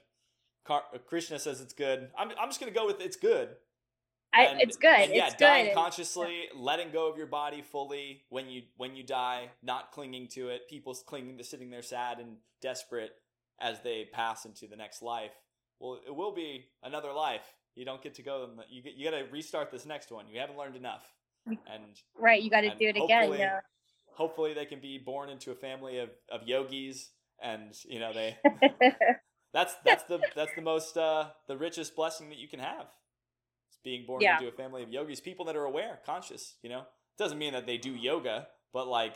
Car- 0.67 0.83
Krishna 1.07 1.39
says 1.39 1.61
it's 1.61 1.73
good. 1.73 2.09
I'm 2.17 2.29
I'm 2.39 2.49
just 2.49 2.59
gonna 2.59 2.71
go 2.71 2.85
with 2.85 3.01
it's 3.01 3.17
good. 3.17 3.49
And, 4.33 4.59
I, 4.59 4.61
it's 4.61 4.75
good. 4.75 4.99
And 4.99 5.15
yeah, 5.15 5.27
it's 5.27 5.35
dying 5.35 5.67
good. 5.67 5.75
consciously, 5.75 6.49
letting 6.53 6.91
go 6.91 7.09
of 7.09 7.17
your 7.17 7.27
body 7.27 7.61
fully 7.61 8.23
when 8.29 8.49
you 8.49 8.63
when 8.75 8.95
you 8.95 9.03
die, 9.03 9.49
not 9.63 9.91
clinging 9.91 10.27
to 10.33 10.49
it. 10.49 10.69
People's 10.69 11.01
clinging 11.01 11.37
to 11.37 11.43
sitting 11.43 11.69
there 11.69 11.81
sad 11.81 12.19
and 12.19 12.37
desperate 12.61 13.13
as 13.59 13.81
they 13.81 14.07
pass 14.11 14.45
into 14.45 14.67
the 14.67 14.75
next 14.75 15.01
life, 15.01 15.31
well, 15.79 15.99
it 16.05 16.15
will 16.15 16.33
be 16.33 16.65
another 16.83 17.11
life. 17.11 17.53
You 17.75 17.85
don't 17.85 18.01
get 18.01 18.15
to 18.15 18.23
go. 18.23 18.49
You 18.69 18.81
get, 18.81 18.95
you 18.95 19.09
got 19.09 19.17
to 19.17 19.25
restart 19.31 19.71
this 19.71 19.85
next 19.85 20.11
one. 20.11 20.25
You 20.27 20.39
haven't 20.39 20.57
learned 20.57 20.75
enough, 20.75 21.03
and 21.45 21.83
right, 22.17 22.41
you 22.41 22.49
got 22.49 22.61
to 22.61 22.69
do 22.75 22.87
it 22.87 22.97
again. 22.97 23.33
Yeah. 23.33 23.59
Hopefully, 24.15 24.53
they 24.53 24.65
can 24.65 24.79
be 24.79 24.97
born 24.97 25.29
into 25.29 25.51
a 25.51 25.55
family 25.55 25.99
of, 25.99 26.09
of 26.31 26.47
yogis, 26.47 27.11
and 27.41 27.73
you 27.85 27.99
know 27.99 28.13
they. 28.13 28.37
that's 29.53 29.75
that's 29.85 30.03
the 30.03 30.19
that's 30.35 30.53
the 30.55 30.61
most 30.61 30.97
uh, 30.97 31.27
the 31.47 31.57
richest 31.57 31.95
blessing 31.95 32.29
that 32.29 32.37
you 32.37 32.47
can 32.47 32.59
have. 32.59 32.87
It's 33.69 33.77
being 33.83 34.05
born 34.05 34.21
yeah. 34.21 34.37
into 34.37 34.47
a 34.47 34.51
family 34.51 34.83
of 34.83 34.89
yogis, 34.89 35.21
people 35.21 35.45
that 35.45 35.55
are 35.55 35.65
aware, 35.65 35.99
conscious. 36.05 36.55
You 36.61 36.69
know, 36.69 36.83
doesn't 37.17 37.37
mean 37.37 37.53
that 37.53 37.65
they 37.65 37.77
do 37.77 37.91
yoga, 37.91 38.47
but 38.73 38.87
like 38.87 39.15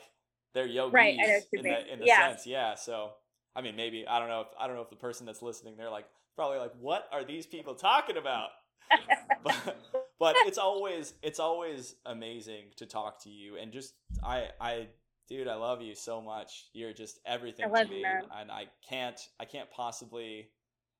they're 0.54 0.68
yogis 0.68 0.94
right, 0.94 1.18
in 1.54 1.64
the, 1.64 1.94
in 1.94 2.00
the 2.00 2.06
yeah. 2.06 2.30
sense. 2.30 2.48
Yeah. 2.48 2.76
So 2.76 3.12
I 3.56 3.62
mean, 3.62 3.76
maybe 3.76 4.08
I 4.08 4.20
don't 4.20 4.30
know 4.30 4.42
if 4.42 4.48
I 4.60 4.68
don't 4.68 4.76
know 4.76 4.82
if 4.82 4.90
the 4.90 4.96
person 4.96 5.26
that's 5.26 5.42
listening, 5.42 5.76
they're 5.78 5.90
like 5.90 6.06
probably 6.36 6.58
like, 6.58 6.74
what 6.80 7.08
are 7.12 7.24
these 7.24 7.46
people 7.46 7.76
talking 7.76 8.18
about? 8.18 8.50
but, 9.44 9.78
but 10.20 10.36
it's 10.46 10.58
always 10.58 11.14
it's 11.22 11.40
always 11.40 11.96
amazing 12.06 12.66
to 12.78 12.86
talk 12.86 13.24
to 13.24 13.30
you 13.30 13.58
and 13.58 13.72
just 13.72 13.94
I 14.24 14.50
I 14.60 14.88
dude 15.32 15.48
I 15.48 15.56
love 15.56 15.82
you 15.82 15.96
so 15.96 16.22
much. 16.22 16.66
You're 16.74 16.94
just 16.94 17.20
everything 17.26 17.74
to 17.74 17.86
me, 17.86 18.04
and 18.06 18.52
I 18.52 18.66
can't 18.88 19.20
I 19.40 19.46
can't 19.46 19.72
possibly 19.72 20.50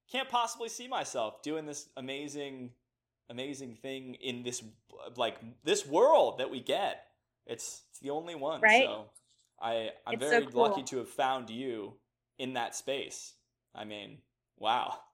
can't 0.10 0.30
possibly 0.30 0.70
see 0.70 0.88
myself 0.88 1.42
doing 1.44 1.66
this 1.66 1.90
amazing 1.98 2.72
amazing 3.30 3.76
thing 3.76 4.16
in 4.16 4.44
this 4.44 4.64
like 5.18 5.38
this 5.64 5.86
world 5.86 6.38
that 6.40 6.50
we 6.50 6.62
get. 6.62 7.08
It's, 7.46 7.82
it's 7.90 8.00
the 8.00 8.12
only 8.12 8.36
one. 8.36 8.62
Right? 8.62 8.86
So 8.86 9.06
I 9.62 9.90
I'm 10.08 10.14
it's 10.14 10.24
very 10.24 10.46
so 10.46 10.50
cool. 10.50 10.62
lucky 10.62 10.84
to 10.84 10.98
have 11.00 11.10
found 11.10 11.50
you 11.50 11.96
in 12.40 12.54
that 12.54 12.74
space. 12.76 13.34
I 13.76 13.84
mean, 13.84 14.20
wow. 14.58 14.96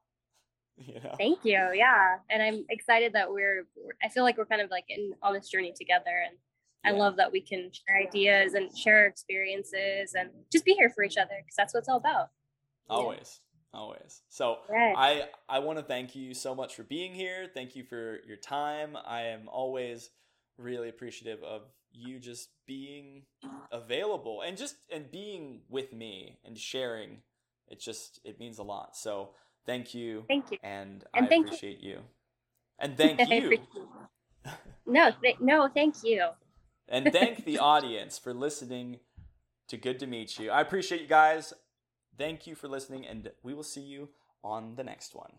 You 0.80 1.00
know? 1.04 1.16
Thank 1.18 1.40
you. 1.44 1.58
Yeah. 1.74 2.18
And 2.30 2.44
I'm 2.44 2.64
excited 2.70 3.14
that 3.14 3.32
we're, 3.34 3.66
I 4.04 4.10
feel 4.10 4.22
like 4.22 4.38
we're 4.38 4.46
kind 4.46 4.62
of 4.62 4.70
like 4.70 4.84
in 4.90 5.12
on 5.24 5.34
this 5.34 5.50
journey 5.50 5.74
together. 5.76 6.24
And 6.24 6.38
I 6.86 6.92
love 6.92 7.18
that 7.18 7.32
we 7.32 7.42
can 7.42 7.70
share 7.72 7.98
ideas 7.98 8.54
and 8.54 8.76
share 8.76 9.08
experiences 9.08 10.14
and 10.18 10.30
just 10.52 10.64
be 10.64 10.74
here 10.74 10.90
for 10.90 11.04
each 11.04 11.18
other 11.18 11.36
because 11.40 11.56
that's 11.56 11.74
what 11.74 11.80
it's 11.80 11.90
all 11.90 11.98
about. 11.98 12.30
Always. 12.90 13.42
Yeah. 13.74 13.80
Always. 13.80 14.22
So. 14.30 14.60
I 14.74 15.26
I 15.50 15.60
want 15.60 15.80
to 15.80 15.84
thank 15.84 16.16
you 16.16 16.34
so 16.34 16.56
much 16.56 16.76
for 16.76 16.84
being 16.84 17.14
here. 17.14 17.48
Thank 17.54 17.76
you 17.76 17.84
for 17.84 18.20
your 18.26 18.38
time. 18.38 18.98
I 19.06 19.24
am 19.24 19.50
always 19.50 20.10
really 20.58 20.90
appreciative 20.90 21.44
of 21.44 21.64
you 21.92 22.20
just 22.20 22.50
being 22.66 23.24
available 23.72 24.42
and 24.42 24.58
just 24.58 24.76
and 24.92 25.12
being 25.12 25.62
with 25.70 25.94
me 25.94 26.38
and 26.46 26.58
sharing 26.58 27.18
it 27.68 27.80
just 27.80 28.20
it 28.24 28.40
means 28.40 28.60
a 28.60 28.64
lot 28.64 28.96
so 28.96 29.30
thank 29.66 29.94
you 29.94 30.24
thank 30.28 30.52
you 30.52 30.58
and, 30.64 31.06
and 31.14 31.28
i 31.32 31.36
appreciate 31.36 31.80
you. 31.80 31.92
you. 31.92 32.00
and 32.80 32.98
thank 32.98 33.20
you 33.30 33.58
no 34.86 35.12
th- 35.22 35.40
no 35.40 35.68
thank 35.74 35.96
you 36.04 36.28
and 36.88 37.12
thank 37.12 37.46
the 37.46 37.60
audience 37.60 38.18
for 38.18 38.34
listening 38.34 39.00
to 39.68 39.78
good 39.78 40.00
to 40.00 40.08
meet 40.08 40.40
you. 40.40 40.50
I 40.52 40.62
appreciate 40.62 41.02
you 41.02 41.08
guys. 41.08 41.54
Thank 42.18 42.48
you 42.48 42.56
for 42.56 42.68
listening 42.68 43.06
and 43.06 43.30
we 43.44 43.54
will 43.54 43.64
see 43.64 43.82
you 43.82 44.10
on 44.44 44.76
the 44.76 44.84
next 44.84 45.14
one 45.14 45.32